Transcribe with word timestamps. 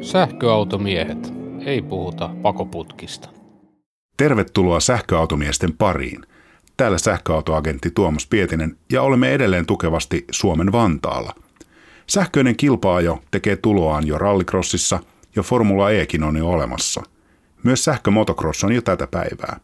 Sähköautomiehet. 0.00 1.32
Ei 1.66 1.82
puhuta 1.82 2.30
pakoputkista. 2.42 3.28
Tervetuloa 4.16 4.80
sähköautomiesten 4.80 5.72
pariin. 5.72 6.22
Täällä 6.76 6.98
sähköautoagentti 6.98 7.90
Tuomas 7.90 8.26
Pietinen 8.26 8.76
ja 8.92 9.02
olemme 9.02 9.32
edelleen 9.32 9.66
tukevasti 9.66 10.24
Suomen 10.30 10.72
Vantaalla. 10.72 11.34
Sähköinen 12.06 12.56
kilpaajo 12.56 13.18
tekee 13.30 13.56
tuloaan 13.56 14.06
jo 14.06 14.18
rallycrossissa 14.18 14.98
ja 15.36 15.42
Formula 15.42 15.90
Ekin 15.90 16.22
on 16.22 16.36
jo 16.36 16.48
olemassa. 16.48 17.02
Myös 17.62 17.84
sähkömotocross 17.84 18.64
on 18.64 18.72
jo 18.72 18.82
tätä 18.82 19.06
päivää. 19.06 19.60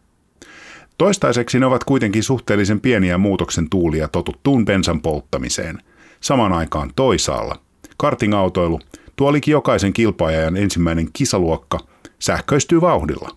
Toistaiseksi 0.99 1.59
ne 1.59 1.67
ovat 1.67 1.85
kuitenkin 1.85 2.23
suhteellisen 2.23 2.81
pieniä 2.81 3.19
muutoksen 3.19 3.71
tuulia 3.71 4.09
totuttuun 4.09 4.65
bensan 4.65 5.01
polttamiseen. 5.01 5.79
Samaan 6.21 6.53
aikaan 6.53 6.91
toisaalla 6.97 7.68
kartingautoilu, 7.99 8.81
tuo 9.17 9.29
olikin 9.29 9.53
jokaisen 9.53 9.93
kilpaajan 9.93 10.57
ensimmäinen 10.57 11.09
kisaluokka, 11.13 11.79
sähköistyy 12.19 12.81
vauhdilla. 12.81 13.37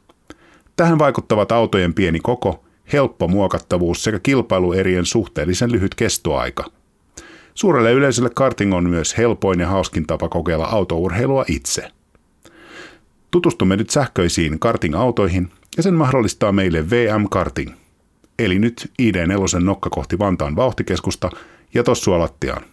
Tähän 0.75 0.99
vaikuttavat 0.99 1.51
autojen 1.51 1.93
pieni 1.93 2.19
koko, 2.19 2.63
helppo 2.93 3.27
muokattavuus 3.27 4.03
sekä 4.03 4.19
kilpailuerien 4.19 5.05
suhteellisen 5.05 5.71
lyhyt 5.71 5.95
kestoaika. 5.95 6.65
Suurelle 7.53 7.91
yleisölle 7.91 8.29
karting 8.35 8.73
on 8.73 8.89
myös 8.89 9.17
helpoin 9.17 9.59
ja 9.59 9.67
hauskin 9.67 10.07
tapa 10.07 10.29
kokeilla 10.29 10.65
autourheilua 10.65 11.45
itse. 11.47 11.87
Tutustumme 13.31 13.75
nyt 13.75 13.89
sähköisiin 13.89 14.59
karting-autoihin 14.59 15.51
ja 15.77 15.83
sen 15.83 15.93
mahdollistaa 15.93 16.51
meille 16.51 16.89
VM 16.89 17.29
Karting. 17.29 17.71
Eli 18.39 18.59
nyt 18.59 18.91
ID4 19.01 19.59
nokka 19.59 19.89
kohti 19.89 20.19
Vantaan 20.19 20.55
vauhtikeskusta 20.55 21.29
ja 21.73 21.83
tossua 21.83 22.19
lattiaan. 22.19 22.63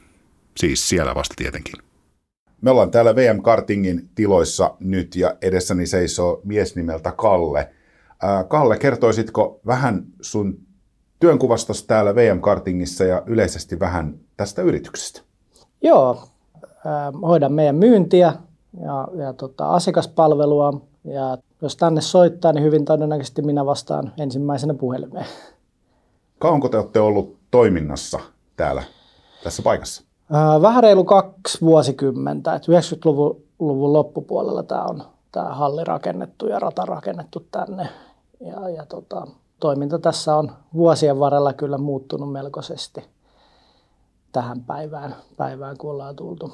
Siis 0.58 0.88
siellä 0.88 1.14
vasta 1.14 1.34
tietenkin. 1.36 1.74
Me 2.60 2.70
ollaan 2.70 2.90
täällä 2.90 3.16
VM 3.16 3.42
Kartingin 3.42 4.10
tiloissa 4.14 4.74
nyt 4.80 5.16
ja 5.16 5.36
edessäni 5.42 5.86
seisoo 5.86 6.40
mies 6.44 6.76
nimeltä 6.76 7.12
Kalle. 7.12 7.70
Kalle, 8.48 8.78
kertoisitko 8.78 9.60
vähän 9.66 10.06
sun 10.20 10.58
työnkuvasta 11.20 11.72
täällä 11.86 12.14
VM 12.14 12.40
Kartingissa 12.40 13.04
ja 13.04 13.22
yleisesti 13.26 13.80
vähän 13.80 14.18
tästä 14.36 14.62
yrityksestä? 14.62 15.20
Joo, 15.82 16.28
hoidan 17.22 17.52
meidän 17.52 17.76
myyntiä 17.76 18.32
ja, 18.80 19.08
ja 19.24 19.32
tota, 19.32 19.70
asiakaspalvelua 19.70 20.80
ja 21.04 21.38
jos 21.62 21.76
tänne 21.76 22.00
soittaa, 22.00 22.52
niin 22.52 22.64
hyvin 22.64 22.84
todennäköisesti 22.84 23.42
minä 23.42 23.66
vastaan 23.66 24.12
ensimmäisenä 24.18 24.74
puhelimeen. 24.74 25.26
Kauanko 26.38 26.68
te 26.68 26.76
olette 26.76 27.00
ollut 27.00 27.38
toiminnassa 27.50 28.20
täällä 28.56 28.82
tässä 29.44 29.62
paikassa? 29.62 30.07
Vähän 30.62 30.82
reilu 30.82 31.04
kaksi 31.04 31.60
vuosikymmentä. 31.60 32.54
Et 32.54 32.62
90-luvun 32.62 33.48
luvun 33.58 33.92
loppupuolella 33.92 34.62
tämä 34.62 34.84
on 34.84 35.02
tämä 35.32 35.54
halli 35.54 35.84
rakennettu 35.84 36.46
ja 36.46 36.58
rata 36.58 36.84
rakennettu 36.84 37.46
tänne. 37.50 37.88
Ja, 38.40 38.68
ja 38.68 38.86
tota, 38.86 39.26
toiminta 39.60 39.98
tässä 39.98 40.36
on 40.36 40.52
vuosien 40.74 41.18
varrella 41.18 41.52
kyllä 41.52 41.78
muuttunut 41.78 42.32
melkoisesti 42.32 43.04
tähän 44.32 44.60
päivään, 44.64 45.16
päivään 45.36 45.76
kun 45.78 45.90
ollaan 45.90 46.16
tultu. 46.16 46.52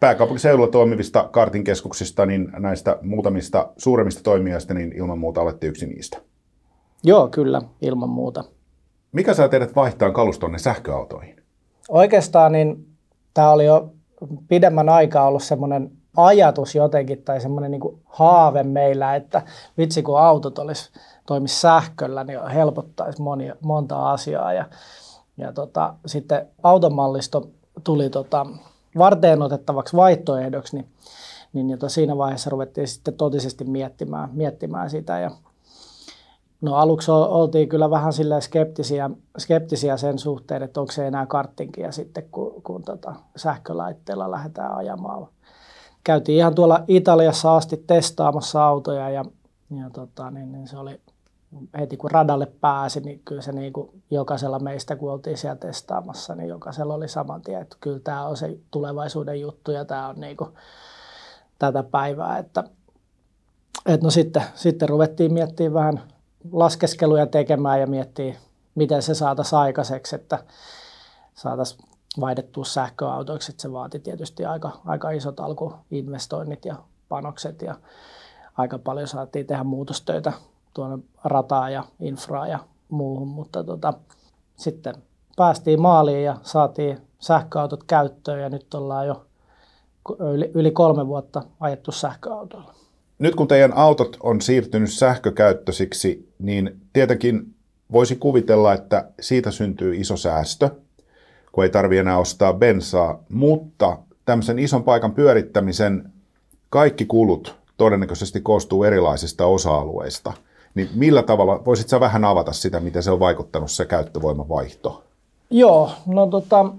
Pääkaupunkiseudulla 0.00 0.70
toimivista 0.70 1.28
kartinkeskuksista, 1.32 2.26
niin 2.26 2.52
näistä 2.58 2.98
muutamista 3.02 3.68
suuremmista 3.76 4.22
toimijoista, 4.22 4.74
niin 4.74 4.92
ilman 4.92 5.18
muuta 5.18 5.40
olette 5.40 5.66
yksi 5.66 5.86
niistä. 5.86 6.18
Joo, 7.02 7.28
kyllä, 7.28 7.62
ilman 7.82 8.08
muuta. 8.08 8.44
Mikä 9.12 9.34
saa 9.34 9.48
teidät 9.48 9.76
vaihtaa 9.76 10.10
kalustonne 10.10 10.58
sähköautoihin? 10.58 11.36
Oikeastaan 11.88 12.52
niin 12.52 12.93
tämä 13.34 13.50
oli 13.50 13.64
jo 13.64 13.90
pidemmän 14.48 14.88
aikaa 14.88 15.26
ollut 15.26 15.42
semmoinen 15.42 15.90
ajatus 16.16 16.74
jotenkin 16.74 17.22
tai 17.22 17.40
semmoinen 17.40 17.70
niin 17.70 18.02
haave 18.04 18.62
meillä, 18.62 19.14
että 19.16 19.42
vitsi 19.78 20.02
kun 20.02 20.20
autot 20.20 20.58
olisi 20.58 20.90
toimisi 21.26 21.60
sähköllä, 21.60 22.24
niin 22.24 22.48
helpottaisi 22.48 23.22
monia, 23.22 23.56
monta 23.60 24.10
asiaa. 24.10 24.52
Ja, 24.52 24.64
ja 25.36 25.52
tota, 25.52 25.94
sitten 26.06 26.46
automallisto 26.62 27.48
tuli 27.84 28.10
tota, 28.10 28.46
varteen 28.98 29.42
otettavaksi 29.42 29.96
vaihtoehdoksi, 29.96 30.76
niin, 30.76 30.88
niin 31.52 31.70
jota 31.70 31.88
siinä 31.88 32.18
vaiheessa 32.18 32.50
ruvettiin 32.50 32.88
sitten 32.88 33.14
totisesti 33.14 33.64
miettimään, 33.64 34.28
miettimään 34.32 34.90
sitä. 34.90 35.18
Ja, 35.18 35.30
No 36.64 36.74
aluksi 36.74 37.10
oltiin 37.10 37.68
kyllä 37.68 37.90
vähän 37.90 38.12
skeptisiä, 38.40 39.10
skeptisiä 39.38 39.96
sen 39.96 40.18
suhteen, 40.18 40.62
että 40.62 40.80
onko 40.80 40.92
se 40.92 41.06
enää 41.06 41.26
karttinkia 41.26 41.92
sitten, 41.92 42.28
kun, 42.32 42.62
kun 42.62 42.82
tota 42.82 43.14
sähkölaitteella 43.36 44.30
lähdetään 44.30 44.74
ajamaan. 44.74 45.26
Käytiin 46.04 46.38
ihan 46.38 46.54
tuolla 46.54 46.84
Italiassa 46.88 47.56
asti 47.56 47.84
testaamassa 47.86 48.64
autoja 48.64 49.10
ja, 49.10 49.24
ja 49.70 49.90
tota, 49.90 50.30
niin, 50.30 50.52
niin 50.52 50.68
se 50.68 50.78
oli 50.78 51.00
heti 51.78 51.96
kun 51.96 52.10
radalle 52.10 52.46
pääsi, 52.60 53.00
niin 53.00 53.22
kyllä 53.24 53.42
se 53.42 53.52
niin 53.52 53.72
kuin 53.72 54.02
jokaisella 54.10 54.58
meistä, 54.58 54.96
kun 54.96 55.12
oltiin 55.12 55.38
siellä 55.38 55.56
testaamassa, 55.56 56.34
niin 56.34 56.48
jokaisella 56.48 56.94
oli 56.94 57.08
saman 57.08 57.42
tien, 57.42 57.62
että 57.62 57.76
kyllä 57.80 58.00
tämä 58.04 58.26
on 58.26 58.36
se 58.36 58.58
tulevaisuuden 58.70 59.40
juttu 59.40 59.70
ja 59.70 59.84
tämä 59.84 60.08
on 60.08 60.20
niin 60.20 60.36
kuin 60.36 60.50
tätä 61.58 61.82
päivää. 61.82 62.38
Että, 62.38 62.64
että 63.86 64.06
no 64.06 64.10
sitten, 64.10 64.42
sitten 64.54 64.88
ruvettiin 64.88 65.32
miettimään 65.32 65.74
vähän 65.74 66.13
laskeskeluja 66.52 67.26
tekemään 67.26 67.80
ja 67.80 67.86
miettiä, 67.86 68.34
miten 68.74 69.02
se 69.02 69.14
saataisiin 69.14 69.58
aikaiseksi, 69.58 70.16
että 70.16 70.44
saataisiin 71.34 71.88
vaihdettua 72.20 72.64
sähköautoiksi. 72.64 73.52
Että 73.52 73.62
se 73.62 73.72
vaati 73.72 73.98
tietysti 73.98 74.44
aika, 74.44 74.80
aika 74.84 75.10
isot 75.10 75.40
alkuinvestoinnit 75.40 76.64
ja 76.64 76.76
panokset 77.08 77.62
ja 77.62 77.74
aika 78.56 78.78
paljon 78.78 79.08
saatiin 79.08 79.46
tehdä 79.46 79.64
muutostöitä 79.64 80.32
tuonne 80.74 80.98
rataa 81.24 81.70
ja 81.70 81.84
infraa 82.00 82.46
ja 82.46 82.58
muuhun, 82.88 83.28
mutta 83.28 83.64
tota, 83.64 83.92
sitten 84.56 84.94
päästiin 85.36 85.80
maaliin 85.80 86.24
ja 86.24 86.36
saatiin 86.42 86.98
sähköautot 87.18 87.84
käyttöön 87.84 88.40
ja 88.40 88.48
nyt 88.48 88.74
ollaan 88.74 89.06
jo 89.06 89.26
yli, 90.32 90.50
yli 90.54 90.70
kolme 90.70 91.06
vuotta 91.06 91.42
ajettu 91.60 91.92
sähköautoilla. 91.92 92.74
Nyt 93.18 93.34
kun 93.34 93.48
teidän 93.48 93.76
autot 93.76 94.16
on 94.22 94.40
siirtynyt 94.40 94.92
sähkökäyttöisiksi, 94.92 96.33
niin 96.38 96.80
tietenkin 96.92 97.54
voisi 97.92 98.16
kuvitella, 98.16 98.72
että 98.72 99.08
siitä 99.20 99.50
syntyy 99.50 99.94
iso 99.96 100.16
säästö, 100.16 100.70
kun 101.52 101.64
ei 101.64 101.70
tarvitse 101.70 102.00
enää 102.00 102.18
ostaa 102.18 102.52
bensaa, 102.52 103.22
mutta 103.28 103.98
tämmöisen 104.24 104.58
ison 104.58 104.84
paikan 104.84 105.12
pyörittämisen 105.12 106.12
kaikki 106.70 107.04
kulut 107.04 107.54
todennäköisesti 107.76 108.40
koostuu 108.40 108.84
erilaisista 108.84 109.46
osa-alueista. 109.46 110.32
Niin 110.74 110.88
millä 110.94 111.22
tavalla, 111.22 111.64
voisit 111.64 111.88
sä 111.88 112.00
vähän 112.00 112.24
avata 112.24 112.52
sitä, 112.52 112.80
miten 112.80 113.02
se 113.02 113.10
on 113.10 113.20
vaikuttanut 113.20 113.70
se 113.70 113.84
käyttövoimavaihto? 113.84 115.04
Joo, 115.50 115.90
no 116.06 116.26
tota, 116.26 116.72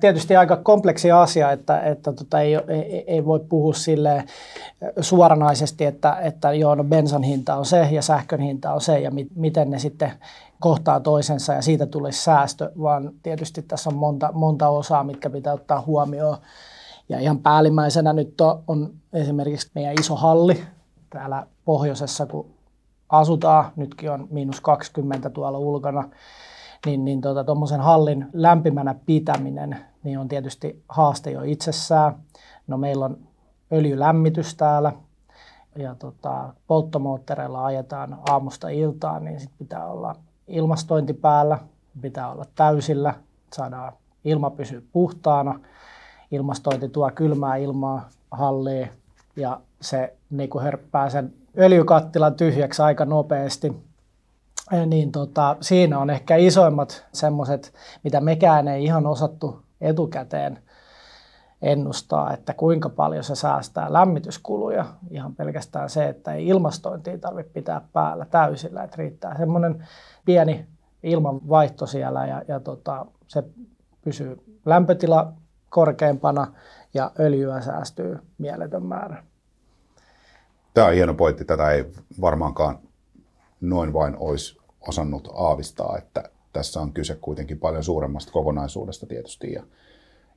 tietysti 0.00 0.36
aika 0.36 0.56
kompleksi 0.56 1.12
asia, 1.12 1.52
että, 1.52 1.80
että 1.80 2.12
tota, 2.12 2.40
ei, 2.40 2.54
ei, 2.54 3.04
ei 3.06 3.24
voi 3.24 3.40
puhua 3.48 3.74
sille 3.74 4.24
suoranaisesti, 5.00 5.84
että, 5.84 6.16
että 6.20 6.52
joo, 6.52 6.74
no 6.74 6.84
bensan 6.84 7.22
hinta 7.22 7.54
on 7.54 7.66
se 7.66 7.88
ja 7.90 8.02
sähkön 8.02 8.40
hinta 8.40 8.72
on 8.72 8.80
se 8.80 9.00
ja 9.00 9.10
mi, 9.10 9.26
miten 9.34 9.70
ne 9.70 9.78
sitten 9.78 10.12
kohtaa 10.60 11.00
toisensa 11.00 11.54
ja 11.54 11.62
siitä 11.62 11.86
tulisi 11.86 12.22
säästö, 12.22 12.72
vaan 12.82 13.10
tietysti 13.22 13.62
tässä 13.62 13.90
on 13.90 13.96
monta, 13.96 14.30
monta 14.32 14.68
osaa, 14.68 15.04
mitkä 15.04 15.30
pitää 15.30 15.52
ottaa 15.52 15.80
huomioon. 15.86 16.36
Ja 17.08 17.18
ihan 17.18 17.38
päällimmäisenä 17.38 18.12
nyt 18.12 18.40
on, 18.40 18.62
on 18.68 18.90
esimerkiksi 19.12 19.70
meidän 19.74 19.94
iso 20.00 20.16
halli 20.16 20.62
täällä 21.10 21.46
pohjoisessa, 21.64 22.26
kun 22.26 22.46
asutaan, 23.08 23.72
nytkin 23.76 24.10
on 24.10 24.28
miinus 24.30 24.60
20 24.60 25.30
tuolla 25.30 25.58
ulkona, 25.58 26.08
niin, 26.86 27.04
niin 27.04 27.20
tuommoisen 27.20 27.78
tota, 27.78 27.86
hallin 27.86 28.26
lämpimänä 28.32 28.94
pitäminen 29.06 29.76
niin 30.02 30.18
on 30.18 30.28
tietysti 30.28 30.84
haaste 30.88 31.30
jo 31.30 31.42
itsessään. 31.42 32.14
No 32.66 32.78
meillä 32.78 33.04
on 33.04 33.18
öljylämmitys 33.72 34.54
täällä 34.54 34.92
ja 35.76 35.94
tota, 35.94 36.54
polttomoottoreilla 36.66 37.64
ajetaan 37.64 38.18
aamusta 38.28 38.68
iltaan, 38.68 39.24
niin 39.24 39.40
sit 39.40 39.50
pitää 39.58 39.86
olla 39.86 40.16
ilmastointi 40.48 41.12
päällä, 41.12 41.58
pitää 42.00 42.32
olla 42.32 42.44
täysillä, 42.54 43.14
saadaan 43.52 43.92
ilma 44.24 44.50
pysyä 44.50 44.80
puhtaana. 44.92 45.60
Ilmastointi 46.30 46.88
tuo 46.88 47.10
kylmää 47.14 47.56
ilmaa 47.56 48.08
halliin 48.30 48.90
ja 49.36 49.60
se 49.80 50.16
niin 50.30 50.50
hörppää 50.62 51.10
sen 51.10 51.34
öljykattilan 51.58 52.34
tyhjäksi 52.34 52.82
aika 52.82 53.04
nopeasti 53.04 53.89
niin 54.86 55.12
tota, 55.12 55.56
siinä 55.60 55.98
on 55.98 56.10
ehkä 56.10 56.36
isoimmat 56.36 57.06
semmoiset, 57.12 57.74
mitä 58.04 58.20
mekään 58.20 58.68
ei 58.68 58.84
ihan 58.84 59.06
osattu 59.06 59.62
etukäteen 59.80 60.58
ennustaa, 61.62 62.32
että 62.32 62.54
kuinka 62.54 62.88
paljon 62.88 63.24
se 63.24 63.34
säästää 63.34 63.92
lämmityskuluja. 63.92 64.84
Ihan 65.10 65.34
pelkästään 65.34 65.90
se, 65.90 66.08
että 66.08 66.32
ei 66.32 66.48
ilmastointia 66.48 67.18
tarvitse 67.18 67.52
pitää 67.52 67.80
päällä 67.92 68.24
täysillä, 68.24 68.82
että 68.82 68.96
riittää 68.96 69.38
semmoinen 69.38 69.86
pieni 70.24 70.66
ilmanvaihto 71.02 71.86
siellä 71.86 72.26
ja, 72.26 72.42
ja 72.48 72.60
tota, 72.60 73.06
se 73.28 73.42
pysyy 74.02 74.36
lämpötila 74.66 75.32
korkeampana 75.70 76.46
ja 76.94 77.10
öljyä 77.20 77.60
säästyy 77.60 78.18
mieletön 78.38 78.82
määrä. 78.82 79.24
Tämä 80.74 80.86
on 80.86 80.94
hieno 80.94 81.14
pointti. 81.14 81.44
Tätä 81.44 81.70
ei 81.70 81.92
varmaankaan 82.20 82.78
noin 83.60 83.92
vain 83.92 84.16
olisi 84.18 84.59
osannut 84.88 85.28
aavistaa, 85.34 85.98
että 85.98 86.30
tässä 86.52 86.80
on 86.80 86.92
kyse 86.92 87.14
kuitenkin 87.14 87.58
paljon 87.58 87.84
suuremmasta 87.84 88.32
kokonaisuudesta 88.32 89.06
tietysti. 89.06 89.52
Ja, 89.52 89.62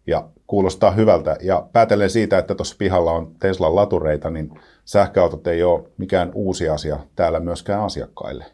ja 0.07 0.27
kuulostaa 0.47 0.91
hyvältä. 0.91 1.37
Ja 1.41 1.67
päätellen 1.73 2.09
siitä, 2.09 2.37
että 2.37 2.55
tuossa 2.55 2.75
pihalla 2.79 3.11
on 3.11 3.35
Teslan 3.39 3.75
latureita, 3.75 4.29
niin 4.29 4.59
sähköautot 4.85 5.47
ei 5.47 5.63
ole 5.63 5.83
mikään 5.97 6.31
uusi 6.33 6.69
asia 6.69 6.99
täällä 7.15 7.39
myöskään 7.39 7.81
asiakkaille. 7.81 8.45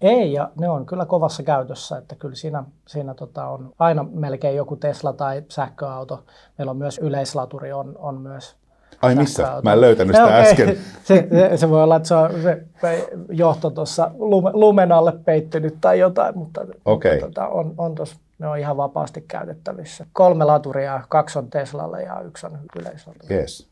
Ei, 0.00 0.32
ja 0.32 0.50
ne 0.60 0.68
on 0.68 0.86
kyllä 0.86 1.06
kovassa 1.06 1.42
käytössä, 1.42 1.98
että 1.98 2.14
kyllä 2.14 2.34
siinä, 2.34 2.64
siinä 2.86 3.14
tota 3.14 3.48
on 3.48 3.72
aina 3.78 4.02
melkein 4.12 4.56
joku 4.56 4.76
Tesla 4.76 5.12
tai 5.12 5.42
sähköauto. 5.48 6.24
Meillä 6.58 6.70
on 6.70 6.76
myös 6.76 6.98
yleislaturi, 6.98 7.72
on, 7.72 7.94
on 7.98 8.20
myös 8.20 8.56
Ai 9.02 9.14
missä? 9.14 9.60
Mä 9.62 9.72
en 9.72 9.80
löytänyt 9.80 10.16
sitä 10.16 10.26
okay. 10.26 10.40
äsken. 10.40 10.76
Se, 11.04 11.28
se, 11.30 11.56
se 11.56 11.70
voi 11.70 11.82
olla, 11.82 11.96
että 11.96 12.08
se 12.08 12.14
on 12.14 12.30
se 12.42 12.64
johto 13.28 13.70
tuossa 13.70 14.10
lumen 14.52 14.92
alle 14.92 15.12
peittynyt 15.24 15.74
tai 15.80 15.98
jotain, 15.98 16.38
mutta, 16.38 16.66
okay. 16.84 17.12
mutta 17.12 17.26
tota, 17.26 17.48
on, 17.48 17.74
on 17.78 17.94
tos, 17.94 18.16
ne 18.38 18.48
on 18.48 18.58
ihan 18.58 18.76
vapaasti 18.76 19.24
käytettävissä. 19.28 20.06
Kolme 20.12 20.44
laturia, 20.44 21.00
kaksi 21.08 21.38
on 21.38 21.50
Teslalle 21.50 22.02
ja 22.02 22.20
yksi 22.20 22.46
on 22.46 22.58
yleislaturi. 22.80 23.34
Yes. 23.34 23.68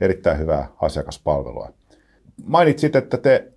Erittäin 0.00 0.38
hyvää 0.38 0.68
asiakaspalvelua. 0.80 1.72
Mainitsit, 2.44 2.96
että 2.96 3.16
te 3.16 3.52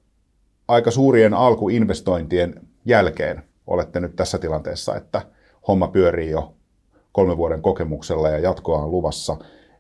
aika 0.68 0.92
suurien 0.92 1.34
alkuinvestointien 1.34 2.62
jälkeen 2.86 3.44
olette 3.68 4.00
nyt 4.00 4.16
tässä 4.16 4.38
tilanteessa, 4.38 4.96
että 4.96 5.22
homma 5.68 5.88
pyörii 5.88 6.30
jo 6.30 6.54
kolmen 7.12 7.38
vuoden 7.38 7.62
kokemuksella 7.62 8.30
ja 8.30 8.40
jatkoa 8.40 8.82
on 8.82 8.92
luvassa, 8.92 9.38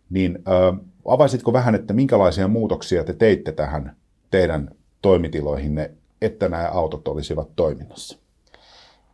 niin 0.10 0.40
ö, 0.48 0.74
avaisitko 1.06 1.54
vähän, 1.54 1.76
että 1.76 1.94
minkälaisia 1.94 2.48
muutoksia 2.48 3.04
te 3.04 3.14
teitte 3.14 3.52
tähän 3.52 3.96
teidän 4.32 4.72
toimitiloihinne, 5.02 5.92
että 6.22 6.50
nämä 6.50 6.70
autot 6.70 7.08
olisivat 7.08 7.50
toiminnassa? 7.56 8.18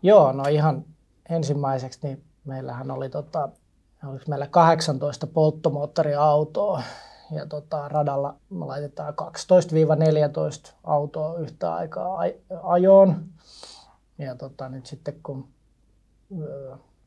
Joo, 0.04 0.32
no 0.32 0.44
ihan 0.44 0.86
ensimmäiseksi 1.30 2.00
niin 2.04 2.24
meillähän 2.46 2.92
oli 2.92 3.10
tota, 3.10 3.50
oliko 4.08 4.26
meillä 4.28 4.48
18 4.48 5.28
polttomoottoriautoa 5.28 6.84
ja 7.32 7.46
tota, 7.46 7.88
radalla 7.88 8.36
me 8.50 8.66
laitetaan 8.66 9.14
12-14 10.70 10.74
autoa 10.84 11.38
yhtä 11.38 11.74
aikaa 11.74 12.20
ajoon. 12.64 13.26
Ja 14.18 14.36
tota, 14.36 14.70
nyt 14.70 14.86
sitten 14.86 15.16
kun 15.24 15.48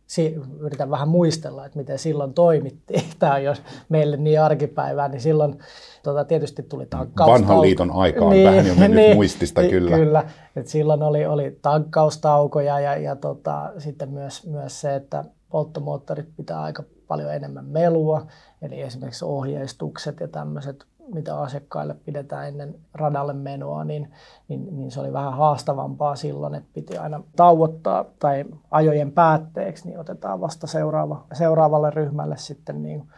si- 0.06 0.36
yritän 0.58 0.90
vähän 0.90 1.08
muistella, 1.08 1.66
että 1.66 1.78
miten 1.78 1.98
silloin 1.98 2.34
toimittiin. 2.34 3.04
Tämä 3.18 3.34
on 3.34 3.44
jos 3.44 3.62
meille 3.88 4.16
niin 4.16 4.40
arkipäivää, 4.40 5.08
niin 5.08 5.20
silloin 5.20 5.58
tota, 6.02 6.24
tietysti 6.24 6.62
tuli 6.62 6.86
tankkaus. 6.86 7.30
Vanhan 7.30 7.60
liiton 7.60 7.90
aikaan 7.90 8.30
niin, 8.30 8.50
vähän 8.50 8.66
jo 8.66 8.74
mennyt 8.74 9.04
niin, 9.04 9.16
muistista 9.16 9.62
kyllä. 9.62 9.96
Kyllä, 9.96 10.24
että 10.56 10.70
silloin 10.70 11.02
oli, 11.02 11.26
oli 11.26 11.58
tankkaustaukoja 11.62 12.80
ja, 12.80 12.96
ja 12.96 13.16
tota, 13.16 13.72
sitten 13.78 14.10
myös, 14.10 14.46
myös 14.46 14.80
se, 14.80 14.94
että 14.94 15.24
polttomoottorit 15.50 16.36
pitää 16.36 16.62
aika 16.62 16.84
paljon 17.06 17.34
enemmän 17.34 17.64
melua, 17.64 18.26
eli 18.62 18.80
esimerkiksi 18.80 19.24
ohjeistukset 19.24 20.20
ja 20.20 20.28
tämmöiset, 20.28 20.84
mitä 21.14 21.40
asiakkaille 21.40 21.94
pidetään 21.94 22.48
ennen 22.48 22.74
radalle 22.94 23.32
menoa, 23.32 23.84
niin, 23.84 24.12
niin, 24.48 24.76
niin 24.76 24.90
se 24.90 25.00
oli 25.00 25.12
vähän 25.12 25.36
haastavampaa 25.36 26.16
silloin, 26.16 26.54
että 26.54 26.70
piti 26.74 26.98
aina 26.98 27.22
tauottaa 27.36 28.04
tai 28.18 28.44
ajojen 28.70 29.12
päätteeksi, 29.12 29.88
niin 29.88 29.98
otetaan 29.98 30.40
vasta 30.40 30.66
seuraava, 30.66 31.24
seuraavalle 31.32 31.90
ryhmälle 31.90 32.36
sitten 32.36 32.82
niin 32.82 33.08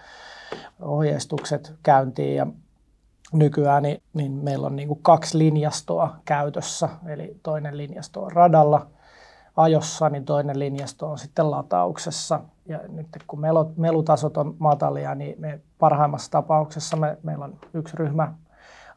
ohjeistukset 0.82 1.74
käyntiin 1.82 2.36
ja 2.36 2.46
nykyään 3.32 3.82
niin, 3.82 4.02
niin 4.14 4.32
meillä 4.32 4.66
on 4.66 4.76
niin 4.76 4.88
kuin 4.88 5.02
kaksi 5.02 5.38
linjastoa 5.38 6.16
käytössä, 6.24 6.88
eli 7.06 7.40
toinen 7.42 7.76
linjasto 7.76 8.22
on 8.22 8.32
radalla 8.32 8.86
ajossa, 9.56 10.08
niin 10.08 10.24
toinen 10.24 10.58
linjasto 10.58 11.10
on 11.10 11.18
sitten 11.18 11.50
latauksessa. 11.50 12.40
Ja 12.68 12.80
nyt 12.88 13.06
kun 13.26 13.40
melutasot 13.76 14.36
on 14.36 14.54
matalia, 14.58 15.14
niin 15.14 15.40
me 15.40 15.60
parhaimmassa 15.78 16.30
tapauksessa 16.30 16.96
me, 16.96 17.18
meillä 17.22 17.44
on 17.44 17.58
yksi 17.74 17.96
ryhmä 17.96 18.34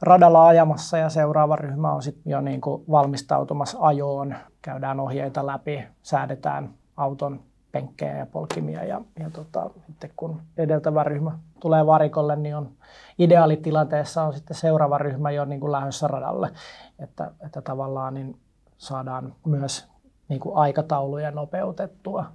radalla 0.02 0.48
ajamassa 0.48 0.98
ja 0.98 1.10
seuraava 1.10 1.56
ryhmä 1.56 1.94
on 1.94 2.04
sitten 2.04 2.32
jo 2.32 2.42
niin 2.42 2.62
kuin 2.62 2.84
valmistautumassa 2.92 3.78
ajoon. 3.82 4.36
Käydään 4.62 5.00
ohjeita 5.00 5.46
läpi, 5.46 5.84
säädetään 6.04 6.70
auton 6.98 7.40
penkkejä 7.72 8.18
ja 8.18 8.26
polkimia 8.26 8.84
ja, 8.84 9.02
ja 9.20 9.30
tota, 9.30 9.70
sitten 9.88 10.12
kun 10.16 10.42
edeltävä 10.58 11.04
ryhmä 11.04 11.32
tulee 11.60 11.86
varikolle, 11.86 12.36
niin 12.36 12.56
on 12.56 12.72
ideaalitilanteessa 13.20 14.24
on 14.24 14.34
sitten 14.34 14.58
seuraava 14.58 14.98
ryhmä 14.98 15.32
jo 15.32 15.46
niin 15.46 15.60
kuin 15.60 15.72
lähdössä 15.72 16.08
radalle, 16.08 16.52
että, 17.00 17.32
että 17.46 17.62
tavallaan 17.62 18.14
niin 18.14 18.40
saadaan 18.78 19.34
myös 19.46 19.88
niin 20.30 20.40
kuin 20.40 20.58
aikatauluja 20.58 21.32
nopeutettua 21.32 22.26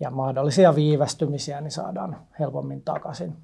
ja 0.00 0.10
mahdollisia 0.10 0.74
viivästymisiä 0.74 1.60
niin 1.60 1.70
saadaan 1.70 2.16
helpommin 2.38 2.82
takaisin. 2.82 3.36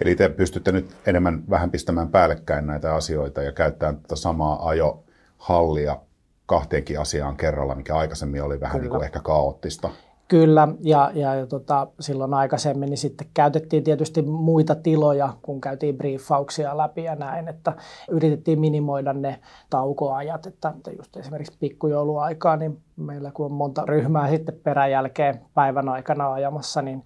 Eli 0.00 0.14
te 0.14 0.28
pystytte 0.28 0.72
nyt 0.72 0.96
enemmän 1.06 1.44
vähän 1.50 1.70
pistämään 1.70 2.08
päällekkäin 2.08 2.66
näitä 2.66 2.94
asioita 2.94 3.42
ja 3.42 3.52
käyttämään 3.52 3.96
tätä 3.96 4.16
samaa 4.16 4.68
ajohallia 4.68 5.98
kahteenkin 6.46 7.00
asiaan 7.00 7.36
kerralla, 7.36 7.74
mikä 7.74 7.96
aikaisemmin 7.96 8.42
oli 8.42 8.60
vähän 8.60 8.80
niin 8.80 8.90
kuin 8.90 9.04
ehkä 9.04 9.20
kaoottista. 9.20 9.90
Kyllä, 10.32 10.68
ja, 10.80 11.10
ja, 11.14 11.34
ja 11.34 11.46
tota, 11.46 11.86
silloin 12.00 12.34
aikaisemmin 12.34 12.90
niin 12.90 12.98
sitten 12.98 13.26
käytettiin 13.34 13.84
tietysti 13.84 14.22
muita 14.22 14.74
tiloja, 14.74 15.32
kun 15.42 15.60
käytiin 15.60 15.96
briefauksia 15.96 16.76
läpi 16.76 17.04
ja 17.04 17.14
näin, 17.14 17.48
että 17.48 17.72
yritettiin 18.10 18.60
minimoida 18.60 19.12
ne 19.12 19.40
taukoajat, 19.70 20.46
että 20.46 20.74
just 20.96 21.16
esimerkiksi 21.16 21.56
pikkujouluaikaa, 21.60 22.56
niin 22.56 22.82
meillä 22.96 23.30
kun 23.30 23.46
on 23.46 23.52
monta 23.52 23.82
ryhmää 23.86 24.30
sitten 24.30 24.60
peräjälkeen 24.62 25.40
päivän 25.54 25.88
aikana 25.88 26.32
ajamassa, 26.32 26.82
niin 26.82 27.04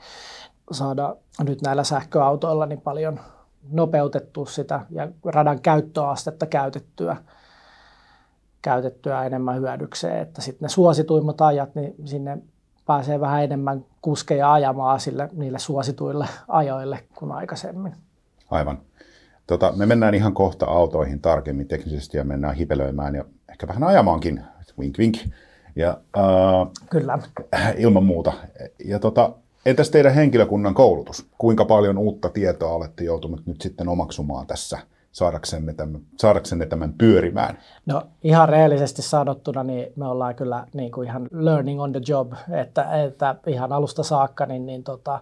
saada 0.71 1.17
nyt 1.47 1.63
näillä 1.63 1.85
sähköautoilla 1.85 2.67
niin 2.67 2.81
paljon 2.81 3.21
nopeutettua 3.73 4.47
sitä 4.47 4.81
ja 4.91 5.09
radan 5.25 5.61
käyttöastetta 5.61 6.47
käytettyä 6.47 7.17
käytettyä 8.63 9.25
enemmän 9.25 9.57
hyödykseen, 9.57 10.19
että 10.19 10.41
sitten 10.41 10.67
ne 10.67 10.69
suosituimmat 10.69 11.41
ajat, 11.41 11.75
niin 11.75 11.95
sinne 12.05 12.39
pääsee 12.87 13.21
vähän 13.21 13.45
enemmän 13.45 13.85
kuskeja 14.03 14.53
ajamaan 14.53 15.01
sille, 15.01 15.29
niille 15.33 15.59
suosituille 15.59 16.27
ajoille 16.49 17.05
kuin 17.15 17.33
aikaisemmin. 17.33 17.93
Aivan. 18.51 18.79
Tota, 19.47 19.73
me 19.77 19.87
mennään 19.87 20.15
ihan 20.15 20.35
kohta 20.35 20.67
autoihin 20.67 21.21
tarkemmin 21.21 21.69
teknisesti 21.69 22.17
ja 22.17 22.25
mennään 22.25 22.55
hipelöimään 22.55 23.15
ja 23.15 23.25
ehkä 23.51 23.69
vähän 23.69 23.85
ajamaankin, 23.85 24.41
wink 24.79 24.99
wink. 24.99 25.17
Ja, 25.77 26.01
uh, 26.17 26.73
Kyllä. 26.91 27.19
Ilman 27.77 28.05
muuta. 28.05 28.33
Ja 28.85 28.99
tota, 28.99 29.33
entäs 29.67 29.91
teidän 29.91 30.15
henkilökunnan 30.15 30.75
koulutus? 30.75 31.27
Kuinka 31.39 31.65
paljon 31.65 31.99
uutta 31.99 32.29
tietoa 32.29 32.73
olette 32.73 33.05
joutunut 33.05 33.47
nyt 33.47 33.61
sitten 33.61 33.89
omaksumaan 33.89 34.47
tässä– 34.47 34.79
saadaksenne 35.17 35.75
tämän, 35.75 36.01
saadaksenne 36.19 36.67
tämän 36.67 36.93
pyörimään? 36.93 37.59
No 37.87 38.03
ihan 38.25 38.49
rehellisesti 38.49 39.03
sanottuna, 39.03 39.63
niin 39.63 39.93
me 39.97 40.07
ollaan 40.07 40.35
kyllä 40.35 40.67
niin 40.75 40.93
kuin 40.93 41.09
ihan 41.09 41.29
learning 41.33 41.81
on 41.81 41.93
the 41.93 42.01
job, 42.09 42.33
että, 42.63 43.03
että 43.05 43.37
ihan 43.47 43.73
alusta 43.73 44.03
saakka 44.03 44.47
niin, 44.47 44.67
niin 44.67 44.85
tota, 44.85 45.21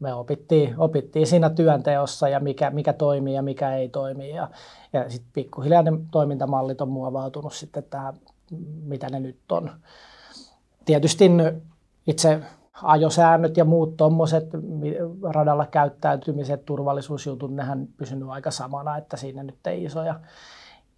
me 0.00 0.14
opittiin, 0.14 0.74
opittiin 0.78 1.26
siinä 1.26 1.50
työnteossa 1.50 2.28
ja 2.28 2.40
mikä, 2.40 2.70
mikä 2.70 2.92
toimii 2.92 3.34
ja 3.34 3.42
mikä 3.42 3.74
ei 3.74 3.88
toimi. 3.88 4.30
Ja, 4.30 4.48
ja 4.92 5.10
sitten 5.10 5.32
pikkuhiljaa 5.32 5.82
ne 5.82 5.92
toimintamallit 6.10 6.80
on 6.80 6.88
muovautunut 6.88 7.52
sitten 7.52 7.84
tähän, 7.90 8.14
mitä 8.82 9.06
ne 9.10 9.20
nyt 9.20 9.52
on. 9.52 9.70
Tietysti 10.84 11.30
itse 12.06 12.40
ajosäännöt 12.82 13.56
ja 13.56 13.64
muut 13.64 13.96
tuommoiset 13.96 14.44
radalla 15.22 15.66
käyttäytymiset, 15.66 16.64
turvallisuusjutut, 16.64 17.54
nehän 17.54 17.88
pysynyt 17.96 18.28
aika 18.28 18.50
samana, 18.50 18.96
että 18.96 19.16
siinä 19.16 19.42
nyt 19.42 19.66
ei 19.66 19.84
isoja, 19.84 20.20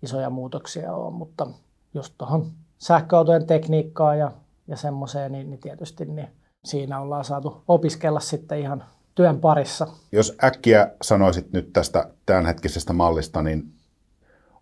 isoja 0.02 0.30
muutoksia 0.30 0.94
ole, 0.94 1.12
mutta 1.12 1.46
just 1.94 2.14
tuohon 2.18 2.46
sähköautojen 2.78 3.46
tekniikkaan 3.46 4.18
ja, 4.18 4.32
ja 4.66 4.76
semmoiseen, 4.76 5.32
niin, 5.32 5.50
niin 5.50 5.60
tietysti 5.60 6.04
niin 6.04 6.28
siinä 6.64 7.00
ollaan 7.00 7.24
saatu 7.24 7.62
opiskella 7.68 8.20
sitten 8.20 8.58
ihan 8.58 8.84
työn 9.14 9.40
parissa. 9.40 9.86
Jos 10.12 10.36
äkkiä 10.44 10.90
sanoisit 11.02 11.52
nyt 11.52 11.72
tästä 11.72 12.10
tämänhetkisestä 12.26 12.92
mallista, 12.92 13.42
niin 13.42 13.72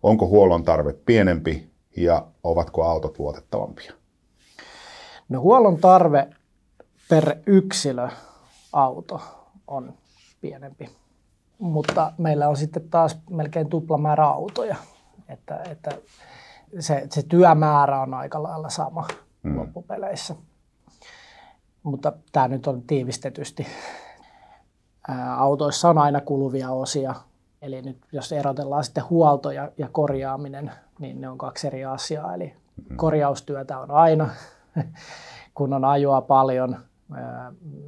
onko 0.03 0.27
huollon 0.27 0.63
tarve 0.63 0.93
pienempi 0.93 1.71
ja 1.97 2.27
ovatko 2.43 2.83
autot 2.83 3.19
luotettavampia? 3.19 3.93
No 5.29 5.41
huollon 5.41 5.77
tarve 5.77 6.27
per 7.11 7.35
yksilö 7.45 8.09
auto 8.73 9.21
on 9.67 9.93
pienempi. 10.41 10.89
Mutta 11.59 12.13
meillä 12.17 12.49
on 12.49 12.57
sitten 12.57 12.89
taas 12.89 13.17
melkein 13.29 13.69
tupla 13.69 13.97
määrä 13.97 14.25
autoja. 14.25 14.75
Että, 15.29 15.63
että 15.69 15.91
se, 16.79 17.07
se 17.09 17.23
työmäärä 17.23 18.01
on 18.01 18.13
aika 18.13 18.43
lailla 18.43 18.69
sama 18.69 19.07
mm. 19.43 19.59
loppupeleissä. 19.59 20.35
Mutta 21.83 22.13
tämä 22.31 22.47
nyt 22.47 22.67
on 22.67 22.81
tiivistetysti. 22.81 23.67
ää, 25.07 25.35
autoissa 25.35 25.89
on 25.89 25.97
aina 25.97 26.21
kuluvia 26.21 26.69
osia. 26.69 27.15
Eli 27.61 27.81
nyt 27.81 27.97
jos 28.11 28.31
erotellaan 28.31 28.83
sitten 28.83 29.09
huolto 29.09 29.51
ja, 29.51 29.71
ja 29.77 29.89
korjaaminen, 29.91 30.71
niin 30.99 31.21
ne 31.21 31.29
on 31.29 31.37
kaksi 31.37 31.67
eri 31.67 31.85
asiaa. 31.85 32.33
Eli 32.33 32.45
mm-hmm. 32.45 32.97
korjaustyötä 32.97 33.79
on 33.79 33.91
aina, 33.91 34.29
kun 35.55 35.73
on 35.73 35.85
ajoa 35.85 36.21
paljon, 36.21 36.90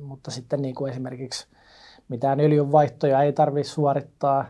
mutta 0.02 0.32
sitten 0.32 0.62
niin 0.62 0.76
kuin 0.76 0.92
esimerkiksi 0.92 1.48
mitään 2.10 2.40
öljynvaihtoja 2.40 3.22
ei 3.22 3.34
tarvitse 3.34 3.72
suorittaa, 3.72 4.46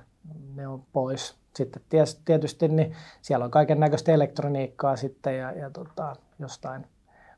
ne 0.55 0.67
on 0.67 0.83
pois. 0.93 1.35
Sitten 1.55 1.81
tietysti 2.25 2.67
niin 2.67 2.95
siellä 3.21 3.45
on 3.45 3.51
kaiken 3.51 3.79
näköistä 3.79 4.11
elektroniikkaa 4.11 4.95
sitten 4.95 5.37
ja, 5.37 5.51
ja 5.51 5.69
tota, 5.69 6.15
jostain 6.39 6.85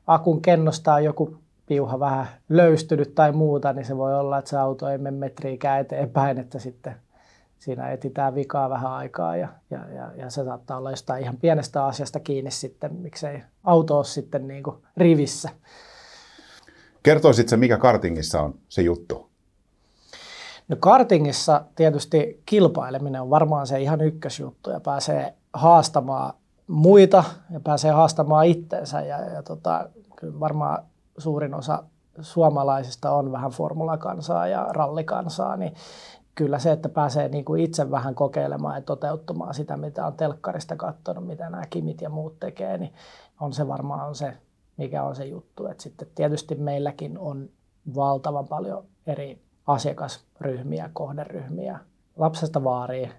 akun 0.06 0.42
kennosta 0.42 0.94
on 0.94 1.04
joku 1.04 1.38
piuha 1.66 2.00
vähän 2.00 2.26
löystynyt 2.48 3.14
tai 3.14 3.32
muuta, 3.32 3.72
niin 3.72 3.84
se 3.84 3.96
voi 3.96 4.14
olla, 4.14 4.38
että 4.38 4.50
se 4.50 4.56
auto 4.56 4.88
ei 4.88 4.98
mene 4.98 5.16
metriikään 5.16 5.80
eteenpäin, 5.80 6.38
että 6.38 6.58
sitten 6.58 6.96
siinä 7.58 7.90
etsitään 7.90 8.34
vikaa 8.34 8.70
vähän 8.70 8.92
aikaa 8.92 9.36
ja, 9.36 9.48
ja, 9.70 9.78
ja, 9.94 10.12
ja 10.16 10.30
se 10.30 10.44
saattaa 10.44 10.78
olla 10.78 10.90
jostain 10.90 11.22
ihan 11.22 11.36
pienestä 11.36 11.84
asiasta 11.84 12.20
kiinni 12.20 12.50
sitten, 12.50 12.94
miksei 12.94 13.42
auto 13.64 13.96
ole 13.96 14.04
sitten 14.04 14.48
niin 14.48 14.62
kuin 14.62 14.76
rivissä. 14.96 15.48
Kertoisitko 17.06 17.56
mikä 17.56 17.78
kartingissa 17.78 18.42
on 18.42 18.54
se 18.68 18.82
juttu? 18.82 19.30
No 20.68 20.76
kartingissa 20.80 21.64
tietysti 21.74 22.42
kilpaileminen 22.46 23.22
on 23.22 23.30
varmaan 23.30 23.66
se 23.66 23.80
ihan 23.80 24.00
ykkösjuttu 24.00 24.70
ja 24.70 24.80
pääsee 24.80 25.34
haastamaan 25.52 26.34
muita 26.66 27.24
ja 27.50 27.60
pääsee 27.60 27.90
haastamaan 27.90 28.46
itteensä 28.46 29.00
ja, 29.00 29.20
ja 29.20 29.42
tota, 29.42 29.88
kyllä 30.16 30.40
varmaan 30.40 30.84
suurin 31.18 31.54
osa 31.54 31.82
suomalaisista 32.20 33.10
on 33.10 33.32
vähän 33.32 33.50
formulakansaa 33.50 34.48
ja 34.48 34.66
rallikansaa, 34.70 35.56
niin 35.56 35.74
kyllä 36.34 36.58
se, 36.58 36.72
että 36.72 36.88
pääsee 36.88 37.28
niin 37.28 37.44
kuin 37.44 37.62
itse 37.62 37.90
vähän 37.90 38.14
kokeilemaan 38.14 38.74
ja 38.74 38.82
toteuttamaan 38.82 39.54
sitä, 39.54 39.76
mitä 39.76 40.06
on 40.06 40.14
telkkarista 40.14 40.76
katsonut, 40.76 41.26
mitä 41.26 41.50
nämä 41.50 41.66
kimit 41.70 42.00
ja 42.00 42.10
muut 42.10 42.40
tekee, 42.40 42.78
niin 42.78 42.92
on 43.40 43.52
se 43.52 43.68
varmaan 43.68 44.08
on 44.08 44.14
se, 44.14 44.36
mikä 44.76 45.02
on 45.02 45.16
se 45.16 45.24
juttu. 45.24 45.66
Et 45.66 45.80
sitten 45.80 46.08
tietysti 46.14 46.54
meilläkin 46.54 47.18
on 47.18 47.48
valtavan 47.94 48.48
paljon 48.48 48.84
eri 49.06 49.42
asiakasryhmiä, 49.66 50.90
kohderyhmiä, 50.92 51.78
lapsesta 52.16 52.64
vaariin. 52.64 53.12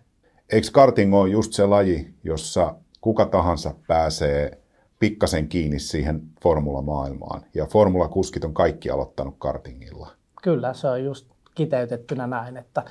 Eikö 0.51 0.67
karting 0.71 1.15
ole 1.15 1.29
just 1.29 1.53
se 1.53 1.65
laji, 1.65 2.13
jossa 2.23 2.75
kuka 3.01 3.25
tahansa 3.25 3.73
pääsee 3.87 4.61
pikkasen 4.99 5.47
kiinni 5.47 5.79
siihen 5.79 6.21
formulamaailmaan. 6.41 7.41
Ja 7.53 7.65
formulakuskit 7.65 8.43
on 8.43 8.53
kaikki 8.53 8.89
aloittanut 8.89 9.35
kartingilla. 9.39 10.11
Kyllä, 10.43 10.73
se 10.73 10.87
on 10.87 11.03
just 11.03 11.27
kiteytettynä 11.55 12.27
näin, 12.27 12.57
että 12.57 12.83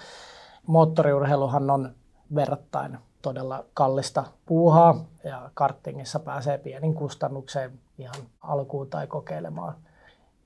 moottoriurheiluhan 0.67 1.71
on 1.71 1.95
verrattain 2.35 2.99
todella 3.23 3.65
kallista 3.75 4.25
puuhaa 4.47 5.05
ja 5.25 5.51
kartingissa 5.55 6.19
pääsee 6.19 6.59
pienin 6.59 6.95
kustannukseen 6.95 7.73
ihan 7.99 8.15
alkuun 8.41 8.91
tai 8.91 9.07
kokeilemaan. 9.07 9.75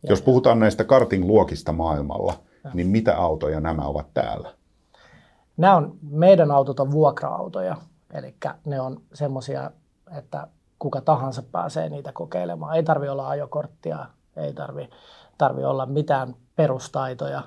Ja 0.03 0.11
Jos 0.11 0.23
puhutaan 0.23 0.59
näistä 0.61 0.85
karting-luokista 0.85 1.73
maailmalla, 1.73 2.35
ja. 2.65 2.71
niin 2.75 2.87
mitä 2.87 3.17
autoja 3.17 3.61
nämä 3.61 3.83
ovat 3.83 4.07
täällä? 4.15 4.55
Nämä 5.57 5.77
on, 5.77 5.99
meidän 6.03 6.51
autot 6.51 6.81
on 6.81 6.91
vuokra-autoja, 6.91 7.77
eli 8.15 8.35
ne 8.65 8.81
on 8.81 9.03
semmoisia, 9.15 9.71
että 10.19 10.47
kuka 10.79 11.01
tahansa 11.01 11.43
pääsee 11.43 11.89
niitä 11.89 12.13
kokeilemaan. 12.13 12.77
Ei 12.77 12.83
tarvi 12.83 13.09
olla 13.09 13.29
ajokorttia, 13.29 14.07
ei 14.37 14.53
tarvi, 14.53 14.91
tarvi 15.39 15.65
olla 15.65 15.87
mitään 15.87 16.35
perustaitoja. 16.57 17.43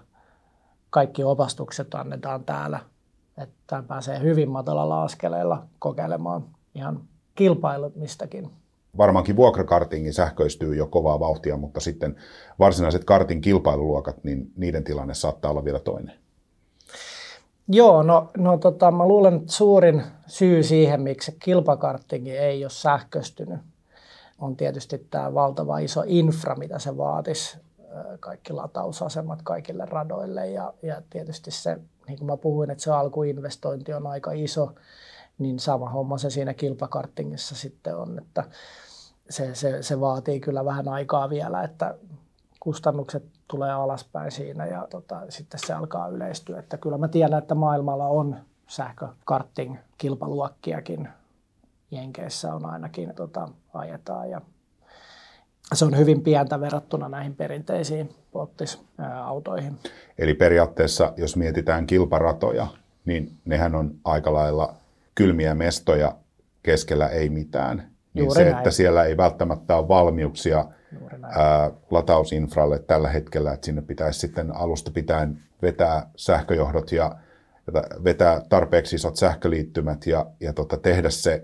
Kaikki 0.90 1.24
opastukset 1.24 1.96
annetaan 1.96 2.44
täällä. 2.44 2.80
Että 3.38 3.84
pääsee 3.88 4.20
hyvin 4.20 4.50
matalalla 4.50 5.04
askeleella 5.04 5.68
kokeilemaan 5.80 6.46
ihan 6.76 7.02
kilpailumistakin. 7.36 8.52
Varmaankin 8.98 9.36
vuokrakartingin 9.36 10.14
sähköistyy 10.14 10.76
jo 10.76 10.88
kovaa 10.88 11.20
vauhtia, 11.20 11.58
mutta 11.58 11.80
sitten 11.80 12.16
varsinaiset 12.60 13.04
kartin 13.04 13.42
kilpailuluokat, 13.42 14.24
niin 14.24 14.52
niiden 14.58 14.84
tilanne 14.84 15.14
saattaa 15.14 15.52
olla 15.52 15.66
vielä 15.66 15.80
toinen. 15.80 16.16
Joo, 17.68 18.04
no, 18.04 18.32
no 18.38 18.58
tota, 18.58 18.92
mä 18.92 19.08
luulen, 19.08 19.36
että 19.36 19.52
suurin 19.52 20.04
syy 20.28 20.64
siihen, 20.64 21.02
miksi 21.02 21.36
kilpakarttingi 21.40 22.38
ei 22.38 22.64
ole 22.64 22.70
sähköistynyt, 22.70 23.60
on 24.40 24.56
tietysti 24.56 25.08
tämä 25.10 25.34
valtava 25.34 25.78
iso 25.78 26.04
infra, 26.06 26.56
mitä 26.56 26.80
se 26.80 26.98
vaatisi, 26.98 27.58
kaikki 28.20 28.54
latausasemat 28.54 29.40
kaikille 29.44 29.86
radoille 29.86 30.50
ja, 30.50 30.74
ja 30.82 31.02
tietysti 31.10 31.52
se, 31.52 31.80
niin 32.08 32.18
kuin 32.18 32.28
mä 32.28 32.38
puhuin, 32.38 32.70
että 32.70 32.84
se 32.84 32.92
alkuinvestointi 32.92 33.94
on 33.94 34.08
aika 34.08 34.32
iso, 34.32 34.72
niin 35.38 35.60
sama 35.60 35.90
homma 35.90 36.18
se 36.18 36.30
siinä 36.30 36.54
kilpakarttingissa 36.54 37.56
sitten 37.56 37.98
on, 37.98 38.18
että 38.18 38.44
se, 39.30 39.56
se, 39.56 39.84
se 39.84 40.00
vaatii 40.00 40.40
kyllä 40.40 40.66
vähän 40.66 40.88
aikaa 40.88 41.30
vielä, 41.30 41.64
että 41.64 41.96
kustannukset 42.60 43.24
tulee 43.48 43.72
alaspäin 43.72 44.32
siinä 44.32 44.66
ja 44.66 44.88
tota, 44.90 45.22
sitten 45.30 45.60
se 45.66 45.74
alkaa 45.74 46.08
yleistyä. 46.08 46.60
Että 46.60 46.78
kyllä 46.78 46.98
mä 46.98 47.08
tiedän, 47.08 47.40
että 47.40 47.56
maailmalla 47.56 48.08
on 48.08 48.36
sähkökarting 48.68 49.78
kilpaluokkiakin. 49.98 51.08
Jenkeissä 51.92 52.54
on 52.54 52.66
ainakin 52.66 53.16
tota, 53.16 53.48
ajetaan 53.74 54.30
ja 54.30 54.42
se 55.74 55.86
on 55.86 55.98
hyvin 55.98 56.22
pientä 56.22 56.62
verrattuna 56.62 57.10
näihin 57.10 57.36
perinteisiin 57.36 58.16
polttisautoihin. 58.32 59.80
Eli 60.18 60.34
periaatteessa, 60.34 61.14
jos 61.18 61.36
mietitään 61.36 61.88
kilparatoja, 61.88 62.68
niin 63.06 63.38
nehän 63.46 63.76
on 63.76 63.96
aika 64.04 64.34
lailla 64.34 64.74
kylmiä 65.16 65.56
mestoja, 65.56 66.16
keskellä 66.64 67.08
ei 67.08 67.30
mitään. 67.30 67.78
Niin 68.14 68.26
Juuri 68.26 68.36
se, 68.36 68.44
näin. 68.44 68.58
että 68.58 68.72
siellä 68.72 69.04
ei 69.04 69.18
välttämättä 69.18 69.76
ole 69.76 69.88
valmiuksia 69.88 70.66
ää, 71.24 71.72
latausinfralle 71.92 72.80
tällä 72.80 73.10
hetkellä, 73.10 73.54
että 73.54 73.66
sinne 73.66 73.82
pitäisi 73.82 74.20
sitten 74.20 74.56
alusta 74.56 74.92
pitäen 74.92 75.40
vetää 75.62 76.10
sähköjohdot 76.16 76.92
ja 76.92 77.16
vetää 78.04 78.42
tarpeeksi 78.50 78.96
isot 78.96 79.16
sähköliittymät 79.16 80.08
ja, 80.08 80.26
ja 80.40 80.54
tota, 80.54 80.78
tehdä 80.78 81.10
se 81.10 81.44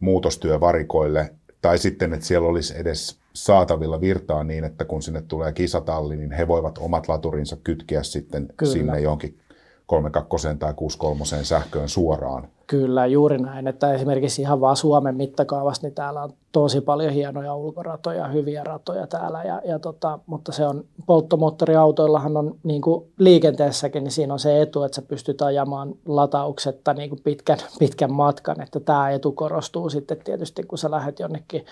muutostyö 0.00 0.60
varikoille, 0.60 1.34
tai 1.62 1.78
sitten, 1.78 2.14
että 2.14 2.26
siellä 2.26 2.48
olisi 2.48 2.78
edes 2.78 3.18
saatavilla 3.32 4.00
virtaa 4.00 4.44
niin, 4.44 4.64
että 4.64 4.84
kun 4.84 5.02
sinne 5.02 5.22
tulee 5.22 5.52
kisatalli, 5.52 6.16
niin 6.16 6.32
he 6.32 6.48
voivat 6.48 6.78
omat 6.78 7.08
laturinsa 7.08 7.56
kytkeä 7.64 8.02
sitten 8.02 8.48
Kyllä. 8.56 8.72
sinne 8.72 9.00
johonkin 9.00 9.38
32 9.86 10.48
tai 10.58 10.74
63 10.74 11.44
sähköön 11.44 11.88
suoraan. 11.88 12.48
Kyllä, 12.66 13.06
juuri 13.06 13.38
näin. 13.38 13.66
Että 13.66 13.92
esimerkiksi 13.92 14.42
ihan 14.42 14.60
vaan 14.60 14.76
Suomen 14.76 15.16
mittakaavassa, 15.16 15.86
niin 15.86 15.94
täällä 15.94 16.22
on 16.22 16.32
tosi 16.52 16.80
paljon 16.80 17.12
hienoja 17.12 17.54
ulkoratoja, 17.54 18.28
hyviä 18.28 18.64
ratoja 18.64 19.06
täällä. 19.06 19.42
Ja, 19.42 19.62
ja 19.64 19.78
tota, 19.78 20.18
mutta 20.26 20.52
se 20.52 20.66
on, 20.66 20.84
polttomoottoriautoillahan 21.06 22.36
on 22.36 22.56
niin 22.62 22.82
kuin 22.82 23.12
liikenteessäkin, 23.18 24.04
niin 24.04 24.12
siinä 24.12 24.32
on 24.32 24.38
se 24.38 24.62
etu, 24.62 24.82
että 24.82 24.96
sä 24.96 25.02
pystyt 25.02 25.42
ajamaan 25.42 25.94
latauksetta 26.06 26.94
niin 26.94 27.08
kuin 27.08 27.20
pitkän, 27.24 27.58
pitkän 27.78 28.12
matkan. 28.12 28.60
Että 28.60 28.80
tämä 28.80 29.10
etu 29.10 29.32
korostuu 29.32 29.90
sitten 29.90 30.16
tietysti, 30.24 30.62
kun 30.62 30.78
sä 30.78 30.90
lähdet 30.90 31.18
jonnekin 31.18 31.66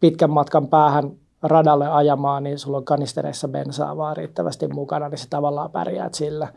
pitkän 0.00 0.30
matkan 0.30 0.68
päähän 0.68 1.10
radalle 1.42 1.88
ajamaan, 1.88 2.42
niin 2.42 2.58
sulla 2.58 2.76
on 2.76 2.84
kanistereissa 2.84 3.48
bensaa 3.48 3.96
vaan 3.96 4.16
riittävästi 4.16 4.68
mukana, 4.68 5.08
niin 5.08 5.18
sä 5.18 5.26
tavallaan 5.30 5.70
pärjäät 5.70 6.14
sillä. 6.14 6.48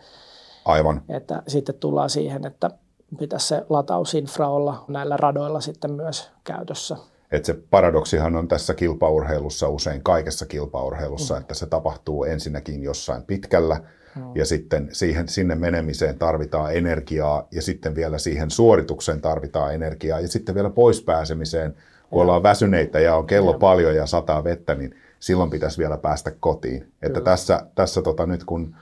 Aivan. 0.65 1.01
Että 1.09 1.43
sitten 1.47 1.75
tullaan 1.75 2.09
siihen, 2.09 2.45
että 2.45 2.71
pitäisi 3.19 3.47
se 3.47 3.65
latausinfra 3.69 4.49
olla 4.49 4.85
näillä 4.87 5.17
radoilla 5.17 5.61
sitten 5.61 5.91
myös 5.91 6.31
käytössä. 6.43 6.97
Et 7.31 7.45
se 7.45 7.53
paradoksihan 7.69 8.35
on 8.35 8.47
tässä 8.47 8.73
kilpaurheilussa 8.73 9.69
usein 9.69 10.03
kaikessa 10.03 10.45
kilpaurheilussa, 10.45 11.33
mm. 11.33 11.41
että 11.41 11.53
se 11.53 11.65
tapahtuu 11.65 12.23
ensinnäkin 12.23 12.83
jossain 12.83 13.23
pitkällä 13.23 13.81
mm. 14.15 14.21
ja 14.35 14.45
sitten 14.45 14.89
siihen, 14.91 15.27
sinne 15.27 15.55
menemiseen 15.55 16.19
tarvitaan 16.19 16.75
energiaa 16.75 17.47
ja 17.51 17.61
sitten 17.61 17.95
vielä 17.95 18.17
siihen 18.17 18.51
suoritukseen 18.51 19.21
tarvitaan 19.21 19.73
energiaa 19.73 20.19
ja 20.19 20.27
sitten 20.27 20.55
vielä 20.55 20.69
pois 20.69 21.01
pääsemiseen, 21.01 21.75
kun 22.09 22.19
ja. 22.19 22.23
ollaan 22.23 22.43
väsyneitä 22.43 22.99
ja 22.99 23.15
on 23.15 23.27
kello 23.27 23.51
ja. 23.51 23.59
paljon 23.59 23.95
ja 23.95 24.05
sataa 24.05 24.43
vettä, 24.43 24.75
niin 24.75 24.95
silloin 25.19 25.49
pitäisi 25.49 25.77
vielä 25.77 25.97
päästä 25.97 26.31
kotiin. 26.39 26.79
Kyllä. 26.79 26.93
Että 27.01 27.21
tässä, 27.21 27.65
tässä 27.75 28.01
tota, 28.01 28.25
nyt 28.25 28.43
kun 28.43 28.75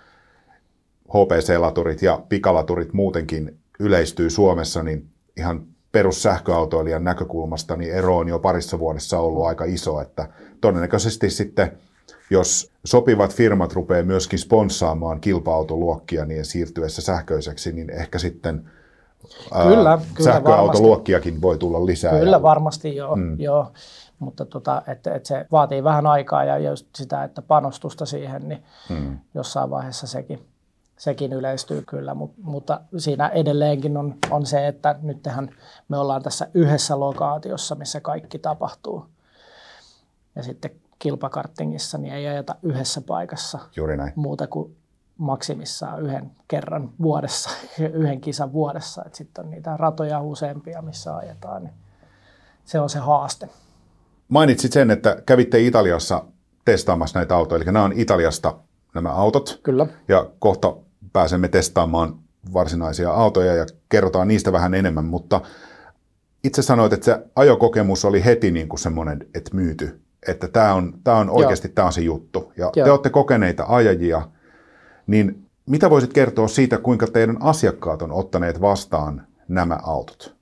HPC-laturit 1.10 2.02
ja 2.02 2.22
pikalaturit 2.30 2.94
muutenkin 2.94 3.58
yleistyy 3.80 4.30
Suomessa, 4.30 4.84
niin 4.84 5.10
ihan 5.38 5.66
perussähköautoilijan 5.92 7.04
näkökulmasta 7.04 7.76
niin 7.76 7.94
ero 7.94 8.18
on 8.18 8.28
jo 8.28 8.40
parissa 8.40 8.80
vuodessa 8.80 9.20
ollut 9.20 9.46
aika 9.46 9.66
iso, 9.66 10.02
että 10.02 10.30
todennäköisesti 10.62 11.30
sitten 11.30 11.78
jos 12.30 12.72
sopivat 12.86 13.34
firmat 13.34 13.74
rupeaa 13.74 14.04
myöskin 14.04 14.40
sponssaamaan 14.40 15.22
kilpa-autoluokkia 15.22 16.26
niin 16.26 16.46
siirtyessä 16.46 17.02
sähköiseksi, 17.02 17.72
niin 17.72 17.90
ehkä 17.90 18.20
sitten 18.20 18.72
kyllä, 19.64 19.92
ää, 19.92 20.00
kyllä, 20.14 20.32
sähköautoluokkiakin 20.32 21.34
varmasti. 21.34 21.42
voi 21.42 21.58
tulla 21.58 21.86
lisää. 21.86 22.20
Kyllä 22.20 22.42
varmasti 22.42 22.96
joo, 22.96 23.16
mm. 23.16 23.40
joo. 23.40 23.72
mutta 24.20 24.46
tota, 24.46 24.82
että, 24.88 25.16
että 25.16 25.28
se 25.28 25.46
vaatii 25.52 25.84
vähän 25.84 26.08
aikaa 26.08 26.44
ja 26.44 26.58
just 26.58 26.88
sitä, 26.96 27.24
että 27.24 27.42
panostusta 27.42 28.06
siihen, 28.06 28.48
niin 28.48 28.64
mm. 28.90 29.20
jossain 29.34 29.70
vaiheessa 29.70 30.08
sekin 30.08 30.40
sekin 30.98 31.34
yleistyy 31.34 31.84
kyllä, 31.88 32.14
mutta, 32.14 32.38
mutta 32.42 32.82
siinä 32.98 33.28
edelleenkin 33.28 33.98
on, 33.98 34.16
on 34.32 34.46
se, 34.46 34.68
että 34.68 34.96
nyt 35.02 35.28
me 35.90 35.98
ollaan 35.98 36.24
tässä 36.24 36.48
yhdessä 36.54 37.00
lokaatiossa, 37.00 37.76
missä 37.76 38.02
kaikki 38.02 38.40
tapahtuu. 38.40 39.06
Ja 40.36 40.44
sitten 40.44 40.72
kilpakarttingissa 41.00 41.98
niin 41.98 42.14
ei 42.14 42.28
ajeta 42.28 42.56
yhdessä 42.64 43.02
paikassa 43.02 43.60
Juuri 43.76 43.98
näin. 43.98 44.14
muuta 44.16 44.48
kuin 44.48 44.76
maksimissaan 45.18 46.02
yhden 46.02 46.32
kerran 46.48 46.90
vuodessa, 47.02 47.50
yhden 47.94 48.22
kisan 48.22 48.54
vuodessa. 48.54 49.04
Sitten 49.14 49.46
on 49.46 49.52
niitä 49.52 49.78
ratoja 49.78 50.22
useampia, 50.22 50.82
missä 50.82 51.16
ajetaan, 51.16 51.64
niin 51.64 51.74
se 52.66 52.80
on 52.80 52.90
se 52.90 53.00
haaste. 53.00 53.50
Mainitsit 54.28 54.74
sen, 54.74 54.92
että 54.92 55.22
kävitte 55.26 55.60
Italiassa 55.60 56.24
testaamassa 56.66 57.20
näitä 57.20 57.36
autoja, 57.36 57.58
eli 57.58 57.66
nämä 57.66 57.86
on 57.86 57.94
Italiasta 57.96 58.58
nämä 58.94 59.12
autot. 59.12 59.60
Kyllä. 59.64 59.88
Ja 60.08 60.30
kohta 60.40 60.76
pääsemme 61.16 61.48
testaamaan 61.48 62.16
varsinaisia 62.54 63.12
autoja 63.12 63.56
ja 63.56 63.66
kerrotaan 63.90 64.28
niistä 64.28 64.52
vähän 64.52 64.74
enemmän, 64.74 65.06
mutta 65.06 65.42
itse 66.44 66.62
sanoit, 66.62 66.94
että 66.94 67.06
se 67.06 67.20
ajokokemus 67.36 68.06
oli 68.06 68.26
heti 68.26 68.52
niin 68.52 68.70
kuin 68.70 68.80
semmoinen, 68.80 69.28
että 69.36 69.56
myyty, 69.56 70.02
että 70.28 70.48
tämä 70.48 70.74
on, 70.74 70.94
tämä 71.04 71.18
on 71.18 71.30
oikeasti 71.30 71.70
tämä 71.70 71.86
on 71.86 71.94
se 71.94 72.02
juttu. 72.02 72.54
Ja 72.58 72.72
Joo. 72.76 72.86
te 72.86 72.92
olette 72.92 73.10
kokeneita 73.10 73.66
ajajia, 73.68 74.30
niin 75.08 75.46
mitä 75.66 75.90
voisit 75.90 76.14
kertoa 76.14 76.48
siitä, 76.48 76.78
kuinka 76.78 77.08
teidän 77.08 77.38
asiakkaat 77.40 78.02
on 78.02 78.12
ottaneet 78.12 78.62
vastaan 78.62 79.28
nämä 79.48 79.80
autot? 79.84 80.36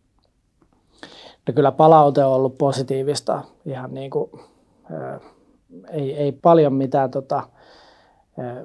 No 1.47 1.53
kyllä 1.53 1.71
palaute 1.71 2.23
on 2.25 2.33
ollut 2.33 2.57
positiivista. 2.57 3.43
Ihan 3.65 3.93
niin 3.93 4.11
kuin, 4.11 4.31
ei, 5.91 6.13
ei 6.17 6.31
paljon 6.31 6.73
mitään 6.73 7.11
tota, 7.11 7.43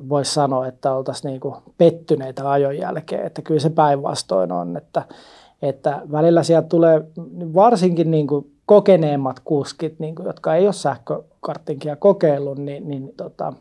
voisi 0.08 0.34
sanoa, 0.34 0.66
että 0.66 0.94
oltaisiin 0.94 1.30
niin 1.30 1.40
kuin 1.40 1.54
pettyneitä 1.78 2.50
ajon 2.50 2.78
jälkeen. 2.78 3.26
Että 3.26 3.42
kyllä 3.42 3.60
se 3.60 3.70
päinvastoin 3.70 4.52
on, 4.52 4.76
että, 4.76 5.02
että 5.62 6.02
välillä 6.12 6.42
sieltä 6.42 6.68
tulee 6.68 7.04
varsinkin 7.54 8.10
niin 8.10 8.26
kuin 8.26 8.52
kokeneemmat 8.66 9.40
kuskit, 9.40 9.98
niin 9.98 10.14
kuin, 10.14 10.26
jotka 10.26 10.54
ei 10.54 10.66
ole 10.66 10.72
sähkökarttinkia 10.72 11.96
kokeillut, 11.96 12.58
niin, 12.58 12.88
niin 12.88 13.12
tota, 13.16 13.52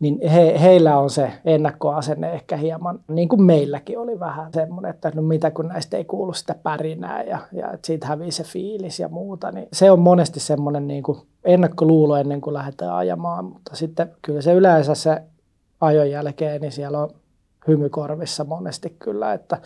niin 0.00 0.28
he, 0.28 0.60
heillä 0.60 0.98
on 0.98 1.10
se 1.10 1.32
ennakkoasenne 1.44 2.32
ehkä 2.32 2.56
hieman, 2.56 3.00
niin 3.08 3.28
kuin 3.28 3.42
meilläkin 3.42 3.98
oli 3.98 4.20
vähän 4.20 4.52
semmoinen, 4.52 4.90
että 4.90 5.12
no 5.14 5.22
mitä 5.22 5.50
kun 5.50 5.68
näistä 5.68 5.96
ei 5.96 6.04
kuulu 6.04 6.32
sitä 6.32 6.54
pärinää 6.62 7.22
ja, 7.22 7.38
ja 7.52 7.72
että 7.72 7.86
siitä 7.86 8.06
hävii 8.06 8.30
se 8.30 8.44
fiilis 8.44 9.00
ja 9.00 9.08
muuta, 9.08 9.52
niin 9.52 9.68
se 9.72 9.90
on 9.90 9.98
monesti 9.98 10.40
semmoinen 10.40 10.88
niin 10.88 11.02
kuin 11.02 11.18
ennakkoluulo 11.44 12.16
ennen 12.16 12.40
kuin 12.40 12.54
lähdetään 12.54 12.94
ajamaan, 12.94 13.44
mutta 13.44 13.76
sitten 13.76 14.10
kyllä 14.22 14.40
se 14.40 14.52
yleensä 14.52 14.94
se 14.94 15.22
ajon 15.80 16.10
jälkeen, 16.10 16.60
niin 16.60 16.72
siellä 16.72 16.98
on 16.98 17.10
hymykorvissa 17.68 18.44
monesti 18.44 18.96
kyllä, 18.98 19.32
että 19.32 19.58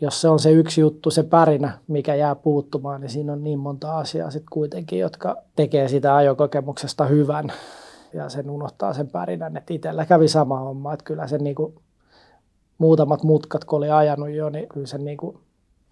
jos 0.00 0.20
se 0.20 0.28
on 0.28 0.38
se 0.38 0.50
yksi 0.50 0.80
juttu, 0.80 1.10
se 1.10 1.22
pärinä, 1.22 1.78
mikä 1.88 2.14
jää 2.14 2.34
puuttumaan, 2.34 3.00
niin 3.00 3.10
siinä 3.10 3.32
on 3.32 3.44
niin 3.44 3.58
monta 3.58 3.98
asiaa 3.98 4.30
sitten 4.30 4.50
kuitenkin, 4.52 4.98
jotka 4.98 5.36
tekee 5.56 5.88
sitä 5.88 6.16
ajokokemuksesta 6.16 7.04
hyvän 7.04 7.52
ja 8.12 8.28
sen 8.28 8.50
unohtaa 8.50 8.94
sen 8.94 9.08
pärinän. 9.08 9.56
Että 9.56 9.74
itsellä 9.74 10.06
kävi 10.06 10.28
sama 10.28 10.58
homma, 10.58 10.92
että 10.92 11.04
kyllä 11.04 11.26
se 11.26 11.38
niinku, 11.38 11.82
muutamat 12.78 13.22
mutkat, 13.22 13.64
kun 13.64 13.76
oli 13.76 13.90
ajanut 13.90 14.30
jo, 14.30 14.48
niin 14.48 14.68
kyllä 14.68 14.86
se, 14.86 14.98
niinku, 14.98 15.40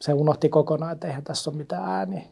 se 0.00 0.12
unohti 0.12 0.48
kokonaan, 0.48 0.92
että 0.92 1.06
eihän 1.06 1.24
tässä 1.24 1.50
ole 1.50 1.56
mitään 1.56 1.88
ääniä 1.88 2.22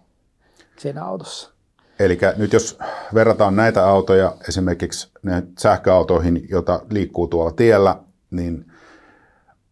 siinä 0.79 1.05
autossa. 1.05 1.50
Eli 1.99 2.19
nyt 2.37 2.53
jos 2.53 2.79
verrataan 3.14 3.57
näitä 3.57 3.87
autoja 3.87 4.37
esimerkiksi 4.49 5.12
sähköautoihin, 5.59 6.47
joita 6.50 6.81
liikkuu 6.91 7.26
tuolla 7.26 7.53
tiellä, 7.53 7.97
niin 8.31 8.73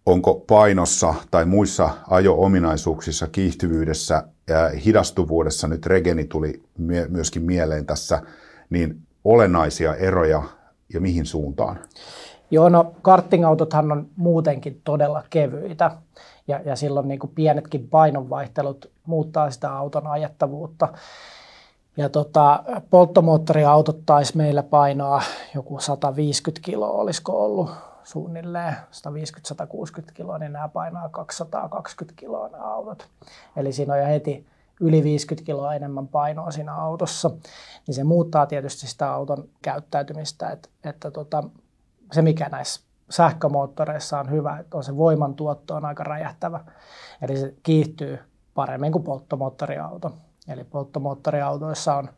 onko 0.07 0.35
painossa 0.35 1.15
tai 1.31 1.45
muissa 1.45 1.91
ajo-ominaisuuksissa, 2.11 3.27
kiihtyvyydessä 3.27 4.23
ja 4.49 4.69
hidastuvuudessa, 4.69 5.69
nyt 5.69 5.87
Regeni 5.87 6.25
tuli 6.25 6.63
myöskin 7.09 7.43
mieleen 7.43 7.87
tässä, 7.87 8.23
niin 8.71 9.03
olennaisia 9.25 9.95
eroja 9.95 10.43
ja 10.93 11.01
mihin 11.01 11.27
suuntaan? 11.27 11.79
Joo, 12.51 12.69
no 12.69 12.95
karttingautothan 13.03 13.93
on 13.93 14.07
muutenkin 14.17 14.81
todella 14.85 15.23
kevyitä 15.31 15.91
ja, 16.49 16.61
ja 16.65 16.77
silloin 16.77 17.09
niin 17.09 17.21
kuin 17.21 17.33
pienetkin 17.35 17.89
painonvaihtelut 17.89 18.91
muuttaa 19.07 19.51
sitä 19.51 19.77
auton 19.77 20.07
ajettavuutta. 20.07 20.89
Ja 21.97 22.09
tota, 22.09 22.65
polttomoottoriautot 22.91 24.07
taisi 24.07 24.37
meillä 24.37 24.63
painoa 24.63 25.23
joku 25.55 25.81
150 25.81 26.65
kiloa, 26.65 26.91
olisiko 26.91 27.45
ollut 27.45 27.71
suunnilleen 28.05 28.75
150-160 30.01 30.13
kiloa, 30.15 30.39
niin 30.39 30.53
nämä 30.53 30.69
painaa 30.69 31.09
220 31.09 32.21
kiloa 32.21 32.49
nämä 32.49 32.65
autot. 32.65 33.07
Eli 33.57 33.73
siinä 33.73 33.93
on 33.93 34.01
jo 34.01 34.07
heti 34.07 34.47
yli 34.83 35.05
50 35.05 35.47
kiloa 35.47 35.75
enemmän 35.75 36.09
painoa 36.09 36.51
siinä 36.51 36.75
autossa, 36.75 37.31
niin 37.87 37.95
se 37.95 38.05
muuttaa 38.05 38.47
tietysti 38.47 38.87
sitä 38.87 39.13
auton 39.13 39.49
käyttäytymistä. 39.63 40.51
Että, 40.51 40.69
että 40.85 41.11
tota, 41.11 41.45
se 42.13 42.23
mikä 42.23 42.49
näissä 42.49 42.81
sähkömoottoreissa 43.11 44.21
on 44.21 44.31
hyvä, 44.31 44.59
että 44.59 44.77
on 44.77 44.85
se 44.85 44.97
voimantuotto 44.97 45.75
on 45.75 45.85
aika 45.85 46.05
räjähtävä. 46.05 46.61
Eli 47.23 47.37
se 47.37 47.55
kiihtyy 47.63 48.19
paremmin 48.55 48.93
kuin 48.93 49.05
polttomoottoriauto. 49.05 50.13
Eli 50.49 50.65
polttomoottoriautoissa 50.65 51.95
on 51.95 52.09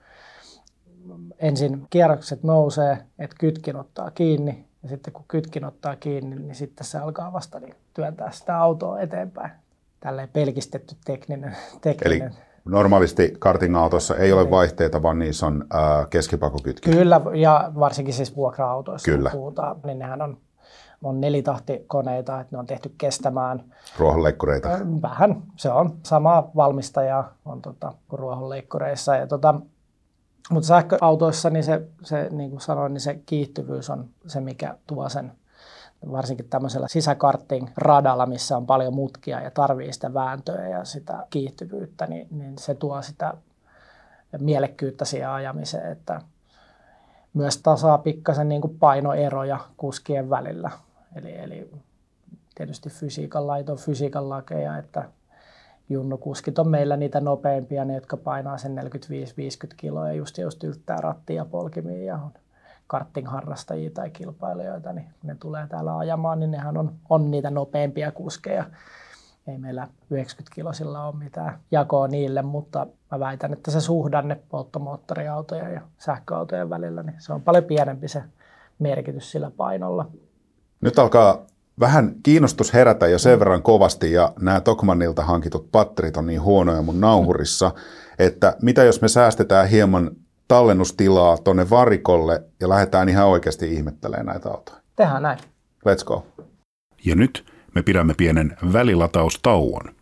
ensin 1.38 1.87
kierrokset 1.90 2.42
nousee, 2.42 2.98
että 3.18 3.37
kytkin 3.40 3.77
ottaa 3.77 4.11
kiinni, 4.11 4.68
ja 4.83 4.88
sitten 4.88 5.12
kun 5.12 5.24
kytkin 5.29 5.64
ottaa 5.64 5.96
kiinni, 5.96 6.37
niin 6.37 6.55
sitten 6.55 6.87
se 6.87 6.98
alkaa 6.98 7.33
vasta 7.33 7.61
niin 7.61 7.74
työntää 7.94 8.31
sitä 8.31 8.59
autoa 8.59 9.00
eteenpäin. 9.00 9.50
Tälleen 10.00 10.29
pelkistetty 10.29 10.96
tekninen. 11.05 11.57
tekninen. 11.81 12.22
Eli 12.22 12.53
normaalisti 12.64 13.35
karting-autossa 13.38 14.16
ei 14.16 14.33
ole 14.33 14.50
vaihteita, 14.50 15.03
vaan 15.03 15.18
niissä 15.18 15.46
on 15.46 15.64
ää, 15.72 16.07
keskipakokytki. 16.11 16.90
Kyllä, 16.90 17.20
ja 17.35 17.72
varsinkin 17.79 18.14
siis 18.14 18.37
vuokra-autoissa, 18.37 19.11
Kyllä. 19.11 19.31
kun 19.31 19.38
puhutaan, 19.38 19.77
niin 19.85 19.98
nehän 19.98 20.22
on, 20.22 20.37
on 21.03 21.20
nelitahtikoneita, 21.20 22.40
että 22.40 22.57
ne 22.57 22.59
on 22.59 22.66
tehty 22.66 22.94
kestämään. 22.98 23.64
Ruohonleikkureita. 23.98 24.68
Vähän, 25.03 25.42
se 25.57 25.70
on. 25.70 25.98
Sama 26.03 26.50
valmistaja 26.57 27.24
on 27.44 27.62
tota, 27.62 27.92
kuin 28.09 28.20
ruohonleikkureissa. 28.20 29.16
Ja 29.16 29.27
tota, 29.27 29.55
mutta 30.50 30.66
sähköautoissa, 30.66 31.50
niin 31.50 31.64
se, 31.64 31.83
se, 32.03 32.29
niin 32.31 32.50
kuin 32.50 32.61
sanoin, 32.61 32.92
niin 32.94 33.00
se 33.00 33.20
kiihtyvyys 33.27 33.90
on 33.90 34.09
se, 34.27 34.40
mikä 34.40 34.74
tuo 34.87 35.09
sen 35.09 35.33
varsinkin 36.12 36.48
tämmöisellä 36.48 36.88
sisäkartting 36.88 37.68
radalla, 37.76 38.26
missä 38.26 38.56
on 38.56 38.66
paljon 38.66 38.94
mutkia 38.94 39.40
ja 39.40 39.50
tarvii 39.50 39.92
sitä 39.92 40.14
vääntöä 40.14 40.68
ja 40.68 40.84
sitä 40.84 41.26
kiihtyvyyttä, 41.30 42.06
niin, 42.06 42.28
niin 42.30 42.58
se 42.58 42.74
tuo 42.74 43.02
sitä 43.02 43.34
mielekkyyttä 44.38 45.04
siihen 45.04 45.28
ajamiseen, 45.28 45.92
että 45.92 46.20
myös 47.34 47.58
tasaa 47.58 47.98
pikkasen 47.98 48.48
niin 48.48 48.60
kuin 48.60 48.78
painoeroja 48.78 49.58
kuskien 49.76 50.30
välillä. 50.30 50.70
Eli, 51.16 51.36
eli 51.36 51.70
tietysti 52.54 52.90
fysiikan 52.90 53.46
lait 53.46 53.68
on 53.68 53.78
fysiikan 53.78 54.28
lakeja, 54.28 54.78
että 54.78 55.08
junnukuskit 55.88 56.58
on 56.58 56.68
meillä 56.68 56.96
niitä 56.96 57.20
nopeimpia, 57.20 57.84
ne 57.84 57.94
jotka 57.94 58.16
painaa 58.16 58.58
sen 58.58 58.76
45-50 58.78 59.74
kiloa 59.76 60.08
ja 60.08 60.14
just, 60.14 60.38
just 60.38 60.64
yltää 60.64 60.96
rattia 60.96 61.36
ja 61.36 61.44
polkimia 61.44 62.04
ja 62.04 62.14
on 62.14 62.32
karting-harrastajia 62.87 63.90
tai 63.90 64.11
kilpailijoita, 64.11 64.92
niin 64.92 65.07
ne 65.23 65.37
tulee 65.40 65.66
täällä 65.66 65.99
ajamaan, 65.99 66.40
niin 66.40 66.51
nehän 66.51 66.77
on, 66.77 66.94
on 67.11 67.31
niitä 67.31 67.51
nopeimpia 67.51 68.12
kuskeja. 68.12 68.64
Ei 69.47 69.59
meillä 69.59 69.88
90-kilosilla 70.14 71.07
ole 71.07 71.16
mitään 71.16 71.59
jakoa 71.70 72.09
niille, 72.09 72.42
mutta 72.42 72.87
mä 73.11 73.20
väitän, 73.20 73.53
että 73.53 73.70
se 73.70 73.81
suhdanne 73.81 74.40
polttomoottoriautojen 74.49 75.75
ja 75.75 75.81
sähköautojen 75.99 76.70
välillä, 76.70 77.03
niin 77.03 77.16
se 77.18 77.33
on 77.33 77.42
paljon 77.42 77.64
pienempi 77.64 78.09
se 78.09 78.23
merkitys 78.79 79.31
sillä 79.33 79.51
painolla. 79.51 80.11
Nyt 80.81 80.99
alkaa 80.99 81.47
vähän 81.81 82.14
kiinnostus 82.23 82.75
herätä 82.75 83.07
jo 83.07 83.18
sen 83.18 83.38
verran 83.38 83.62
kovasti 83.62 84.12
ja 84.12 84.33
nämä 84.40 84.61
Tokmannilta 84.61 85.25
hankitut 85.25 85.68
patterit 85.73 86.16
on 86.16 86.27
niin 86.27 86.42
huonoja 86.42 86.83
mun 86.83 87.01
nauhurissa, 87.01 87.70
että 88.18 88.57
mitä 88.62 88.85
jos 88.85 89.03
me 89.03 89.09
säästetään 89.09 89.68
hieman 89.68 90.11
tallennustilaa 90.48 91.38
tonne 91.38 91.70
varikolle 91.70 92.42
ja 92.61 92.68
lähdetään 92.68 93.09
ihan 93.09 93.26
oikeasti 93.26 93.74
ihmettelemään 93.74 94.26
näitä 94.26 94.50
autoja. 94.50 94.80
Tehdään 94.96 95.22
näin. 95.22 95.38
Let's 95.88 96.04
go. 96.04 96.26
Ja 97.04 97.14
nyt 97.14 97.46
me 97.74 97.83
pidämme 97.83 98.14
pienen 98.16 98.57
välilataustauon. 98.72 99.94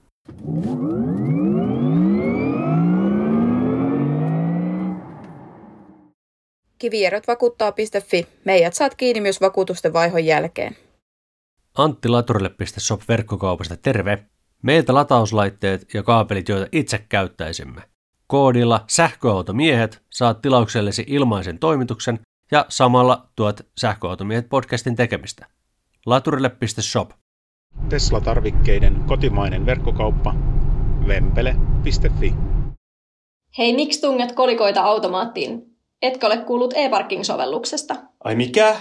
Kivierotvakuuttaa.fi. 6.79 8.27
Meidät 8.45 8.75
saat 8.75 8.95
kiinni 8.95 9.21
myös 9.21 9.41
vakuutusten 9.41 9.93
vaihon 9.93 10.25
jälkeen. 10.25 10.77
Antti 11.79 12.09
Laturille.shop 12.09 13.01
verkkokaupasta 13.09 13.77
terve. 13.77 14.25
Meiltä 14.63 14.95
latauslaitteet 14.95 15.95
ja 15.95 16.03
kaapelit, 16.03 16.49
joita 16.49 16.69
itse 16.73 16.99
käyttäisimme. 17.09 17.83
Koodilla 18.33 18.85
sähköautomiehet 18.89 20.03
saat 20.11 20.43
tilauksellesi 20.43 21.05
ilmaisen 21.07 21.59
toimituksen 21.59 22.21
ja 22.51 22.67
samalla 22.69 23.29
tuot 23.37 23.61
sähköautomiehet 23.81 24.49
podcastin 24.49 24.97
tekemistä. 24.97 25.47
Laturille.shop. 26.07 27.11
Tesla-tarvikkeiden 27.89 29.05
kotimainen 29.07 29.67
verkkokauppa 29.67 30.35
vempele.fi. 31.07 32.35
Hei, 33.59 33.75
miksi 33.75 34.01
tunget 34.01 34.33
kolikoita 34.33 34.83
automaattiin? 34.83 35.77
Etkö 36.03 36.27
ole 36.27 36.37
kuullut 36.37 36.75
e-parking-sovelluksesta? 36.77 37.95
Ai 38.25 38.35
mikä? 38.35 38.77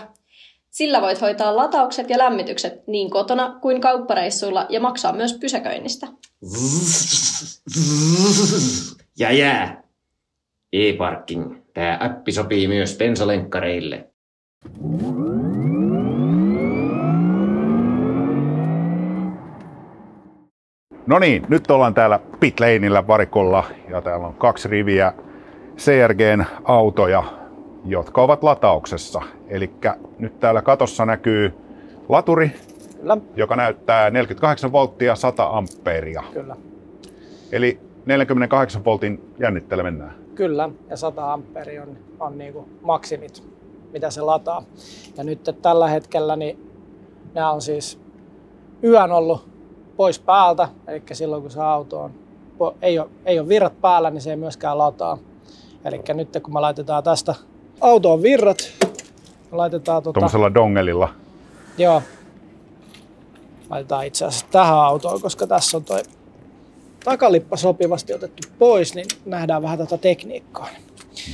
Sillä 0.70 1.02
voit 1.02 1.22
hoitaa 1.22 1.56
lataukset 1.56 2.10
ja 2.10 2.18
lämmitykset 2.18 2.88
niin 2.88 3.10
kotona 3.10 3.60
kuin 3.62 3.82
kauppareissuilla 3.82 4.66
ja 4.70 4.80
maksaa 4.80 5.14
myös 5.14 5.34
pysäköinnistä. 5.34 6.08
Ja 9.19 9.32
jää. 9.32 9.84
E-parking. 10.74 11.56
Tämä 11.74 11.97
appi 12.02 12.32
sopii 12.32 12.67
myös 12.67 12.97
bensalenkkareille. 12.97 14.08
No 21.08 21.19
niin, 21.19 21.45
nyt 21.50 21.71
ollaan 21.71 21.93
täällä 21.93 22.19
Pitlaneillä 22.39 23.08
varikolla 23.08 23.63
ja 23.89 24.02
täällä 24.02 24.28
on 24.28 24.34
kaksi 24.34 24.67
riviä 24.67 25.13
CRGn 25.78 26.45
autoja, 26.63 27.24
jotka 27.86 28.21
ovat 28.21 28.43
latauksessa. 28.43 29.21
Eli 29.47 29.71
nyt 30.19 30.39
täällä 30.39 30.62
katossa 30.62 31.06
näkyy 31.06 31.54
laturi, 32.10 32.52
Kyllä, 33.02 33.17
joka 33.36 33.56
näyttää 33.56 34.10
48 34.10 34.71
volttia 34.71 35.15
100 35.15 35.43
ampeeria. 35.58 36.24
kyllä. 36.34 36.56
Eli 37.52 37.80
48 38.06 38.86
voltin 38.86 39.34
jännitteellä 39.40 39.84
mennään. 39.84 40.16
Kyllä, 40.36 40.70
ja 40.90 40.98
100 40.98 41.34
amperi 41.34 41.80
on, 41.80 41.98
on 42.20 42.38
niin 42.38 42.54
kuin 42.54 42.66
maksimit, 42.82 43.44
mitä 43.94 44.10
se 44.10 44.22
lataa. 44.22 44.64
Ja 45.18 45.24
nyt 45.24 45.50
tällä 45.62 45.88
hetkellä 45.88 46.36
niin 46.36 46.72
nämä 47.34 47.52
on 47.52 47.62
siis 47.62 48.00
yön 48.84 49.12
ollut 49.12 49.50
pois 49.98 50.20
päältä, 50.20 50.68
eli 50.88 51.04
silloin 51.12 51.42
kun 51.42 51.52
se 51.52 51.62
auto 51.62 52.02
on, 52.02 52.12
ei, 52.82 53.00
ole, 53.00 53.10
ei 53.26 53.40
ole 53.40 53.48
virrat 53.48 53.82
päällä, 53.82 54.10
niin 54.10 54.22
se 54.22 54.30
ei 54.30 54.36
myöskään 54.36 54.78
lataa. 54.78 55.18
Eli 55.86 56.02
nyt 56.14 56.38
kun 56.44 56.54
me 56.54 56.60
laitetaan 56.60 57.04
tästä 57.04 57.36
autoon 57.82 58.22
virrat, 58.22 58.58
me 59.52 59.58
laitetaan 59.58 60.04
tota, 60.04 60.14
Tuommoisella 60.14 60.54
dongelilla. 60.54 61.10
Joo. 61.78 62.02
Laitetaan 63.70 64.06
itse 64.06 64.26
asiassa 64.26 64.46
tähän 64.52 64.80
autoon, 64.80 65.22
koska 65.22 65.48
tässä 65.48 65.78
on 65.78 65.84
toi 65.84 66.02
takalippa 67.04 67.58
sopivasti 67.58 68.14
otettu 68.14 68.48
pois, 68.60 68.96
niin 68.96 69.06
nähdään 69.26 69.62
vähän 69.62 69.78
tätä 69.78 69.98
tekniikkaa. 69.98 70.68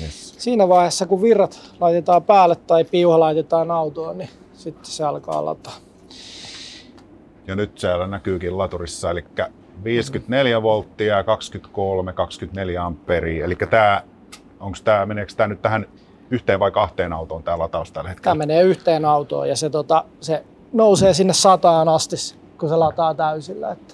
Yes. 0.01 0.35
Siinä 0.37 0.69
vaiheessa, 0.69 1.05
kun 1.05 1.21
virrat 1.21 1.59
laitetaan 1.79 2.23
päälle 2.23 2.55
tai 2.55 2.83
piuha 2.85 3.19
laitetaan 3.19 3.71
autoon, 3.71 4.17
niin 4.17 4.29
sitten 4.53 4.85
se 4.85 5.03
alkaa 5.03 5.45
lataa. 5.45 5.73
Ja 7.47 7.55
nyt 7.55 7.77
siellä 7.77 8.07
näkyykin 8.07 8.57
laturissa, 8.57 9.11
eli 9.11 9.25
54 9.83 10.61
volttia, 10.61 11.23
23, 11.23 12.13
24 12.13 12.85
amperia. 12.85 13.45
Eli 13.45 13.55
tämä, 13.55 14.03
onko 14.59 14.77
tämä, 14.83 15.05
meneekö 15.05 15.33
tämä 15.37 15.47
nyt 15.47 15.61
tähän 15.61 15.85
yhteen 16.31 16.59
vai 16.59 16.71
kahteen 16.71 17.13
autoon 17.13 17.43
tämä 17.43 17.59
lataus 17.59 17.91
tällä 17.91 18.03
Tämä 18.03 18.09
hetkellä? 18.09 18.35
menee 18.35 18.61
yhteen 18.61 19.05
autoon 19.05 19.49
ja 19.49 19.55
se, 19.55 19.69
tota, 19.69 20.03
se 20.21 20.43
nousee 20.73 21.13
sinne 21.13 21.33
sataan 21.33 21.89
asti, 21.89 22.15
kun 22.59 22.69
se 22.69 22.75
lataa 22.75 23.13
täysillä. 23.13 23.71
Että 23.71 23.93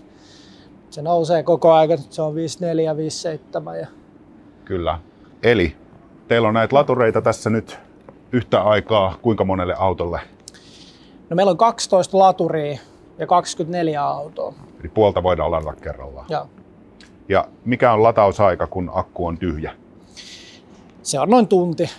se 0.94 1.02
nousee 1.02 1.44
koko 1.44 1.74
ajan, 1.74 1.98
se 2.10 2.22
on 2.22 2.36
54, 2.36 2.98
57 2.98 3.80
ja 3.80 3.88
Kyllä. 4.66 5.00
Eli 5.44 5.76
teillä 6.28 6.48
on 6.48 6.54
näitä 6.54 6.76
latureita 6.76 7.22
tässä 7.22 7.50
nyt 7.50 7.80
yhtä 8.32 8.62
aikaa 8.62 9.16
kuinka 9.22 9.44
monelle 9.46 9.76
autolle? 9.78 10.20
No 11.30 11.36
meillä 11.36 11.50
on 11.50 11.58
12 11.58 12.18
laturia 12.20 12.80
ja 13.18 13.28
24 13.28 14.04
autoa. 14.04 14.54
Eli 14.80 14.90
puolta 14.90 15.24
voidaan 15.24 15.52
ladata 15.52 15.82
kerrallaan. 15.82 16.26
Ja 16.30 16.46
Ja 17.30 17.48
mikä 17.66 17.94
on 17.94 18.04
latausaika, 18.04 18.68
kun 18.68 18.92
akku 18.94 19.26
on 19.26 19.38
tyhjä? 19.38 19.74
se 21.04 21.20
on 21.20 21.30
noin 21.30 21.48
tunti 21.48 21.90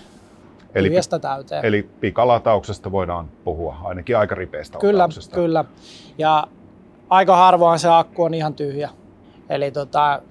Eli, 0.75 0.89
tyhjästä 0.89 1.19
täyteen. 1.19 1.65
eli 1.65 1.89
pikalatauksesta 2.01 2.93
voidaan 2.93 3.29
puhua, 3.45 3.77
ainakin 3.85 4.19
aika 4.19 4.35
ripeästä 4.35 4.79
kyllä, 4.79 4.99
latauksesta. 4.99 5.35
kyllä. 5.35 5.65
Ja 6.19 6.47
aika 7.11 7.37
harvoin 7.37 7.79
se 7.79 7.89
akku 7.89 8.23
on 8.25 8.35
ihan 8.35 8.55
tyhjä. 8.55 8.91
Eli 9.49 9.71
tota, 9.71 10.23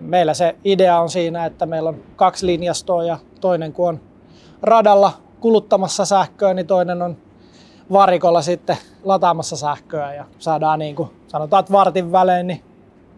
meillä 0.00 0.34
se 0.34 0.56
idea 0.64 1.00
on 1.00 1.08
siinä, 1.10 1.46
että 1.46 1.66
meillä 1.66 1.88
on 1.88 1.96
kaksi 2.16 2.46
linjastoa 2.46 3.04
ja 3.04 3.18
toinen 3.40 3.72
kun 3.72 3.88
on 3.88 4.00
radalla 4.62 5.12
kuluttamassa 5.40 6.04
sähköä, 6.04 6.54
niin 6.54 6.66
toinen 6.66 7.02
on 7.02 7.16
varikolla 7.92 8.42
sitten 8.42 8.76
lataamassa 9.04 9.56
sähköä 9.56 10.14
ja 10.14 10.24
saadaan 10.38 10.78
niin 10.78 10.96
kuin 10.96 11.08
sanotaan, 11.28 11.60
että 11.60 11.72
vartin 11.72 12.12
välein 12.12 12.46
niin 12.46 12.62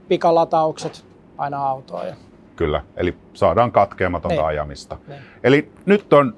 pikalataukset 0.08 1.04
aina 1.38 1.66
autoon. 1.66 2.06
Ja, 2.06 2.14
Kyllä, 2.56 2.82
eli 2.96 3.14
saadaan 3.34 3.72
katkeamatonta 3.72 4.34
Niin. 4.34 4.44
ajamista. 4.46 4.96
niin. 5.08 5.20
Eli 5.44 5.72
nyt 5.86 6.12
on 6.12 6.36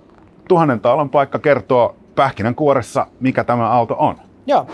tuhannen 0.49 0.81
taalan 0.81 1.11
paikka 1.11 1.39
kertoa 1.39 1.95
pähkinänkuoressa, 2.15 3.07
mikä 3.21 3.45
tämä 3.45 3.71
auto 3.71 3.97
on. 3.99 4.17
Joo. 4.47 4.67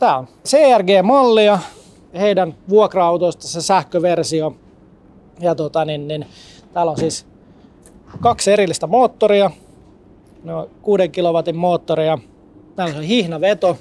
Tämä 0.00 0.18
on 0.18 0.28
CRG-malli 0.48 1.44
ja 1.44 1.58
heidän 2.14 2.54
vuokra-autoista 2.68 3.48
se 3.48 3.62
sähköversio. 3.62 4.56
Ja 5.40 5.54
tota, 5.54 5.84
niin, 5.84 6.08
niin, 6.08 6.26
täällä 6.72 6.90
on 6.92 6.98
siis 6.98 7.26
kaksi 8.20 8.52
erillistä 8.52 8.86
moottoria. 8.86 9.50
Ne 10.44 10.54
on 10.54 10.70
6 10.82 11.08
kilowatin 11.08 11.56
moottoria. 11.56 12.18
Täällä 12.76 12.96
on 12.96 13.02
hihnaveto. 13.02 13.78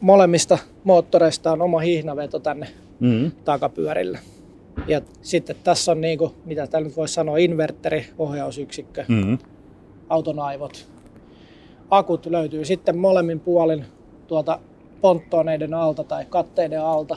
Molemmista 0.00 0.58
moottoreista 0.84 1.52
on 1.52 1.62
oma 1.62 1.78
hihnaveto 1.78 2.38
tänne 2.38 2.68
Mm. 3.00 3.30
takapyörille. 3.44 4.18
Ja 4.86 5.00
sitten 5.22 5.56
tässä 5.64 5.92
on, 5.92 6.00
niinku, 6.00 6.32
mitä 6.44 6.66
täällä 6.66 6.88
nyt 6.88 6.96
voisi 6.96 7.14
sanoa, 7.14 7.36
inverteri, 7.36 8.06
ohjausyksikkö, 8.18 9.04
Mm. 9.08 9.38
auton 10.08 10.38
aivot. 10.38 10.86
Akut 11.90 12.26
löytyy 12.26 12.64
sitten 12.64 12.98
molemmin 12.98 13.40
puolin 13.40 13.84
tuolta 14.26 14.58
ponttoneiden 15.00 15.74
alta 15.74 16.04
tai 16.04 16.24
katteiden 16.24 16.82
alta. 16.82 17.16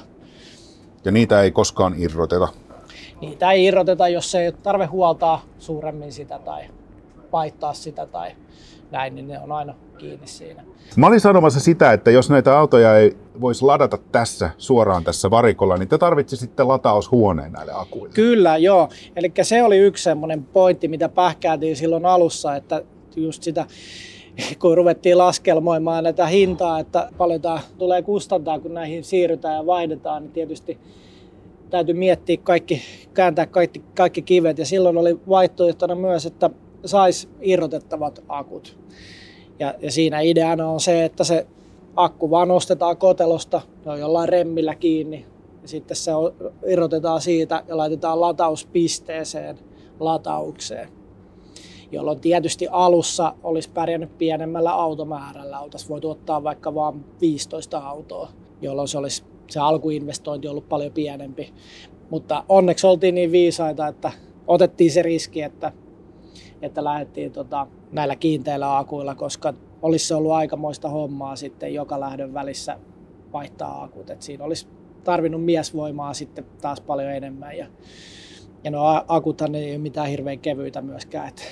Ja 1.05 1.11
niitä 1.11 1.41
ei 1.41 1.51
koskaan 1.51 1.95
irroteta. 1.97 2.47
Niitä 3.21 3.51
ei 3.51 3.65
irroteta, 3.65 4.07
jos 4.07 4.35
ei 4.35 4.47
ole 4.47 4.55
tarve 4.63 4.85
huoltaa 4.85 5.41
suuremmin 5.59 6.11
sitä 6.11 6.39
tai 6.39 6.63
vaihtaa 7.31 7.73
sitä 7.73 8.05
tai 8.05 8.31
näin, 8.91 9.15
niin 9.15 9.27
ne 9.27 9.39
on 9.39 9.51
aina 9.51 9.73
kiinni 9.97 10.27
siinä. 10.27 10.63
Mä 10.95 11.07
olin 11.07 11.19
sanomassa 11.19 11.59
sitä, 11.59 11.93
että 11.93 12.11
jos 12.11 12.29
näitä 12.29 12.59
autoja 12.59 12.97
ei 12.97 13.17
voisi 13.41 13.65
ladata 13.65 13.97
tässä 14.11 14.49
suoraan 14.57 15.03
tässä 15.03 15.31
varikolla, 15.31 15.77
niin 15.77 15.87
te 15.87 15.97
tarvitsisitte 15.97 16.63
lataushuoneen 16.63 17.51
näille 17.51 17.71
akuille. 17.75 18.13
Kyllä, 18.13 18.57
joo. 18.57 18.89
Eli 19.15 19.31
se 19.41 19.63
oli 19.63 19.77
yksi 19.77 20.03
semmoinen 20.03 20.43
pointti, 20.43 20.87
mitä 20.87 21.09
pähkäätiin 21.09 21.75
silloin 21.75 22.05
alussa, 22.05 22.55
että 22.55 22.83
just 23.15 23.43
sitä, 23.43 23.65
kun 24.61 24.77
ruvettiin 24.77 25.17
laskelmoimaan 25.17 26.03
näitä 26.03 26.27
hintaa, 26.27 26.79
että 26.79 27.09
paljon 27.17 27.41
tämä 27.41 27.59
tulee 27.77 28.01
kustantaa, 28.01 28.59
kun 28.59 28.73
näihin 28.73 29.03
siirrytään 29.03 29.55
ja 29.55 29.65
vaihdetaan, 29.65 30.23
niin 30.23 30.31
tietysti 30.31 30.77
täytyy 31.69 31.95
miettiä 31.95 32.37
kaikki, 32.43 32.81
kääntää 33.13 33.45
kaikki, 33.45 33.81
kaikki 33.95 34.21
kivet. 34.21 34.57
Ja 34.57 34.65
silloin 34.65 34.97
oli 34.97 35.19
vaihtoehtona 35.29 35.95
myös, 35.95 36.25
että 36.25 36.49
saisi 36.85 37.29
irrotettavat 37.41 38.23
akut. 38.27 38.77
Ja, 39.59 39.75
ja 39.79 39.91
siinä 39.91 40.19
ideana 40.19 40.67
on 40.67 40.79
se, 40.79 41.05
että 41.05 41.23
se 41.23 41.47
akku 41.95 42.29
vaan 42.29 42.47
nostetaan 42.47 42.97
kotelosta, 42.97 43.61
se 43.83 43.89
on 43.89 43.99
jollain 43.99 44.29
remmillä 44.29 44.75
kiinni, 44.75 45.25
ja 45.61 45.67
sitten 45.67 45.97
se 45.97 46.11
irrotetaan 46.67 47.21
siitä 47.21 47.63
ja 47.67 47.77
laitetaan 47.77 48.21
latauspisteeseen 48.21 49.59
lataukseen. 49.99 51.00
Jolloin 51.91 52.19
tietysti 52.19 52.67
alussa 52.71 53.35
olisi 53.43 53.69
pärjännyt 53.69 54.17
pienemmällä 54.17 54.73
automäärällä. 54.73 55.59
Oltaisiin 55.59 55.89
voitu 55.89 56.09
ottaa 56.09 56.43
vaikka 56.43 56.75
vain 56.75 57.05
15 57.21 57.77
autoa, 57.77 58.29
jolloin 58.61 58.87
se 58.87 58.97
olisi 58.97 59.23
se 59.49 59.59
alkuinvestointi 59.59 60.47
ollut 60.47 60.69
paljon 60.69 60.91
pienempi. 60.91 61.53
Mutta 62.09 62.43
onneksi 62.49 62.87
oltiin 62.87 63.15
niin 63.15 63.31
viisaita, 63.31 63.87
että 63.87 64.11
otettiin 64.47 64.91
se 64.91 65.01
riski, 65.01 65.41
että, 65.41 65.71
että 66.61 66.83
lähdettiin 66.83 67.31
tota, 67.31 67.67
näillä 67.91 68.15
kiinteillä 68.15 68.77
akuilla, 68.77 69.15
koska 69.15 69.53
olisi 69.81 70.07
se 70.07 70.15
ollut 70.15 70.31
aikamoista 70.31 70.89
hommaa 70.89 71.35
sitten 71.35 71.73
joka 71.73 71.99
lähdön 71.99 72.33
välissä 72.33 72.77
vaihtaa 73.33 73.83
akut. 73.83 74.09
Et 74.09 74.21
siinä 74.21 74.43
olisi 74.43 74.67
tarvinnut 75.03 75.45
miesvoimaa 75.45 76.13
sitten 76.13 76.45
taas 76.61 76.81
paljon 76.81 77.11
enemmän. 77.11 77.57
Ja, 77.57 77.67
ja 78.63 78.71
no 78.71 79.03
akuthan 79.07 79.55
ei 79.55 79.71
ole 79.71 79.77
mitään 79.77 80.07
hirveän 80.07 80.39
kevyitä 80.39 80.81
myöskään. 80.81 81.27
Et, 81.27 81.43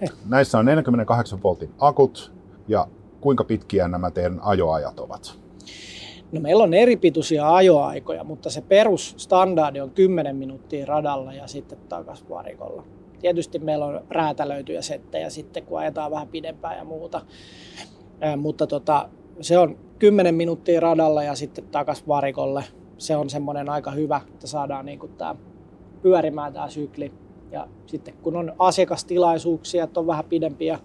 Näissä 0.28 0.58
on 0.58 0.64
48 0.64 1.42
voltin 1.42 1.70
akut 1.78 2.32
ja 2.68 2.86
kuinka 3.20 3.44
pitkiä 3.44 3.88
nämä 3.88 4.10
teidän 4.10 4.40
ajoajat 4.42 5.00
ovat? 5.00 5.38
no 6.32 6.40
meillä 6.40 6.64
on 6.64 6.74
eri 6.74 6.96
pituisia 6.96 7.54
ajoaikoja, 7.54 8.24
mutta 8.24 8.50
se 8.50 8.60
perusstandardi 8.60 9.80
on 9.80 9.90
10 9.90 10.36
minuuttia 10.36 10.86
radalla 10.86 11.32
ja 11.32 11.46
sitten 11.46 11.78
takas 11.88 12.24
varikolla. 12.28 12.84
Tietysti 13.20 13.58
meillä 13.58 13.84
on 13.84 14.00
räätälöityjä 14.10 14.82
settejä 14.82 15.30
sitten, 15.30 15.62
kun 15.62 15.78
ajetaan 15.78 16.10
vähän 16.10 16.28
pidempään 16.28 16.78
ja 16.78 16.84
muuta. 16.84 17.20
Mutta 18.36 18.66
tota, 18.66 19.08
se 19.40 19.58
on 19.58 19.78
10 19.98 20.34
minuuttia 20.34 20.80
radalla 20.80 21.22
ja 21.22 21.34
sitten 21.34 21.64
takas 21.64 22.08
varikolle. 22.08 22.64
Se 22.98 23.16
on 23.16 23.30
semmoinen 23.30 23.68
aika 23.68 23.90
hyvä, 23.90 24.20
että 24.28 24.46
saadaan 24.46 24.86
niin 24.86 25.00
tämä 25.18 25.34
pyörimään 26.02 26.52
tämä 26.52 26.68
sykli. 26.68 27.12
Ja 27.52 27.68
sitten 27.86 28.14
kun 28.22 28.36
on 28.36 28.52
asiakastilaisuuksia, 28.58 29.84
että 29.84 30.00
on 30.00 30.06
vähän 30.06 30.24
pidempiä 30.24 30.78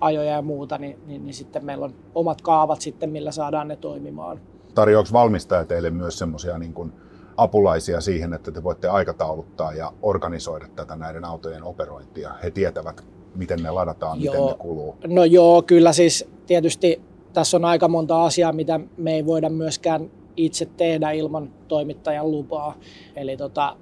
ajoja 0.00 0.30
ja 0.30 0.42
muuta, 0.42 0.78
niin, 0.78 0.98
niin, 1.06 1.24
niin 1.24 1.34
sitten 1.34 1.64
meillä 1.64 1.84
on 1.84 1.94
omat 2.14 2.42
kaavat 2.42 2.80
sitten, 2.80 3.10
millä 3.10 3.32
saadaan 3.32 3.68
ne 3.68 3.76
toimimaan. 3.76 4.40
Tarjoako 4.74 5.08
valmistaja 5.12 5.64
teille 5.64 5.90
myös 5.90 6.18
semmoisia 6.18 6.58
niin 6.58 6.74
kuin 6.74 6.92
apulaisia 7.36 8.00
siihen, 8.00 8.32
että 8.32 8.50
te 8.50 8.62
voitte 8.62 8.88
aikatauluttaa 8.88 9.72
ja 9.72 9.92
organisoida 10.02 10.66
tätä 10.76 10.96
näiden 10.96 11.24
autojen 11.24 11.64
operointia? 11.64 12.32
He 12.42 12.50
tietävät, 12.50 13.04
miten 13.34 13.62
ne 13.62 13.70
ladataan, 13.70 14.22
joo. 14.22 14.34
miten 14.34 14.46
ne 14.46 14.54
kuluu. 14.58 14.96
No 15.06 15.24
joo, 15.24 15.62
kyllä 15.62 15.92
siis 15.92 16.28
tietysti 16.46 17.00
tässä 17.32 17.56
on 17.56 17.64
aika 17.64 17.88
monta 17.88 18.24
asiaa, 18.24 18.52
mitä 18.52 18.80
me 18.96 19.14
ei 19.14 19.26
voida 19.26 19.50
myöskään 19.50 20.10
itse 20.36 20.66
tehdä 20.66 21.10
ilman 21.10 21.50
toimittajan 21.68 22.30
lupaa. 22.30 22.74
Eli 23.16 23.36
tota, 23.36 23.76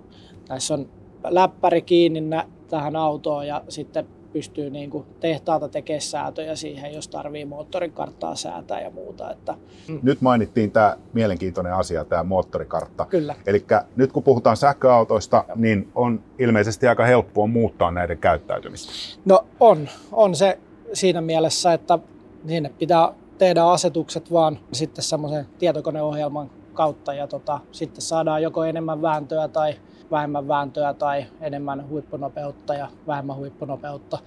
tässä 0.49 0.75
on 0.75 0.89
läppäri 1.25 1.83
kiinni 1.83 2.21
tähän 2.69 2.97
autoon 2.97 3.47
ja 3.47 3.63
sitten 3.69 4.07
pystyy 4.33 4.71
niin 4.71 4.91
kuin 4.91 5.07
tehtaalta 5.21 5.69
tekemään 5.69 6.01
säätöjä 6.01 6.57
siihen, 6.57 6.95
jos 6.95 7.09
tarvii 7.09 7.45
moottorikarttaa 7.45 8.35
säätää 8.35 8.81
ja 8.81 8.91
muuta. 8.91 9.31
Että, 9.31 9.55
mm. 9.89 10.01
Nyt 10.03 10.21
mainittiin 10.21 10.71
tämä 10.71 10.97
mielenkiintoinen 11.13 11.75
asia, 11.75 12.05
tämä 12.05 12.23
moottorikartta. 12.23 13.05
Kyllä. 13.05 13.35
Eli 13.47 13.65
nyt 13.97 14.13
kun 14.13 14.23
puhutaan 14.23 14.57
sähköautoista, 14.57 15.45
ja. 15.49 15.55
niin 15.57 15.89
on 15.95 16.23
ilmeisesti 16.39 16.89
aika 16.89 17.05
helppoa 17.05 17.47
muuttaa 17.47 17.91
näiden 17.91 18.19
käyttäytymistä. 18.19 18.93
No 19.25 19.45
on, 19.61 19.89
on 20.13 20.35
se 20.35 20.59
siinä 20.93 21.21
mielessä, 21.21 21.73
että 21.73 21.99
sinne 22.47 22.71
pitää 22.79 23.13
tehdä 23.39 23.65
asetukset 23.65 24.33
vaan 24.33 24.59
sitten 24.73 25.05
semmoisen 25.05 25.47
tietokoneohjelman 25.59 26.51
kautta 26.75 27.15
ja 27.15 27.27
tota, 27.27 27.61
sitten 27.73 28.03
saadaan 28.03 28.43
joko 28.43 28.65
enemmän 28.65 29.03
vääntöä 29.03 29.49
tai 29.49 29.75
vähemmän 30.11 30.49
vääntöä 30.49 30.95
tai 30.95 31.27
enemmän 31.40 31.88
huippunopeutta 31.88 32.75
ja 32.75 32.88
vähemmän 33.07 33.37
huippunopeutta. 33.37 34.19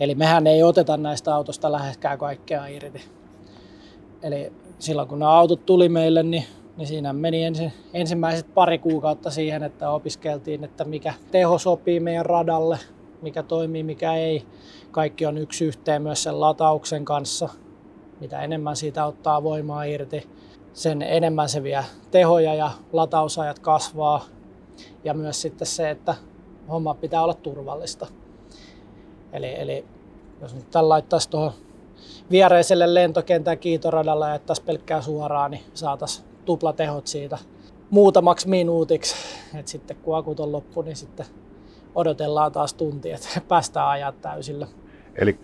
Eli 0.00 0.14
mehän 0.14 0.46
ei 0.46 0.62
oteta 0.62 0.96
näistä 0.96 1.34
autosta 1.34 1.72
läheskään 1.72 2.18
kaikkea 2.18 2.66
irti. 2.66 3.02
Eli 4.22 4.52
silloin 4.78 5.08
kun 5.08 5.18
nämä 5.18 5.32
autot 5.32 5.66
tuli 5.66 5.88
meille, 5.88 6.22
niin, 6.22 6.44
niin 6.76 6.88
siinä 6.88 7.12
meni 7.12 7.44
ensi, 7.44 7.72
ensimmäiset 7.94 8.54
pari 8.54 8.78
kuukautta 8.78 9.30
siihen, 9.30 9.62
että 9.62 9.90
opiskeltiin, 9.90 10.64
että 10.64 10.84
mikä 10.84 11.14
teho 11.30 11.58
sopii 11.58 12.00
meidän 12.00 12.26
radalle, 12.26 12.78
mikä 13.22 13.42
toimii, 13.42 13.82
mikä 13.82 14.14
ei. 14.14 14.46
Kaikki 14.90 15.26
on 15.26 15.38
yksi 15.38 15.64
yhteen 15.64 16.02
myös 16.02 16.22
sen 16.22 16.40
latauksen 16.40 17.04
kanssa. 17.04 17.48
Mitä 18.20 18.42
enemmän 18.42 18.76
siitä 18.76 19.06
ottaa 19.06 19.42
voimaa 19.42 19.84
irti, 19.84 20.28
sen 20.72 21.02
enemmän 21.02 21.48
se 21.48 21.62
vie 21.62 21.84
tehoja 22.10 22.54
ja 22.54 22.70
latausajat 22.92 23.58
kasvaa 23.58 24.24
ja 25.04 25.14
myös 25.14 25.42
sitten 25.42 25.66
se, 25.66 25.90
että 25.90 26.14
homma 26.68 26.94
pitää 26.94 27.22
olla 27.22 27.34
turvallista. 27.34 28.06
Eli, 29.32 29.60
eli 29.60 29.84
jos 30.40 30.54
nyt 30.54 30.70
tämän 30.70 30.88
laittaisi 30.88 31.30
tuohon 31.30 31.52
viereiselle 32.30 32.94
lentokentän 32.94 33.58
kiitoradalla 33.58 34.26
ja 34.26 34.34
jättäisi 34.34 34.62
pelkkää 34.62 35.00
suoraan, 35.00 35.50
niin 35.50 35.62
saataisiin 35.74 36.26
tuplatehot 36.44 37.06
siitä 37.06 37.38
muutamaksi 37.90 38.48
minuutiksi. 38.48 39.16
Et 39.54 39.68
sitten 39.68 39.96
kun 39.96 40.16
akut 40.16 40.40
on 40.40 40.52
loppu, 40.52 40.82
niin 40.82 40.96
sitten 40.96 41.26
odotellaan 41.94 42.52
taas 42.52 42.74
tunti, 42.74 43.10
että 43.10 43.28
päästään 43.48 43.88
ajat 43.88 44.20
täysillä. 44.20 44.66
Eli 45.14 45.38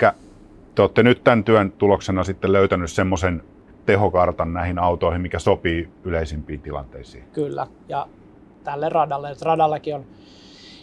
te 0.74 0.82
olette 0.82 1.02
nyt 1.02 1.24
tämän 1.24 1.44
työn 1.44 1.72
tuloksena 1.72 2.24
sitten 2.24 2.52
löytänyt 2.52 2.90
semmoisen 2.90 3.42
tehokartan 3.86 4.52
näihin 4.52 4.78
autoihin, 4.78 5.20
mikä 5.20 5.38
sopii 5.38 5.88
yleisimpiin 6.04 6.60
tilanteisiin. 6.60 7.24
Kyllä, 7.32 7.66
ja 7.88 8.06
tälle 8.66 8.88
radalle. 8.88 9.30
Et 9.30 9.42
radallakin 9.42 9.94
on 9.94 10.06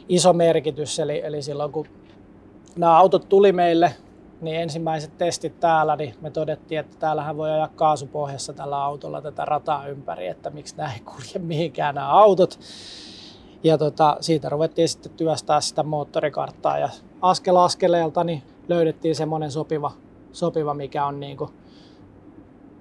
iso 0.09 0.33
merkitys, 0.33 0.99
eli, 0.99 1.21
eli 1.25 1.41
silloin 1.41 1.71
kun 1.71 1.87
nämä 2.75 2.97
autot 2.97 3.29
tuli 3.29 3.51
meille, 3.51 3.95
niin 4.41 4.61
ensimmäiset 4.61 5.17
testit 5.17 5.59
täällä, 5.59 5.95
niin 5.95 6.15
me 6.21 6.31
todettiin, 6.31 6.79
että 6.79 6.97
täällähän 6.99 7.37
voi 7.37 7.51
ajaa 7.51 7.67
kaasupohjassa 7.67 8.53
tällä 8.53 8.83
autolla 8.83 9.21
tätä 9.21 9.45
rataa 9.45 9.87
ympäri, 9.87 10.27
että 10.27 10.49
miksi 10.49 10.77
nämä 10.77 10.93
ei 10.93 10.99
kulje 10.99 11.39
mihinkään 11.39 11.95
nämä 11.95 12.11
autot. 12.11 12.59
Ja 13.63 13.77
tota, 13.77 14.17
siitä 14.19 14.49
ruvettiin 14.49 14.89
sitten 14.89 15.11
työstää 15.11 15.61
sitä 15.61 15.83
moottorikarttaa 15.83 16.77
ja 16.77 16.89
askel 17.21 17.55
askeleelta 17.55 18.23
niin 18.23 18.43
löydettiin 18.67 19.15
semmoinen 19.15 19.51
sopiva, 19.51 19.91
sopiva, 20.31 20.73
mikä 20.73 21.05
on 21.05 21.19
niin 21.19 21.37
kuin 21.37 21.49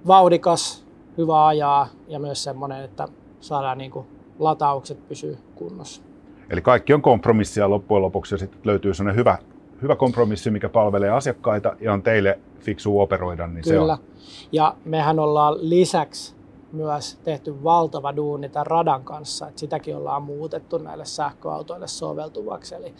vauhdikas, 0.07 0.85
hyvä 1.17 1.47
ajaa 1.47 1.87
ja 2.07 2.19
myös 2.19 2.43
semmoinen, 2.43 2.83
että 2.83 3.07
saadaan 3.39 3.77
niin 3.77 3.91
kuin 3.91 4.12
lataukset 4.39 5.07
pysyy 5.07 5.37
kunnossa. 5.55 6.01
Eli 6.49 6.61
kaikki 6.61 6.93
on 6.93 7.01
kompromissia 7.01 7.69
loppujen 7.69 8.01
lopuksi 8.01 8.33
ja 8.33 8.39
sitten 8.39 8.61
löytyy 8.63 8.93
sellainen 8.93 9.19
hyvä, 9.19 9.37
hyvä 9.81 9.95
kompromissi, 9.95 10.51
mikä 10.51 10.69
palvelee 10.69 11.09
asiakkaita 11.09 11.75
ja 11.79 11.93
on 11.93 12.03
teille 12.03 12.39
fiksu 12.59 12.99
operoida, 12.99 13.47
niin 13.47 13.63
Kyllä. 13.63 13.95
se 13.95 14.01
on. 14.01 14.07
Ja 14.51 14.75
mehän 14.85 15.19
ollaan 15.19 15.69
lisäksi 15.69 16.35
myös 16.71 17.19
tehty 17.23 17.63
valtava 17.63 18.15
duuni 18.15 18.49
tämän 18.49 18.67
radan 18.67 19.03
kanssa, 19.03 19.47
että 19.47 19.59
sitäkin 19.59 19.97
ollaan 19.97 20.23
muutettu 20.23 20.77
näille 20.77 21.05
sähköautoille 21.05 21.87
soveltuvaksi. 21.87 22.75
Eli 22.75 22.93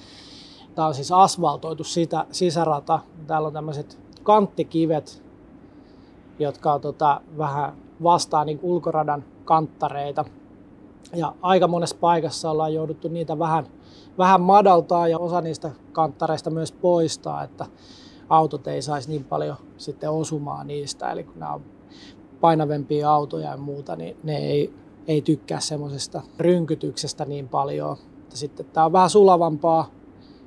tämä 0.76 0.88
on 0.88 0.94
siis 0.94 1.12
asfaltoitu 1.12 1.84
sitä, 1.84 2.26
sisärata. 2.32 3.00
Täällä 3.28 3.48
on 3.48 3.54
tämmöiset 3.54 4.00
kanttikivet, 4.24 5.24
jotka 6.40 6.74
on 6.74 6.82
tota, 6.82 7.22
vähän 7.38 7.74
vastaa 8.04 8.46
niin 8.46 8.60
ulkoradan 8.62 9.24
kanttareita. 9.46 10.26
Ja 11.14 11.34
aika 11.42 11.68
monessa 11.68 11.96
paikassa 12.00 12.52
ollaan 12.52 12.74
jouduttu 12.74 13.08
niitä 13.08 13.40
vähän, 13.40 13.68
vähän 14.18 14.42
madaltaa 14.42 15.08
ja 15.08 15.20
osa 15.20 15.42
niistä 15.42 15.72
kanttareista 15.92 16.50
myös 16.50 16.72
poistaa, 16.72 17.44
että 17.44 17.66
autot 18.30 18.68
ei 18.68 18.82
saisi 18.82 19.10
niin 19.10 19.24
paljon 19.24 19.56
sitten 19.78 20.10
osumaan 20.10 20.68
niistä. 20.68 21.12
Eli 21.12 21.24
kun 21.24 21.40
nämä 21.40 21.54
on 21.54 21.62
painavempia 22.42 23.12
autoja 23.12 23.50
ja 23.50 23.58
muuta, 23.58 23.96
niin 23.96 24.18
ne 24.24 24.38
ei, 24.38 24.74
ei 25.08 25.22
tykkää 25.22 25.60
semmoisesta 25.60 26.22
rynkytyksestä 26.40 27.26
niin 27.26 27.50
paljon. 27.50 27.98
Mutta 28.20 28.38
sitten 28.38 28.66
tämä 28.66 28.86
on 28.86 28.94
vähän 28.94 29.10
sulavampaa, 29.10 29.90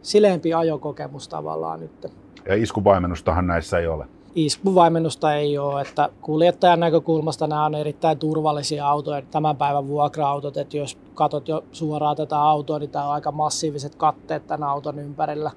sileempi 0.03 0.55
ajokokemus 0.55 1.29
tavallaan 1.29 1.81
nyt. 1.81 2.07
Ja 2.49 2.55
iskuvaimennustahan 2.55 3.47
näissä 3.47 3.79
ei 3.79 3.87
ole 3.87 4.16
iskuvaimennusta 4.37 5.35
ei 5.35 5.59
ole, 5.59 5.81
että 5.81 6.09
kuljettajan 6.20 6.81
näkökulmasta 6.81 7.46
nämä 7.46 7.64
on 7.64 7.75
erittäin 7.75 8.18
turvallisia 8.18 8.88
autoja. 8.88 9.22
Tämän 9.22 9.57
päivän 9.57 9.88
vuokra-autot, 9.88 10.57
että 10.57 10.77
jos 10.77 10.99
katot 11.14 11.49
jo 11.49 11.64
suoraan 11.72 12.16
tätä 12.16 12.40
autoa, 12.40 12.79
niin 12.79 12.90
tämä 12.90 13.05
on 13.05 13.12
aika 13.12 13.33
massiiviset 13.33 13.94
katteet 13.94 14.46
tämän 14.46 14.68
auton 14.68 14.99
ympärillä. 14.99 15.51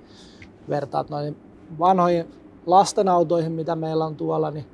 Vertaat 0.69 1.09
noihin 1.09 1.37
vanhoihin 1.79 2.31
lastenautoihin, 2.65 3.51
mitä 3.51 3.75
meillä 3.75 4.05
on 4.05 4.15
tuolla, 4.15 4.51
niin, 4.51 4.65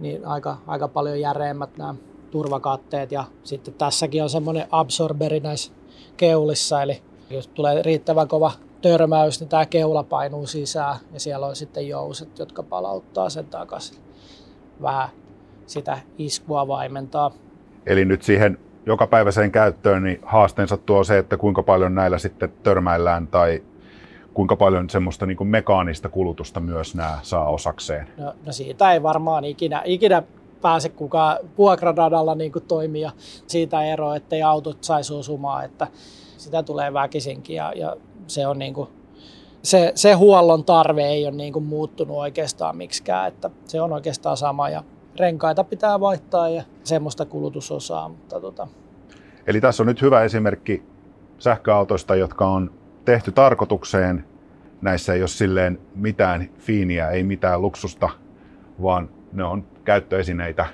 niin 0.00 0.26
aika, 0.26 0.56
aika 0.66 0.88
paljon 0.88 1.20
järeemmät 1.20 1.76
nämä 1.76 1.94
turvakatteet. 2.30 3.12
Ja 3.12 3.24
sitten 3.44 3.74
tässäkin 3.74 4.22
on 4.22 4.30
semmoinen 4.30 4.66
absorberi 4.70 5.40
näissä 5.40 5.72
keulissa, 6.16 6.82
eli 6.82 7.02
jos 7.30 7.48
tulee 7.48 7.82
riittävän 7.82 8.28
kova 8.28 8.52
törmäys, 8.90 9.40
niin 9.40 9.48
tämä 9.48 9.66
keula 9.66 10.02
painuu 10.02 10.46
sisään 10.46 10.96
ja 11.12 11.20
siellä 11.20 11.46
on 11.46 11.56
sitten 11.56 11.88
jouset, 11.88 12.38
jotka 12.38 12.62
palauttaa 12.62 13.30
sen 13.30 13.46
takaisin. 13.46 13.98
Vähän 14.82 15.08
sitä 15.66 15.98
iskua 16.18 16.68
vaimentaa. 16.68 17.30
Eli 17.86 18.04
nyt 18.04 18.22
siihen 18.22 18.58
jokapäiväiseen 18.86 19.52
käyttöön 19.52 20.02
niin 20.02 20.20
haasteensa 20.22 20.76
tuo 20.76 21.04
se, 21.04 21.18
että 21.18 21.36
kuinka 21.36 21.62
paljon 21.62 21.94
näillä 21.94 22.18
sitten 22.18 22.52
törmäillään 22.62 23.26
tai 23.26 23.62
kuinka 24.34 24.56
paljon 24.56 24.90
semmoista 24.90 25.26
niin 25.26 25.36
kuin 25.36 25.48
mekaanista 25.48 26.08
kulutusta 26.08 26.60
myös 26.60 26.94
nämä 26.94 27.18
saa 27.22 27.48
osakseen? 27.48 28.08
No, 28.18 28.32
no 28.46 28.52
siitä 28.52 28.92
ei 28.92 29.02
varmaan 29.02 29.44
ikinä, 29.44 29.82
ikinä 29.84 30.22
pääse 30.60 30.88
kukaan 30.88 31.38
vuokraradalla 31.58 32.34
niin 32.34 32.52
kuin 32.52 32.64
toimia 32.64 33.10
siitä 33.46 33.82
eroa, 33.84 34.16
ettei 34.16 34.42
autot 34.42 34.84
saisi 34.84 35.14
osumaan, 35.14 35.64
että 35.64 35.86
sitä 36.36 36.62
tulee 36.62 36.92
väkisinkin 36.92 37.56
ja, 37.56 37.72
ja 37.76 37.96
se 38.26 38.46
on 38.46 38.58
niin 38.58 38.74
kuin, 38.74 38.88
se, 39.62 39.92
se 39.94 40.12
huollon 40.12 40.64
tarve 40.64 41.04
ei 41.04 41.26
ole 41.26 41.36
niin 41.36 41.52
kuin 41.52 41.64
muuttunut 41.64 42.16
oikeastaan 42.16 42.76
miksikään, 42.76 43.28
että 43.28 43.50
se 43.64 43.80
on 43.80 43.92
oikeastaan 43.92 44.36
sama 44.36 44.68
ja 44.68 44.84
renkaita 45.16 45.64
pitää 45.64 46.00
vaihtaa 46.00 46.48
ja 46.48 46.62
semmoista 46.84 47.24
kulutusosaa. 47.24 48.08
Mutta 48.08 48.40
tota. 48.40 48.68
Eli 49.46 49.60
tässä 49.60 49.82
on 49.82 49.86
nyt 49.86 50.02
hyvä 50.02 50.22
esimerkki 50.22 50.82
sähköautoista, 51.38 52.16
jotka 52.16 52.48
on 52.48 52.70
tehty 53.04 53.32
tarkoitukseen. 53.32 54.24
Näissä 54.80 55.14
ei 55.14 55.22
ole 55.22 55.28
silleen 55.28 55.78
mitään 55.94 56.50
fiiniä, 56.58 57.10
ei 57.10 57.22
mitään 57.22 57.62
luksusta, 57.62 58.08
vaan 58.82 59.08
ne 59.32 59.44
on 59.44 59.64
käyttöesineitä 59.84 60.66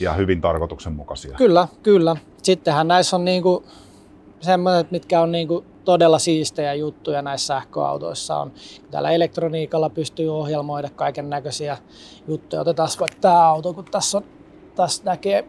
ja 0.00 0.12
hyvin 0.12 0.40
tarkoituksenmukaisia. 0.40 1.36
Kyllä, 1.36 1.68
kyllä. 1.82 2.16
Sittenhän 2.42 2.88
näissä 2.88 3.16
on 3.16 3.24
niinku 3.24 3.64
semmoiset, 4.40 4.90
mitkä 4.90 5.20
on 5.20 5.32
niinku 5.32 5.64
todella 5.90 6.18
siistejä 6.18 6.74
juttuja 6.74 7.22
näissä 7.22 7.46
sähköautoissa 7.46 8.36
on. 8.36 8.52
Täällä 8.90 9.10
elektroniikalla 9.10 9.90
pystyy 9.90 10.28
ohjelmoida 10.28 10.88
kaiken 10.96 11.30
näköisiä 11.30 11.78
juttuja. 12.28 12.62
Otetaan 12.62 12.88
vaikka 13.00 13.18
tämä 13.20 13.48
auto, 13.48 13.72
kun 13.72 13.84
tässä 13.84 14.18
on 14.18 14.24
tässä 14.74 15.02
näkee 15.04 15.44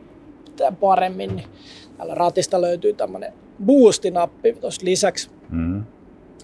paremmin, 0.80 1.36
niin 1.36 1.48
täällä 1.98 2.16
ratista 2.16 2.62
löytyy 2.62 2.94
tämmöinen 2.94 3.34
boost-nappi 3.66 4.54
tuossa 4.54 4.86
lisäksi. 4.86 5.30
Mm. 5.50 5.84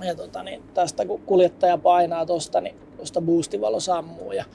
Ja 0.02 0.16
tota, 0.16 0.44
niin 0.44 0.64
tästä 0.74 1.06
kun 1.06 1.22
kuljettaja 1.22 1.78
painaa 1.78 2.26
tuosta, 2.26 2.62
niin 2.62 2.76
tuosta 2.98 3.22
boostivalo 3.22 3.80
sammuu. 3.80 4.32
Ja 4.32 4.46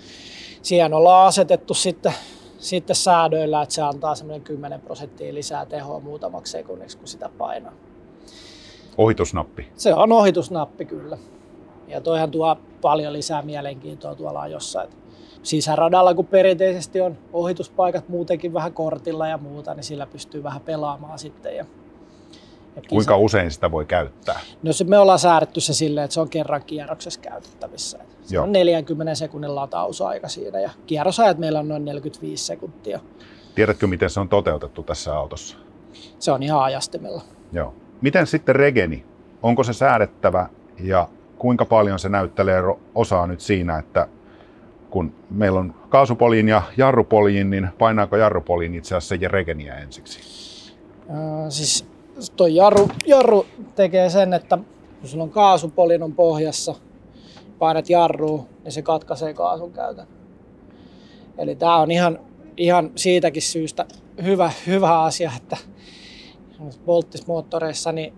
siihen 0.63 0.95
ollaan 0.95 1.27
asetettu 1.27 1.75
sitten, 1.75 2.13
sitten 2.59 2.97
säädöillä, 2.97 3.63
että 3.63 3.75
se 3.75 3.83
antaa 3.83 4.15
semmoinen 4.15 4.43
10 4.43 4.81
prosenttia 4.81 5.35
lisää 5.35 5.67
tehoa 5.67 6.01
muutamaksi 6.01 6.51
sekunniksi, 6.51 6.99
kun 6.99 7.09
sitä 7.09 7.31
painaa. 7.39 7.73
Ohitusnappi? 8.99 9.69
Se 9.77 9.95
on 9.95 10.13
ohitusnappi 10.13 10.85
kyllä. 10.85 11.19
Ja 11.89 12.01
toihan 12.01 12.31
tuo 12.31 12.57
paljon 12.81 13.13
lisää 13.13 13.43
mielenkiintoa 13.43 14.15
tuolla 14.15 14.49
jossain. 14.49 14.89
Sisäradalla, 15.43 16.15
kun 16.15 16.27
perinteisesti 16.27 17.01
on 17.01 17.19
ohituspaikat 17.33 18.09
muutenkin 18.09 18.55
vähän 18.55 18.73
kortilla 18.73 19.29
ja 19.29 19.39
muuta, 19.39 19.75
niin 19.75 19.85
sillä 19.85 20.07
pystyy 20.07 20.43
vähän 20.43 20.61
pelaamaan 20.61 21.19
sitten. 21.19 21.57
Ja, 21.57 21.67
ja 22.77 22.83
Kuinka 22.89 23.17
usein 23.17 23.51
sitä 23.51 23.71
voi 23.71 23.85
käyttää? 23.85 24.41
No 24.63 24.73
se, 24.73 24.85
me 24.85 24.99
ollaan 24.99 25.19
säädetty 25.19 25.61
se 25.61 25.75
silleen, 25.75 26.05
että 26.05 26.15
se 26.15 26.21
on 26.21 26.29
kerran 26.29 26.63
kierroksessa 26.65 27.21
käytettävissä. 27.21 27.99
Se 28.23 28.35
Joo. 28.35 28.45
on 28.45 28.53
40 28.53 29.15
sekunnin 29.15 29.55
latausaika 29.55 30.29
siinä 30.29 30.61
ja 30.61 30.71
kierrosajat 30.87 31.39
meillä 31.39 31.59
on 31.59 31.69
noin 31.69 31.85
45 31.85 32.45
sekuntia. 32.45 33.01
Tiedätkö, 33.55 33.87
miten 33.87 34.11
se 34.11 34.21
on 34.21 34.29
toteutettu 34.29 34.83
tässä 34.83 35.17
autossa? 35.17 35.57
Se 36.19 36.33
on 36.33 36.43
ihan 36.43 36.63
ajastimella. 36.63 37.23
Joo. 37.53 37.75
Miten 38.03 38.27
sitten 38.27 38.57
regeni? 38.57 39.05
Onko 39.43 39.65
se 39.65 39.73
säädettävä 39.73 40.49
ja 40.81 41.09
kuinka 41.39 41.65
paljon 41.65 41.99
se 41.99 42.09
näyttelee 42.09 42.63
osaa 42.95 43.27
nyt 43.27 43.41
siinä, 43.41 43.79
että 43.79 44.09
kun 44.91 45.15
meillä 45.31 45.61
on 45.61 45.75
kaasupoliin 45.89 46.49
ja 46.49 46.63
jarrupoliin, 46.77 47.51
niin 47.51 47.69
painaako 47.79 48.17
jarrupoliin 48.17 48.75
itse 48.75 48.97
asiassa 48.97 49.17
se 49.21 49.29
regeniä 49.29 49.75
ensiksi? 49.75 50.21
Äh, 51.11 51.17
siis 51.49 51.87
tuo 52.37 52.47
jarru, 52.47 52.89
jarru 53.07 53.47
tekee 53.75 54.11
sen, 54.11 54.33
että 54.33 54.59
kun 55.01 55.09
sulla 55.09 55.25
on 55.25 55.31
kaasupolin 55.31 56.03
on 56.03 56.13
pohjassa, 56.13 56.75
painat 57.59 57.91
jarruun, 57.91 58.47
niin 58.65 58.73
se 58.73 58.83
katkaisee 58.83 59.35
kaasun 59.35 59.73
käytön. 59.73 60.07
Eli 61.39 61.57
tämä 61.57 61.77
on 61.77 61.91
ihan, 61.91 62.19
ihan 62.57 62.91
siitäkin 62.97 63.43
syystä 63.43 63.87
hyvä, 64.25 64.53
hyvä 64.67 65.03
asia, 65.03 65.33
että 65.37 65.57
volttismoottoreissa 66.87 67.93
niin, 67.93 68.15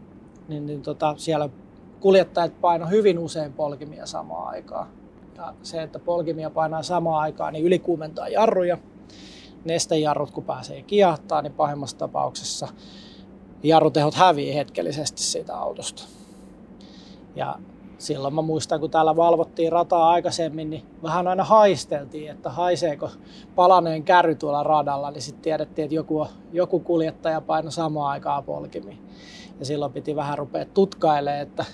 niin, 0.49 0.67
niin 0.67 0.83
tota, 0.83 1.15
siellä 1.17 1.49
kuljettajat 2.01 2.61
paino 2.61 2.87
hyvin 2.87 3.19
usein 3.19 3.53
polkimia 3.53 4.07
samaan 4.07 4.49
aikaan. 4.49 4.89
Ja 5.37 5.55
se, 5.63 5.83
että 5.83 5.99
polkimia 5.99 6.51
painaa 6.51 6.83
samaan 6.83 7.23
aikaan, 7.23 7.53
niin 7.53 7.65
ylikuumentaa 7.65 8.29
jarruja. 8.29 8.79
Nestejarrut, 9.65 10.31
kun 10.31 10.45
pääsee 10.45 10.83
kiahtaa, 10.83 11.43
niin 11.43 11.53
pahimmassa 11.53 11.99
tapauksessa 11.99 12.69
jarrutehot 13.63 14.15
hävii 14.15 14.55
hetkellisesti 14.55 15.23
siitä 15.23 15.57
autosta. 15.57 16.03
Ja 17.37 17.59
silloin 17.99 18.35
mä 18.35 18.43
muistan, 18.43 18.81
kun 18.81 18.91
täällä 18.91 19.17
valvottiin 19.17 19.73
rataa 19.73 20.11
aikaisemmin, 20.11 20.71
niin 20.71 20.83
vähän 21.03 21.27
aina 21.27 21.45
haisteltiin, 21.45 22.31
että 22.31 22.51
haiseeko 22.51 23.11
palaneen 23.55 24.03
kärry 24.03 24.35
tuolla 24.35 24.63
radalla, 24.63 25.11
niin 25.11 25.23
sitten 25.23 25.43
tiedettiin, 25.43 25.85
että 25.85 25.95
joku, 25.95 26.27
joku 26.53 26.81
kuljettaja 26.81 27.41
paino 27.41 27.71
samaan 27.71 28.11
aikaan 28.11 28.45
polkimiin. 28.45 28.99
Ja 29.59 29.67
silloin 29.67 29.93
piti 29.93 30.17
vähän 30.17 30.39
rupea 30.39 30.65
tutkailemaan, 30.65 31.43
että 31.43 31.65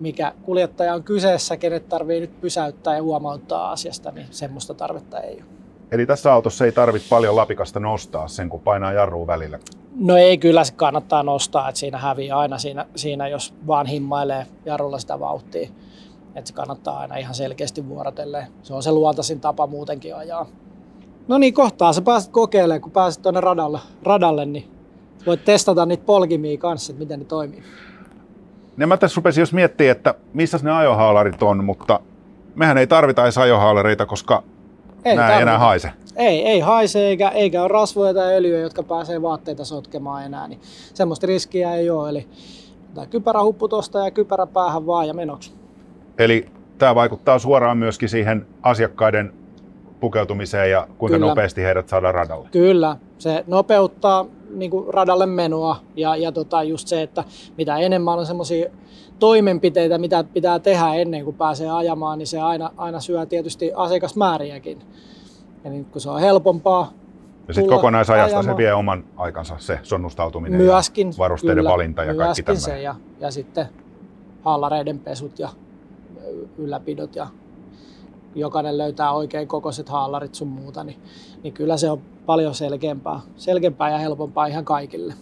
mikä 0.00 0.32
kuljettaja 0.42 0.94
on 0.94 1.02
kyseessä, 1.04 1.56
kenet 1.56 1.88
tarvii 1.88 2.20
nyt 2.20 2.40
pysäyttää 2.40 2.96
ja 2.96 3.02
huomauttaa 3.02 3.72
asiasta, 3.72 4.10
niin 4.10 4.26
semmoista 4.30 4.74
tarvetta 4.74 5.20
ei 5.20 5.34
ole. 5.34 5.53
Eli 5.94 6.06
tässä 6.06 6.32
autossa 6.32 6.64
ei 6.64 6.72
tarvitse 6.72 7.08
paljon 7.08 7.36
lapikasta 7.36 7.80
nostaa 7.80 8.28
sen, 8.28 8.48
kun 8.48 8.60
painaa 8.60 8.92
jarruun 8.92 9.26
välillä? 9.26 9.58
No 9.96 10.16
ei, 10.16 10.38
kyllä 10.38 10.64
se 10.64 10.74
kannattaa 10.74 11.22
nostaa, 11.22 11.68
että 11.68 11.78
siinä 11.78 11.98
häviää 11.98 12.38
aina 12.38 12.58
siinä, 12.58 12.86
siinä 12.96 13.28
jos 13.28 13.54
vaan 13.66 13.86
himmailee 13.86 14.46
jarrulla 14.64 14.98
sitä 14.98 15.20
vauhtia. 15.20 15.68
Että 16.34 16.48
se 16.48 16.54
kannattaa 16.54 16.98
aina 16.98 17.16
ihan 17.16 17.34
selkeästi 17.34 17.88
vuorotelle. 17.88 18.46
Se 18.62 18.74
on 18.74 18.82
se 18.82 18.92
luontaisin 18.92 19.40
tapa 19.40 19.66
muutenkin 19.66 20.16
ajaa. 20.16 20.46
No 21.28 21.38
niin, 21.38 21.54
kohtaa 21.54 21.92
sä 21.92 22.02
pääset 22.02 22.32
kokeilemaan, 22.32 22.80
kun 22.80 22.92
pääset 22.92 23.22
tuonne 23.22 23.40
radalle, 23.40 23.78
radalle, 24.02 24.46
niin 24.46 24.70
voit 25.26 25.44
testata 25.44 25.86
niitä 25.86 26.04
polkimia 26.06 26.58
kanssa, 26.58 26.92
että 26.92 27.02
miten 27.02 27.18
ne 27.18 27.24
toimii. 27.24 27.62
Ne 28.76 28.86
mä 28.86 28.96
tässä 28.96 29.16
rupesin 29.16 29.42
jos 29.42 29.52
miettiä, 29.52 29.92
että 29.92 30.14
missä 30.32 30.58
ne 30.62 30.72
ajohaalarit 30.72 31.42
on, 31.42 31.64
mutta 31.64 32.00
mehän 32.54 32.78
ei 32.78 32.86
tarvita 32.86 33.22
edes 33.22 33.38
ajohaalareita, 33.38 34.06
koska 34.06 34.42
ei 35.04 35.16
nämä 35.16 35.36
ei 35.36 35.42
enää 35.42 35.58
haise. 35.58 35.90
Ei, 36.16 36.46
ei 36.46 36.60
haise 36.60 37.06
eikä, 37.06 37.28
eikä 37.28 37.60
ole 37.60 37.68
rasvoja 37.68 38.14
tai 38.14 38.34
öljyä, 38.34 38.58
jotka 38.58 38.82
pääsee 38.82 39.22
vaatteita 39.22 39.64
sotkemaan 39.64 40.24
enää. 40.24 40.48
Niin 40.48 40.60
semmoista 40.94 41.26
riskiä 41.26 41.74
ei 41.74 41.90
ole. 41.90 42.08
Eli 42.08 42.28
tämä 42.94 43.06
kypärähuppu 43.06 43.68
tuosta 43.68 43.98
ja 43.98 44.10
kypärä 44.10 44.46
päähän 44.46 44.86
vaan 44.86 45.08
ja 45.08 45.14
menoksi. 45.14 45.52
Eli 46.18 46.46
tämä 46.78 46.94
vaikuttaa 46.94 47.38
suoraan 47.38 47.78
myöskin 47.78 48.08
siihen 48.08 48.46
asiakkaiden 48.62 49.32
pukeutumiseen 50.00 50.70
ja 50.70 50.88
kuinka 50.98 51.16
Kyllä. 51.16 51.28
nopeasti 51.28 51.62
heidät 51.62 51.88
saadaan 51.88 52.14
radalle. 52.14 52.48
Kyllä, 52.52 52.96
se 53.18 53.44
nopeuttaa 53.46 54.26
niin 54.54 54.70
kuin 54.70 54.94
radalle 54.94 55.26
menoa 55.26 55.76
ja, 55.96 56.16
ja 56.16 56.32
tota 56.32 56.62
just 56.62 56.88
se, 56.88 57.02
että 57.02 57.24
mitä 57.58 57.76
enemmän 57.76 58.18
on 58.18 58.26
semmoisia 58.26 58.70
toimenpiteitä, 59.18 59.98
mitä 59.98 60.24
pitää 60.24 60.58
tehdä 60.58 60.94
ennen 60.94 61.24
kuin 61.24 61.36
pääsee 61.36 61.70
ajamaan, 61.70 62.18
niin 62.18 62.26
se 62.26 62.40
aina, 62.40 62.70
aina 62.76 63.00
syö 63.00 63.26
tietysti 63.26 63.72
asiakasmääriäkin. 63.74 64.78
Eli 65.64 65.84
kun 65.84 66.00
se 66.00 66.10
on 66.10 66.20
helpompaa, 66.20 66.92
ja 67.48 67.54
sitten 67.54 67.74
kokonaisajasta 67.76 68.38
ajamaan. 68.38 68.54
se 68.54 68.56
vie 68.56 68.74
oman 68.74 69.04
aikansa, 69.16 69.54
se 69.58 69.78
sonnustautuminen 69.82 70.60
myöskin, 70.60 71.08
ja 71.08 71.14
varusteiden 71.18 71.56
kyllä, 71.56 71.70
valinta 71.70 72.04
ja 72.04 72.14
kaikki 72.14 72.42
tämä. 72.42 72.58
se 72.58 72.82
ja, 72.82 72.94
ja 73.20 73.30
sitten 73.30 73.66
hallareiden 74.42 74.98
pesut 74.98 75.38
ja 75.38 75.48
ylläpidot 76.58 77.16
ja 77.16 77.26
jokainen 78.34 78.78
löytää 78.78 79.12
oikein 79.12 79.48
kokoiset 79.48 79.88
haalarit 79.88 80.34
sun 80.34 80.48
muuta, 80.48 80.84
niin, 80.84 80.96
niin 81.42 81.54
kyllä 81.54 81.76
se 81.76 81.90
on 81.90 82.02
paljon 82.26 82.54
selkeämpää, 82.54 83.20
selkeämpää 83.36 83.90
ja 83.90 83.98
helpompaa 83.98 84.46
ihan 84.46 84.64
kaikille. 84.64 85.14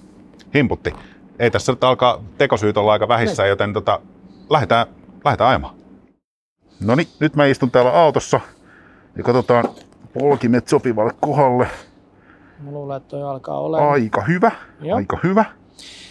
Himputti. 0.54 0.94
Ei 1.38 1.50
tässä 1.50 1.72
nyt 1.72 1.84
alkaa 1.84 2.24
tekosyyt 2.38 2.76
olla 2.76 2.92
aika 2.92 3.08
vähissä, 3.08 3.46
joten 3.46 3.72
tota, 3.72 4.00
lähdetään, 4.50 4.86
lähdetään 5.24 5.50
ajamaan. 5.50 5.74
No 6.80 6.94
niin, 6.94 7.08
nyt 7.20 7.36
mä 7.36 7.46
istun 7.46 7.70
täällä 7.70 8.02
autossa 8.02 8.40
ja 9.16 9.22
katsotaan 9.22 9.64
polkimet 10.20 10.68
sopivalle 10.68 11.12
kohdalle. 11.20 11.68
Mä 12.60 12.70
luulen, 12.70 12.96
että 12.96 13.08
toi 13.08 13.22
alkaa 13.22 13.60
olla. 13.60 13.90
Aika 13.90 14.20
hyvä, 14.20 14.50
Joo. 14.80 14.96
aika 14.96 15.18
hyvä. 15.22 15.44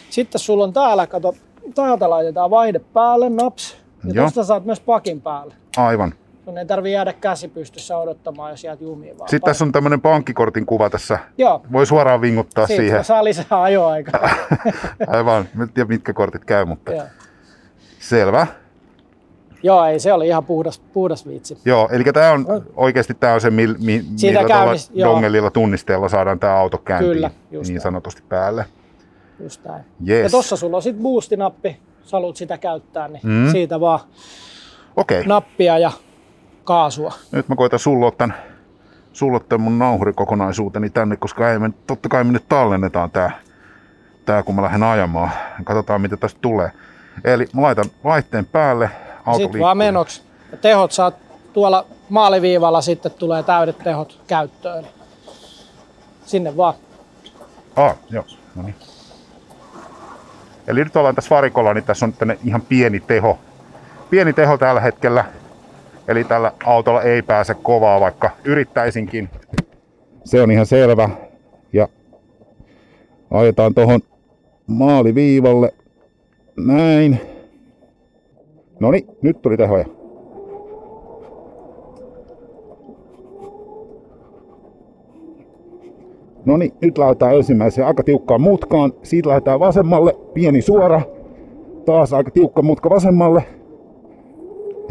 Sitten 0.10 0.40
sulla 0.40 0.64
on 0.64 0.74
täällä, 0.74 1.08
kato, 1.08 1.36
täältä 1.76 2.10
laitetaan 2.10 2.50
vaihde 2.50 2.80
päälle, 2.80 3.30
naps. 3.30 3.78
Ja 4.04 4.14
Joo. 4.14 4.24
tuosta 4.24 4.44
saat 4.44 4.66
myös 4.66 4.80
pakin 4.80 5.22
päälle. 5.22 5.54
Aivan. 5.78 6.14
Sun 6.46 6.58
ei 6.58 6.66
tarvii 6.66 6.94
jäädä 6.94 7.14
käsi 7.14 7.48
pystyssä 7.48 7.98
odottamaan, 7.98 8.52
jos 8.52 8.64
jäät 8.64 8.82
jumiin 8.82 9.18
vaan. 9.18 9.30
Sitten 9.30 9.50
tässä 9.50 9.66
on 9.66 9.72
tämmöinen 9.72 10.02
pankkikortin 10.02 10.66
kuva 10.66 10.90
tässä. 10.90 11.20
Joo. 11.38 11.62
Voi 11.72 11.86
suoraan 11.86 12.22
vinguttaa 12.22 12.68
Siitä 12.68 12.82
siihen. 12.82 13.04
saa 13.04 13.24
lisää 13.24 13.62
ajoaikaa. 13.62 14.30
Aivan, 15.08 15.46
en 15.62 15.70
tiedä 15.74 15.88
mitkä 15.88 16.14
kortit 16.14 16.46
käy, 16.46 16.66
mutta 16.66 16.94
Joo. 16.94 17.04
selvä. 18.00 18.48
Joo, 19.64 19.86
ei, 19.86 20.00
se 20.00 20.14
oli 20.14 20.28
ihan 20.28 20.46
puhdas, 20.46 20.80
puhdas 20.80 21.28
viitsi. 21.28 21.58
Joo, 21.66 21.90
eli 21.92 22.04
tämä 22.04 22.32
on 22.32 22.46
oikeasti 22.76 23.14
tämä 23.14 23.34
on 23.34 23.42
se, 23.42 23.50
mi, 23.50 23.68
mi, 23.68 24.06
millä 24.22 24.44
käynnis, 24.44 24.92
dongelilla 25.00 25.52
tunnisteella 25.52 26.10
saadaan 26.10 26.40
tämä 26.40 26.56
auto 26.56 26.78
käyntiin 26.78 27.14
Kyllä, 27.14 27.32
just 27.52 27.70
niin 27.70 27.82
sanotusti 27.82 28.24
päälle. 28.30 28.66
Just 29.40 29.66
näin. 29.66 29.84
Yes. 30.10 30.24
Ja 30.24 30.30
tuossa 30.30 30.56
sulla 30.56 30.78
on 30.78 30.84
sitten 30.84 31.04
boosti-nappi, 31.04 31.78
sä 32.04 32.18
haluat 32.18 32.36
sitä 32.36 32.58
käyttää, 32.58 33.08
niin 33.08 33.22
mm. 33.24 33.52
siitä 33.52 33.80
vaan 33.80 34.00
okay. 34.96 35.24
nappia 35.26 35.78
ja 35.78 35.92
kaasua. 36.72 37.14
Nyt 37.32 37.50
mä 37.50 37.56
koitan 37.56 37.80
sulloa 37.80 38.12
tämän, 38.12 38.36
sulloa 39.14 39.40
tämän 39.40 39.62
mun 39.62 39.80
nauhurikokonaisuuteni 39.80 40.90
tänne, 40.90 41.18
koska 41.18 41.52
ei 41.52 41.60
me, 41.60 41.70
totta 41.88 42.10
kai 42.10 42.24
me 42.24 42.32
nyt 42.32 42.50
tallennetaan 42.50 43.12
tää, 43.12 43.32
tää 44.26 44.44
kun 44.44 44.56
mä 44.56 44.62
lähden 44.62 44.84
ajamaan. 44.84 45.30
Katsotaan 45.64 46.02
mitä 46.02 46.18
tästä 46.18 46.40
tulee. 46.42 46.72
Eli 47.24 47.48
mä 47.54 47.62
laitan 47.62 47.86
vaihteen 48.04 48.46
päälle, 48.46 48.90
auto 49.26 49.44
Sitten 49.44 49.62
vaan 49.62 49.78
menoksi. 49.78 50.24
Ja 50.52 50.58
tehot 50.58 50.92
saat 50.92 51.16
tuolla 51.54 51.86
maaliviivalla 52.10 52.82
sitten 52.82 53.12
tulee 53.12 53.44
täydet 53.44 53.78
tehot 53.78 54.22
käyttöön. 54.28 54.88
Sinne 56.26 56.58
vaan. 56.58 56.74
Ah, 57.76 57.96
joo. 58.10 58.26
No 58.56 58.64
niin. 58.64 58.76
Eli 60.68 60.84
nyt 60.84 60.96
ollaan 60.96 61.16
tässä 61.16 61.36
varikolla, 61.36 61.74
niin 61.74 61.84
tässä 61.84 62.06
on 62.06 62.14
tänne 62.14 62.38
ihan 62.44 62.62
pieni 62.62 63.00
teho. 63.00 63.40
Pieni 64.10 64.34
teho 64.34 64.58
tällä 64.58 64.82
hetkellä. 64.82 65.26
Eli 66.08 66.24
tällä 66.24 66.52
autolla 66.66 67.02
ei 67.02 67.22
pääse 67.22 67.54
kovaa, 67.54 68.00
vaikka 68.00 68.30
yrittäisinkin. 68.46 69.30
Se 70.24 70.42
on 70.42 70.52
ihan 70.52 70.66
selvä. 70.66 71.10
Ja 71.74 71.88
ajetaan 73.32 73.74
tuohon 73.74 74.00
maaliviivalle. 74.68 75.74
Näin. 76.58 77.22
No 78.80 78.92
niin, 78.92 79.06
nyt 79.22 79.42
tuli 79.42 79.58
tehoja. 79.58 79.86
No 86.46 86.58
niin, 86.58 86.74
nyt 86.82 86.98
lähdetään 86.98 87.36
ensimmäiseen 87.36 87.88
aika 87.88 88.04
tiukkaan 88.04 88.42
mutkaan. 88.42 88.94
Siitä 89.04 89.30
lähdetään 89.30 89.60
vasemmalle, 89.60 90.16
pieni 90.34 90.62
suora. 90.62 91.02
Taas 91.86 92.14
aika 92.14 92.32
tiukka 92.32 92.62
mutka 92.62 92.90
vasemmalle. 92.90 93.44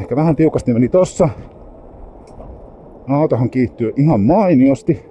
Ehkä 0.01 0.17
vähän 0.17 0.37
tiukasti 0.37 0.73
meni 0.73 0.89
tossa. 0.89 1.29
Autohan 3.09 3.51
kiihtyy 3.51 3.93
ihan 3.97 4.21
mainiosti. 4.21 5.05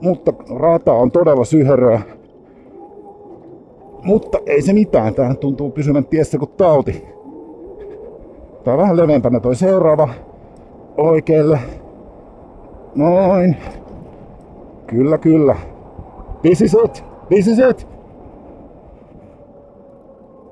Mutta 0.00 0.32
rata 0.56 0.92
on 0.92 1.10
todella 1.10 1.44
syheröä. 1.44 2.00
Mutta 4.04 4.38
ei 4.46 4.62
se 4.62 4.72
mitään, 4.72 5.14
tää 5.14 5.34
tuntuu 5.34 5.70
pysyvän 5.70 6.04
tiessä 6.04 6.38
kuin 6.38 6.50
tauti. 6.56 7.04
Tää 8.64 8.74
on 8.74 8.80
vähän 8.80 8.96
leveämpänä 8.96 9.40
toi 9.40 9.54
seuraava. 9.54 10.08
Oikealle. 10.96 11.58
Noin. 12.94 13.56
Kyllä, 14.86 15.18
kyllä. 15.18 15.56
This 16.42 16.60
is 16.60 16.76
it. 16.84 17.04
This 17.28 17.46
is 17.46 17.58
it. 17.58 17.88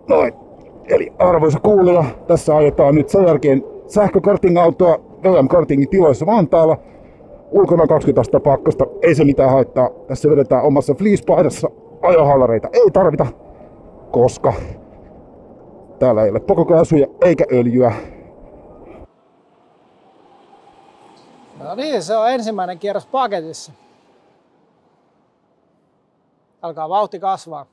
Noin. 0.09 0.48
Eli 0.89 1.13
arvoisa 1.19 1.61
kuulija, 1.61 2.05
tässä 2.27 2.57
ajetaan 2.57 2.95
nyt 2.95 3.09
sen 3.09 3.27
jälkeen 3.27 3.65
sähkökarting-autoa 3.87 4.99
VM-kartingin 5.23 5.89
tiloissa 5.89 6.27
Vantaalla. 6.27 6.79
Ulkona 7.51 7.87
20 7.87 8.21
astetta 8.21 8.41
pakkasta, 8.41 8.87
ei 9.03 9.15
se 9.15 9.25
mitään 9.25 9.51
haittaa. 9.51 9.91
Tässä 10.07 10.31
vedetään 10.31 10.65
omassa 10.65 10.95
fleecepaidassa 10.95 11.69
ajohallareita. 12.03 12.69
Ei 12.73 12.91
tarvita, 12.93 13.27
koska 14.11 14.53
täällä 15.99 16.25
ei 16.25 16.31
ole 16.31 16.41
pokokaasuja 16.41 17.07
eikä 17.25 17.45
öljyä. 17.53 17.93
No 21.59 21.75
niin, 21.75 22.03
se 22.03 22.17
on 22.17 22.31
ensimmäinen 22.31 22.79
kierros 22.79 23.07
paketissa. 23.07 23.73
Alkaa 26.63 26.89
vauhti 26.89 27.19
kasvaa. 27.19 27.67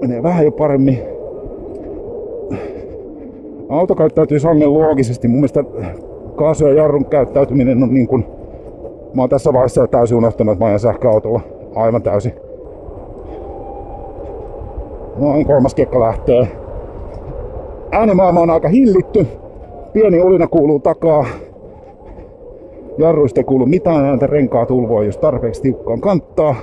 Menee 0.00 0.22
vähän 0.22 0.44
jo 0.44 0.50
paremmin. 0.50 0.98
Auto 3.68 3.94
käyttäytyy 3.94 4.40
sangen 4.40 4.74
loogisesti. 4.74 5.28
Mun 5.28 5.36
mielestä 5.36 5.64
kaasu 6.36 6.66
ja 6.66 6.72
jarrun 6.72 7.04
käyttäytyminen 7.04 7.82
on 7.82 7.94
niin 7.94 8.08
kuin... 8.08 8.24
Mä 9.14 9.22
oon 9.22 9.28
tässä 9.28 9.52
vaiheessa 9.52 9.86
täysin 9.86 10.16
unohtanut, 10.16 10.52
että 10.52 10.64
mä 10.64 10.68
ajan 10.68 10.80
sähköautolla. 10.80 11.40
Aivan 11.74 12.02
täysin. 12.02 12.32
Noin 15.16 15.46
kolmas 15.46 15.74
kekka 15.74 16.00
lähtee. 16.00 16.48
Äänimaailma 17.92 18.40
on 18.40 18.50
aika 18.50 18.68
hillitty. 18.68 19.26
Pieni 19.92 20.20
olina 20.20 20.46
kuuluu 20.46 20.78
takaa. 20.78 21.26
Jarruista 22.98 23.40
ei 23.40 23.44
kuulu 23.44 23.66
mitään 23.66 24.04
ääntä, 24.04 24.26
renkaat 24.26 24.70
ulvoa, 24.70 25.04
jos 25.04 25.18
tarpeeksi 25.18 25.62
tiukkaan 25.62 26.00
kanttaa. 26.00 26.54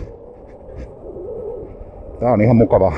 Tää 2.19 2.33
on 2.33 2.41
ihan 2.41 2.55
mukavaa. 2.55 2.93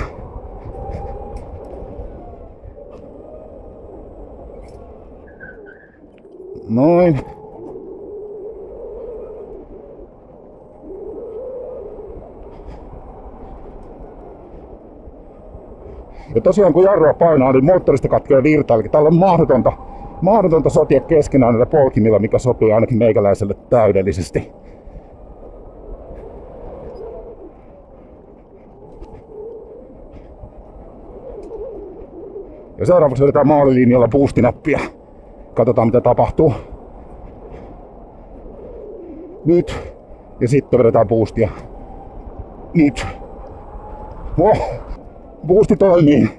Noin. 6.70 7.20
Ja 16.36 16.42
tosiaan 16.42 16.74
kun 16.74 16.84
jarrua 16.84 17.14
painaa, 17.14 17.52
niin 17.52 17.66
moottorista 17.66 18.08
katkeaa 18.08 18.44
virta, 18.44 18.76
eli 18.76 18.90
täällä 18.90 19.08
on 19.08 19.16
mahdotonta, 19.16 19.72
mahdotonta 20.22 20.70
sotia 20.70 21.00
keskenään 21.00 21.54
näillä 21.54 21.66
polkimilla, 21.66 22.20
mikä 22.20 22.40
sopii 22.40 22.74
ainakin 22.74 22.98
meikäläiselle 22.98 23.54
täydellisesti. 23.70 24.52
Ja 32.78 32.86
seuraavaksi 32.86 33.24
vedetään 33.24 33.48
maalilinjalla 33.48 34.08
boostinappia. 34.08 34.80
Katsotaan 35.58 35.88
mitä 35.88 36.02
tapahtuu. 36.02 36.54
Nyt. 39.46 39.94
Ja 40.40 40.48
sitten 40.48 40.80
vedetään 40.80 41.08
boostia. 41.08 41.50
Nyt. 42.74 43.08
Oh, 44.40 44.58
boosti 45.48 45.76
toimii. 45.76 46.30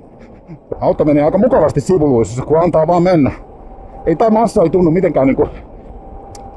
Auto 0.80 1.04
menee 1.04 1.24
aika 1.24 1.38
mukavasti 1.38 1.80
sivuluissa, 1.80 2.44
kun 2.44 2.58
antaa 2.62 2.86
vaan 2.86 3.02
mennä. 3.02 3.30
Ei 4.06 4.16
tämä 4.16 4.40
massa 4.40 4.62
ei 4.62 4.70
tunnu 4.70 4.90
mitenkään 4.90 5.26
niinku 5.26 5.48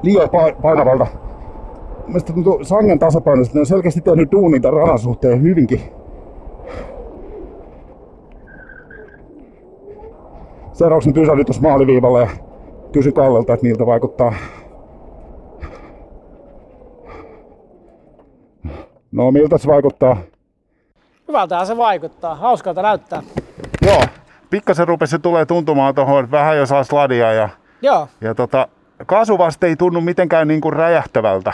liian 0.02 0.30
painavalta. 0.62 1.08
Mielestäni 2.08 2.34
tuntuu 2.34 2.64
sangen 2.64 3.00
tasapainoisesti. 3.00 3.58
Ne 3.58 3.60
on 3.60 3.66
selkeästi 3.66 4.02
tehnyt 4.02 4.32
duunin 4.32 4.62
tämän 4.62 4.82
radan 4.82 5.00
suhteen 5.00 5.42
hyvinkin. 5.42 5.82
Seuraavaksi 10.74 11.12
pysähdyin 11.12 11.46
tuossa 11.46 11.62
maaliviivalla 11.62 12.22
ja 12.22 12.30
kysy 12.92 13.12
Kallelta, 13.12 13.54
että 13.54 13.66
miltä 13.66 13.86
vaikuttaa. 13.86 14.34
No 19.12 19.32
miltä 19.32 19.58
se 19.58 19.68
vaikuttaa? 19.68 20.18
Hyvältähän 21.28 21.68
se 21.68 21.78
vaikuttaa. 21.78 22.36
Hauskalta 22.36 22.82
näyttää. 22.82 23.22
Joo, 23.86 24.02
pikkasen 24.50 24.88
rupesi 24.88 25.20
tulee 25.20 25.46
tuntumaan 25.46 25.96
tuohon, 25.96 26.24
että 26.24 26.38
vähän 26.38 26.58
jo 26.58 26.66
saa 26.66 26.84
sladia 26.84 27.34
ja, 27.34 27.50
Joo, 27.82 28.08
ja 28.22 28.36
tota, 28.36 28.68
kaasuvaste 29.06 29.68
ei 29.68 29.76
tunnu 29.76 30.02
mitenkään 30.02 30.48
niinku 30.48 30.72
räjähtävältä. 30.72 31.54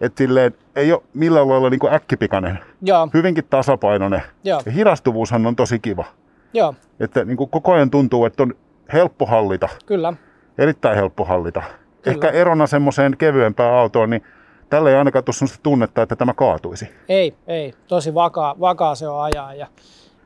Et 0.00 0.16
silleen, 0.16 0.54
ei 0.76 0.92
ole 0.92 1.02
millään 1.14 1.48
lailla 1.48 1.70
niinku 1.70 1.88
äkkipikainen. 1.88 2.58
joo, 2.82 3.08
Hyvinkin 3.14 3.44
tasapainoinen. 3.50 4.22
Joo. 4.44 4.62
Ja 4.66 4.72
hidastuvuushan 4.72 5.46
on 5.46 5.56
tosi 5.56 5.78
kiva. 5.78 6.04
joo, 6.52 6.74
Että 7.00 7.24
niinku 7.24 7.46
koko 7.46 7.72
ajan 7.72 7.90
tuntuu, 7.90 8.24
että 8.24 8.42
on 8.42 8.54
helppo 8.92 9.26
hallita. 9.26 9.68
kyllä. 9.86 10.12
Erittäin 10.58 10.96
helppo 10.96 11.24
hallita. 11.24 11.62
Kyllä. 11.62 12.14
Ehkä 12.14 12.28
erona 12.28 12.66
semmoiseen 12.66 13.16
kevyempään 13.16 13.74
autoon, 13.74 14.10
niin 14.10 14.22
tällä 14.70 14.90
ei 14.90 14.96
ainakaan 14.96 15.24
tule 15.24 15.34
sellaista 15.34 15.62
tunnetta, 15.62 16.02
että 16.02 16.16
tämä 16.16 16.34
kaatuisi. 16.34 16.88
Ei, 17.08 17.34
ei. 17.46 17.74
Tosi 17.88 18.14
vakaa, 18.14 18.54
vakaa 18.60 18.94
se 18.94 19.08
on 19.08 19.22
ajaa 19.22 19.54
ja, 19.54 19.66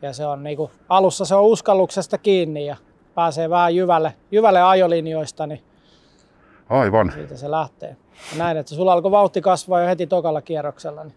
ja 0.03 0.13
se 0.13 0.27
on 0.27 0.43
niinku, 0.43 0.71
alussa 0.89 1.25
se 1.25 1.35
on 1.35 1.43
uskalluksesta 1.43 2.19
kiinni 2.19 2.67
ja 2.67 2.77
pääsee 3.15 3.51
vähän 3.51 3.77
jyvälle, 3.77 4.15
jyvälle 4.31 4.63
ajolinjoista, 4.63 5.47
niin 5.47 5.61
Aivan. 6.69 7.13
siitä 7.13 7.37
se 7.37 7.51
lähtee. 7.51 7.97
Ja 8.33 8.39
näin, 8.39 8.57
että 8.57 8.75
sulla 8.75 8.93
alkoi 8.93 9.11
vauhti 9.11 9.41
kasvaa 9.41 9.81
jo 9.81 9.87
heti 9.87 10.07
tokalla 10.07 10.43
kierroksella. 10.43 11.05
Niin 11.05 11.15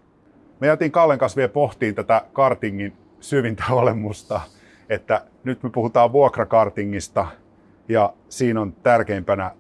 Me 0.60 0.68
jätin 0.68 0.92
Kallen 0.92 1.20
kanssa 1.20 1.36
vielä 1.36 1.50
pohtiin 1.50 1.96
tätä 1.96 2.22
kartingin 2.34 2.94
syvintä 3.20 3.64
olemusta, 3.72 4.42
että 4.90 5.22
nyt 5.44 5.64
me 5.64 5.70
puhutaan 5.70 6.12
vuokrakartingista 6.12 7.28
ja 7.90 8.14
siinä 8.30 8.62
on 8.62 8.74
tärkeimpänä 8.74 9.52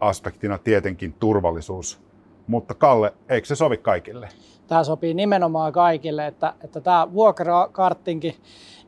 aspektina 0.00 0.58
tietenkin 0.58 1.12
turvallisuus. 1.12 2.00
Mutta 2.46 2.74
Kalle, 2.74 3.12
eikö 3.28 3.46
se 3.46 3.54
sovi 3.54 3.76
kaikille? 3.76 4.28
tämä 4.66 4.84
sopii 4.84 5.14
nimenomaan 5.14 5.72
kaikille, 5.72 6.26
että, 6.26 6.54
että 6.64 6.80
tämä 6.80 7.12
vuokrakarttinki, 7.12 8.36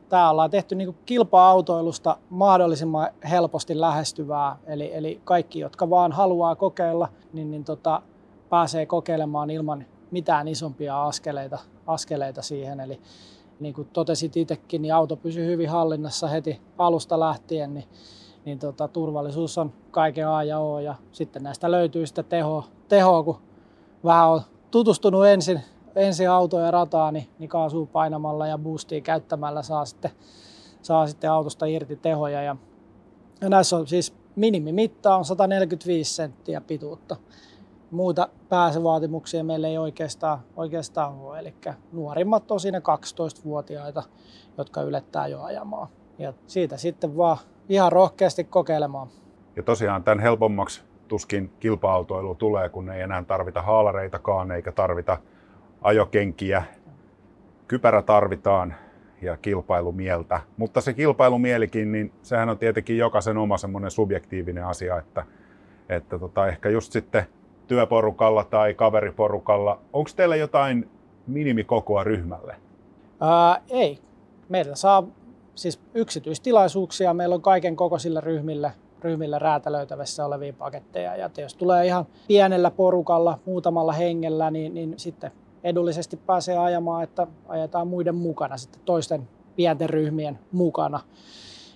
tämä 0.09 0.29
ollaan 0.29 0.49
tehty 0.49 0.75
niin 0.75 0.97
kilpa-autoilusta 1.05 2.17
mahdollisimman 2.29 3.09
helposti 3.29 3.81
lähestyvää. 3.81 4.57
Eli, 4.65 4.95
eli 4.95 5.21
kaikki, 5.23 5.59
jotka 5.59 5.89
vaan 5.89 6.11
haluaa 6.11 6.55
kokeilla, 6.55 7.09
niin, 7.33 7.51
niin 7.51 7.63
tota, 7.63 8.01
pääsee 8.49 8.85
kokeilemaan 8.85 9.49
ilman 9.49 9.85
mitään 10.11 10.47
isompia 10.47 11.03
askeleita, 11.03 11.59
askeleita 11.87 12.41
siihen. 12.41 12.79
Eli 12.79 13.01
niin 13.59 13.73
kuin 13.73 13.87
totesit 13.93 14.37
itsekin, 14.37 14.81
niin 14.81 14.93
auto 14.93 15.15
pysyy 15.15 15.45
hyvin 15.45 15.69
hallinnassa 15.69 16.27
heti 16.27 16.61
alusta 16.77 17.19
lähtien, 17.19 17.73
niin, 17.73 17.85
niin 18.47 18.59
tota, 18.59 18.87
turvallisuus 18.87 19.57
on 19.57 19.73
kaiken 19.91 20.27
A 20.27 20.43
ja 20.43 20.59
O. 20.59 20.79
Ja 20.79 20.95
sitten 21.11 21.43
näistä 21.43 21.71
löytyy 21.71 22.07
sitä 22.07 22.23
tehoa, 22.23 22.63
tehoa 22.87 23.23
kun 23.23 23.37
vähän 24.03 24.29
on 24.29 24.41
tutustunut 24.71 25.25
ensin, 25.25 25.61
ensin 25.95 26.29
autoon 26.29 26.63
ja 26.63 26.71
rataan, 26.71 27.13
niin, 27.13 27.29
niin 27.39 27.49
kaasua 27.49 27.85
painamalla 27.85 28.47
ja 28.47 28.57
boostia 28.57 29.01
käyttämällä 29.01 29.63
saa 29.63 29.85
sitten, 29.85 30.11
saa 30.81 31.07
sitten 31.07 31.31
autosta 31.31 31.65
irti 31.65 31.95
tehoja. 31.95 32.41
Ja, 32.41 32.55
ja 33.41 33.49
näissä 33.49 33.77
on 33.77 33.87
siis 33.87 34.13
minimimitta 34.35 35.15
on 35.15 35.25
145 35.25 36.13
senttiä 36.13 36.61
pituutta. 36.61 37.15
Muita 37.91 38.29
pääsevaatimuksia 38.49 39.43
meillä 39.43 39.67
ei 39.67 39.77
oikeastaan, 39.77 40.39
oikeastaan 40.55 41.19
ole. 41.19 41.39
Eli 41.39 41.53
nuorimmat 41.91 42.51
on 42.51 42.59
siinä 42.59 42.79
12-vuotiaita, 42.79 44.03
jotka 44.57 44.81
ylettää 44.81 45.27
jo 45.27 45.43
ajamaan. 45.43 45.87
Ja 46.19 46.33
siitä 46.47 46.77
sitten 46.77 47.17
vaan 47.17 47.37
ihan 47.69 47.91
rohkeasti 47.91 48.43
kokeilemaan. 48.43 49.07
Ja 49.55 49.63
tosiaan 49.63 50.03
tämän 50.03 50.19
helpommaksi 50.19 50.83
tuskin 51.07 51.51
kilpa-autoilu 51.59 52.35
tulee, 52.35 52.69
kun 52.69 52.89
ei 52.89 53.01
enää 53.01 53.23
tarvita 53.23 53.61
haalareitakaan 53.61 54.51
eikä 54.51 54.71
tarvita 54.71 55.17
ajokenkiä. 55.81 56.63
Kypärä 57.67 58.01
tarvitaan 58.01 58.75
ja 59.21 59.37
kilpailumieltä. 59.37 60.41
Mutta 60.57 60.81
se 60.81 60.93
kilpailumielikin, 60.93 61.91
niin 61.91 62.13
sehän 62.21 62.49
on 62.49 62.57
tietenkin 62.57 62.97
jokaisen 62.97 63.37
oma 63.37 63.57
semmoinen 63.57 63.91
subjektiivinen 63.91 64.65
asia, 64.65 64.97
että, 64.97 65.25
että 65.89 66.19
tota, 66.19 66.47
ehkä 66.47 66.69
just 66.69 66.91
sitten 66.91 67.27
työporukalla 67.67 68.43
tai 68.43 68.73
kaveriporukalla. 68.73 69.79
Onko 69.93 70.09
teillä 70.15 70.35
jotain 70.35 70.89
minimikokoa 71.27 72.03
ryhmälle? 72.03 72.55
Ää, 73.21 73.61
ei. 73.69 73.99
Meillä 74.49 74.75
saa 74.75 75.03
siis 75.57 75.79
yksityistilaisuuksia. 75.93 77.13
Meillä 77.13 77.35
on 77.35 77.41
kaiken 77.41 77.75
kokoisille 77.75 78.21
ryhmille, 78.21 78.71
ryhmille 79.01 79.39
räätälöitävissä 79.39 80.25
olevia 80.25 80.53
paketteja. 80.53 81.15
Ja 81.15 81.29
jos 81.37 81.55
tulee 81.55 81.85
ihan 81.85 82.05
pienellä 82.27 82.71
porukalla, 82.71 83.39
muutamalla 83.45 83.93
hengellä, 83.93 84.51
niin, 84.51 84.73
niin 84.73 84.93
sitten 84.97 85.31
edullisesti 85.63 86.17
pääsee 86.17 86.57
ajamaan, 86.57 87.03
että 87.03 87.27
ajetaan 87.47 87.87
muiden 87.87 88.15
mukana, 88.15 88.57
sitten 88.57 88.81
toisten 88.85 89.29
pienten 89.55 89.89
ryhmien 89.89 90.39
mukana. 90.51 90.99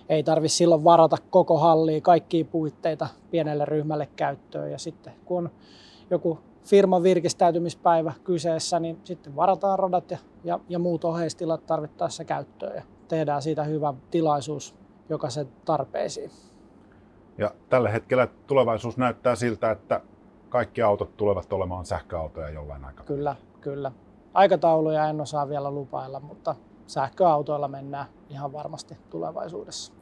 Ei 0.08 0.22
tarvitse 0.22 0.56
silloin 0.56 0.84
varata 0.84 1.16
koko 1.30 1.58
hallia, 1.58 2.00
kaikkia 2.00 2.44
puitteita 2.44 3.08
pienelle 3.30 3.64
ryhmälle 3.64 4.08
käyttöön. 4.16 4.72
Ja 4.72 4.78
sitten 4.78 5.12
kun 5.24 5.38
on 5.38 5.50
joku 6.10 6.38
firman 6.64 7.02
virkistäytymispäivä 7.02 8.12
kyseessä, 8.24 8.80
niin 8.80 9.00
sitten 9.04 9.36
varataan 9.36 9.78
radat 9.78 10.10
ja, 10.10 10.18
ja, 10.44 10.60
ja 10.68 10.78
muut 10.78 11.04
oheistilat 11.04 11.66
tarvittaessa 11.66 12.24
käyttöön 12.24 12.76
ja 12.76 12.82
tehdään 13.12 13.42
siitä 13.42 13.64
hyvä 13.64 13.94
tilaisuus 14.10 14.74
jokaisen 15.08 15.48
tarpeisiin. 15.64 16.30
Ja 17.38 17.50
tällä 17.68 17.90
hetkellä 17.90 18.28
tulevaisuus 18.46 18.96
näyttää 18.98 19.34
siltä, 19.34 19.70
että 19.70 20.00
kaikki 20.48 20.82
autot 20.82 21.16
tulevat 21.16 21.52
olemaan 21.52 21.86
sähköautoja 21.86 22.50
jollain 22.50 22.84
aikaa. 22.84 23.04
Kyllä, 23.04 23.36
kyllä. 23.60 23.92
Aikatauluja 24.34 25.08
en 25.08 25.20
osaa 25.20 25.48
vielä 25.48 25.70
lupailla, 25.70 26.20
mutta 26.20 26.54
sähköautoilla 26.86 27.68
mennään 27.68 28.06
ihan 28.28 28.52
varmasti 28.52 28.96
tulevaisuudessa. 29.10 29.92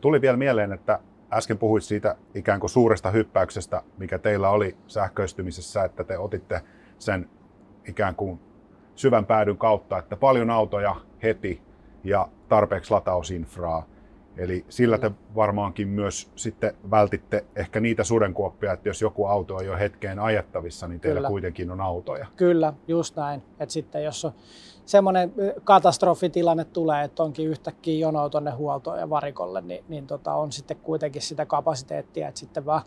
Tuli 0.00 0.20
vielä 0.20 0.36
mieleen, 0.36 0.72
että 0.72 0.98
äsken 1.32 1.58
puhuit 1.58 1.84
siitä 1.84 2.16
ikään 2.34 2.60
kuin 2.60 2.70
suuresta 2.70 3.10
hyppäyksestä, 3.10 3.82
mikä 3.98 4.18
teillä 4.18 4.50
oli 4.50 4.76
sähköistymisessä, 4.86 5.84
että 5.84 6.04
te 6.04 6.18
otitte 6.18 6.62
sen 6.98 7.30
ikään 7.88 8.14
kuin 8.14 8.40
syvän 8.94 9.26
päädyn 9.26 9.58
kautta, 9.58 9.98
että 9.98 10.16
paljon 10.16 10.50
autoja 10.50 10.96
heti 11.22 11.66
ja 12.08 12.28
tarpeeksi 12.48 12.90
latausinfraa. 12.90 13.86
Eli 14.36 14.64
sillä 14.68 14.98
te 14.98 15.10
varmaankin 15.34 15.88
myös 15.88 16.30
sitten 16.36 16.74
vältitte 16.90 17.44
ehkä 17.56 17.80
niitä 17.80 18.04
sudenkuoppia, 18.04 18.72
että 18.72 18.88
jos 18.88 19.02
joku 19.02 19.26
auto 19.26 19.56
on 19.56 19.66
jo 19.66 19.76
hetkeen 19.76 20.18
ajettavissa, 20.18 20.88
niin 20.88 21.00
teillä 21.00 21.18
Kyllä. 21.18 21.28
kuitenkin 21.28 21.70
on 21.70 21.80
autoja. 21.80 22.26
Kyllä, 22.36 22.72
just 22.88 23.16
näin. 23.16 23.42
Että 23.60 23.72
sitten 23.72 24.04
jos 24.04 24.24
on 24.24 24.32
semmoinen 24.86 25.32
katastrofitilanne 25.64 26.64
tulee, 26.64 27.04
että 27.04 27.22
onkin 27.22 27.48
yhtäkkiä 27.48 27.98
jono 27.98 28.28
tuonne 28.28 28.50
huoltoon 28.50 28.98
ja 28.98 29.10
varikolle, 29.10 29.60
niin, 29.60 29.84
niin 29.88 30.06
tota, 30.06 30.34
on 30.34 30.52
sitten 30.52 30.76
kuitenkin 30.76 31.22
sitä 31.22 31.46
kapasiteettia, 31.46 32.28
että 32.28 32.40
sitten 32.40 32.66
vaan 32.66 32.82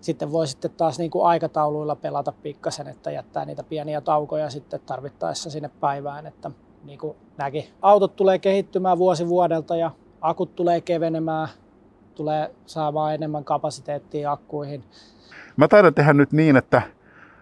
sitten 0.00 0.32
voi 0.32 0.46
sitten 0.46 0.70
taas 0.70 0.98
niin 0.98 1.10
kuin 1.10 1.26
aikatauluilla 1.26 1.96
pelata 1.96 2.32
pikkasen, 2.42 2.88
että 2.88 3.10
jättää 3.10 3.44
niitä 3.44 3.62
pieniä 3.62 4.00
taukoja 4.00 4.50
sitten 4.50 4.80
tarvittaessa 4.86 5.50
sinne 5.50 5.70
päivään, 5.80 6.26
että 6.26 6.50
niin 6.86 6.98
kuin 6.98 7.16
nämäkin 7.38 7.64
autot 7.82 8.16
tulee 8.16 8.38
kehittymään 8.38 8.98
vuosi 8.98 9.28
vuodelta 9.28 9.76
ja 9.76 9.90
akut 10.20 10.56
tulee 10.56 10.80
kevenemään, 10.80 11.48
tulee 12.14 12.50
saamaan 12.66 13.14
enemmän 13.14 13.44
kapasiteettia 13.44 14.32
akkuihin. 14.32 14.84
Mä 15.56 15.68
taidan 15.68 15.94
tehdä 15.94 16.12
nyt 16.12 16.32
niin, 16.32 16.56
että 16.56 16.82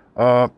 uh, 0.06 0.50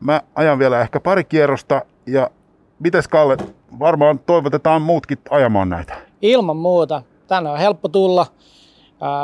mä 0.00 0.20
ajan 0.34 0.58
vielä 0.58 0.80
ehkä 0.80 1.00
pari 1.00 1.24
kierrosta 1.24 1.82
ja 2.06 2.30
mites 2.78 3.08
Kalle, 3.08 3.36
varmaan 3.78 4.18
toivotetaan 4.18 4.82
muutkin 4.82 5.18
ajamaan 5.30 5.68
näitä. 5.68 5.94
Ilman 6.22 6.56
muuta. 6.56 7.02
Tänne 7.26 7.50
on 7.50 7.58
helppo 7.58 7.88
tulla. 7.88 8.26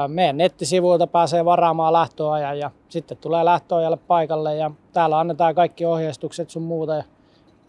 Meidän 0.08 0.36
nettisivuilta 0.36 1.06
pääsee 1.06 1.44
varaamaan 1.44 1.92
lähtöajan 1.92 2.58
ja 2.58 2.70
sitten 2.88 3.16
tulee 3.16 3.44
lähtöajalle 3.44 3.96
paikalle 3.96 4.56
ja 4.56 4.70
täällä 4.92 5.18
annetaan 5.18 5.54
kaikki 5.54 5.84
ohjeistukset 5.84 6.50
sun 6.50 6.62
muuta 6.62 6.94
ja 6.94 7.04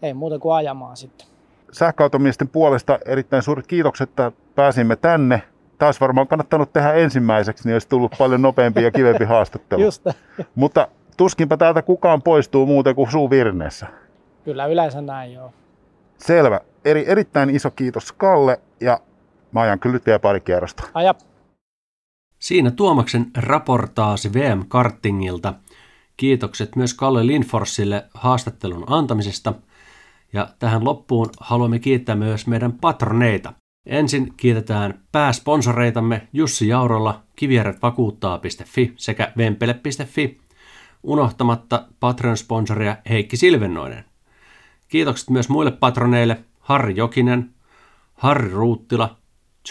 ei 0.02 0.14
muuta 0.14 0.38
kuin 0.38 0.54
ajamaan 0.54 0.96
sitten. 0.96 1.26
Sähköautomiesten 1.72 2.48
puolesta 2.48 2.98
erittäin 3.06 3.42
suuret 3.42 3.66
kiitokset, 3.66 4.10
että 4.10 4.32
pääsimme 4.54 4.96
tänne. 4.96 5.42
Taas 5.78 6.00
varmaan 6.00 6.28
kannattanut 6.28 6.72
tehdä 6.72 6.92
ensimmäiseksi, 6.92 7.68
niin 7.68 7.74
olisi 7.74 7.88
tullut 7.88 8.14
paljon 8.18 8.42
nopeampi 8.42 8.82
ja 8.82 8.90
kivempi 8.90 9.24
haastattelu. 9.24 9.82
Just. 9.88 10.06
Mutta 10.54 10.88
tuskinpä 11.16 11.56
täältä 11.56 11.82
kukaan 11.82 12.22
poistuu 12.22 12.66
muuten 12.66 12.94
kuin 12.94 13.10
suu 13.10 13.30
virneessä. 13.30 13.86
Kyllä 14.44 14.66
yleensä 14.66 15.00
näin 15.00 15.32
joo. 15.32 15.52
Selvä. 16.18 16.60
Eri, 16.84 17.04
erittäin 17.08 17.50
iso 17.50 17.70
kiitos 17.70 18.12
Kalle 18.12 18.60
ja 18.80 19.00
mä 19.52 19.60
ajan 19.60 19.78
kyllä 19.78 19.92
nyt 19.92 20.06
vielä 20.06 20.18
pari 20.18 20.40
kierrosta. 20.40 20.82
Aja. 20.94 21.14
Siinä 22.38 22.70
Tuomaksen 22.70 23.26
raportaasi 23.36 24.34
VM 24.34 24.64
Kartingilta. 24.68 25.54
Kiitokset 26.16 26.76
myös 26.76 26.94
Kalle 26.94 27.26
Linforsille 27.26 28.04
haastattelun 28.14 28.84
antamisesta. 28.86 29.54
Ja 30.32 30.48
tähän 30.58 30.84
loppuun 30.84 31.30
haluamme 31.40 31.78
kiittää 31.78 32.14
myös 32.14 32.46
meidän 32.46 32.72
patroneita. 32.72 33.52
Ensin 33.86 34.34
kiitetään 34.36 35.02
pääsponsoreitamme 35.12 36.28
Jussi 36.32 36.68
Jaurolla, 36.68 37.22
kivijärvetvakuuttaa.fi 37.36 38.92
sekä 38.96 39.32
vempele.fi, 39.36 40.40
unohtamatta 41.02 41.86
Patreon-sponsoria 42.00 42.96
Heikki 43.08 43.36
Silvennoinen. 43.36 44.04
Kiitokset 44.88 45.30
myös 45.30 45.48
muille 45.48 45.70
patroneille 45.70 46.44
Harri 46.60 46.96
Jokinen, 46.96 47.54
Harri 48.14 48.50
Ruuttila, 48.50 49.16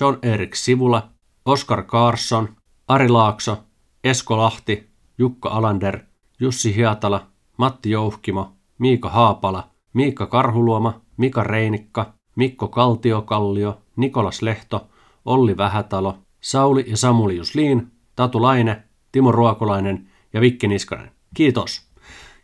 John 0.02 0.18
Erik 0.22 0.56
Sivula, 0.56 1.10
Oskar 1.46 1.84
Carson, 1.84 2.56
Ari 2.88 3.10
Laakso, 3.10 3.64
Esko 4.04 4.38
Lahti, 4.38 4.90
Jukka 5.18 5.50
Alander, 5.50 6.00
Jussi 6.40 6.76
Hiatala, 6.76 7.28
Matti 7.58 7.92
Jouhkimo, 7.92 8.52
Miika 8.78 9.10
Haapala, 9.10 9.71
Miikka 9.94 10.26
Karhuluoma, 10.26 11.02
Mika 11.18 11.44
Reinikka, 11.44 12.14
Mikko 12.36 12.68
Kaltiokallio, 12.68 13.82
Nikolas 13.96 14.42
Lehto, 14.42 14.88
Olli 15.26 15.58
Vähätalo, 15.58 16.18
Sauli 16.42 16.86
ja 16.88 16.98
Samuli 16.98 17.38
Jusliin, 17.38 17.88
Tatu 18.16 18.42
Laine, 18.42 18.84
Timo 19.12 19.32
Ruokolainen 19.32 20.08
ja 20.34 20.42
Vikke 20.42 20.68
Niskanen. 20.68 21.12
Kiitos! 21.36 21.92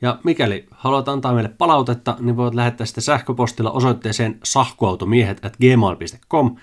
Ja 0.02 0.20
mikäli 0.24 0.66
haluat 0.72 1.10
antaa 1.10 1.34
meille 1.34 1.50
palautetta, 1.50 2.18
niin 2.20 2.38
voit 2.38 2.54
lähettää 2.54 2.86
sitä 2.86 3.02
sähköpostilla 3.02 3.72
osoitteeseen 3.72 4.40
sahkuautomiehet 4.44 5.46
at 5.46 5.58
gmail.com 5.58 6.56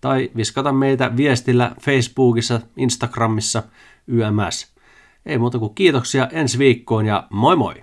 tai 0.00 0.30
viskata 0.36 0.72
meitä 0.72 1.16
viestillä 1.16 1.74
Facebookissa, 1.80 2.60
Instagramissa, 2.76 3.62
YMS. 4.06 4.74
Ei 5.26 5.38
muuta 5.38 5.58
kuin 5.58 5.74
kiitoksia 5.74 6.28
ensi 6.32 6.58
viikkoon 6.58 7.06
ja 7.06 7.26
moi 7.30 7.56
moi! 7.56 7.74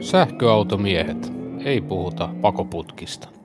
Sähköautomiehet. 0.00 1.32
Ei 1.64 1.80
puhuta 1.80 2.28
pakoputkista. 2.40 3.39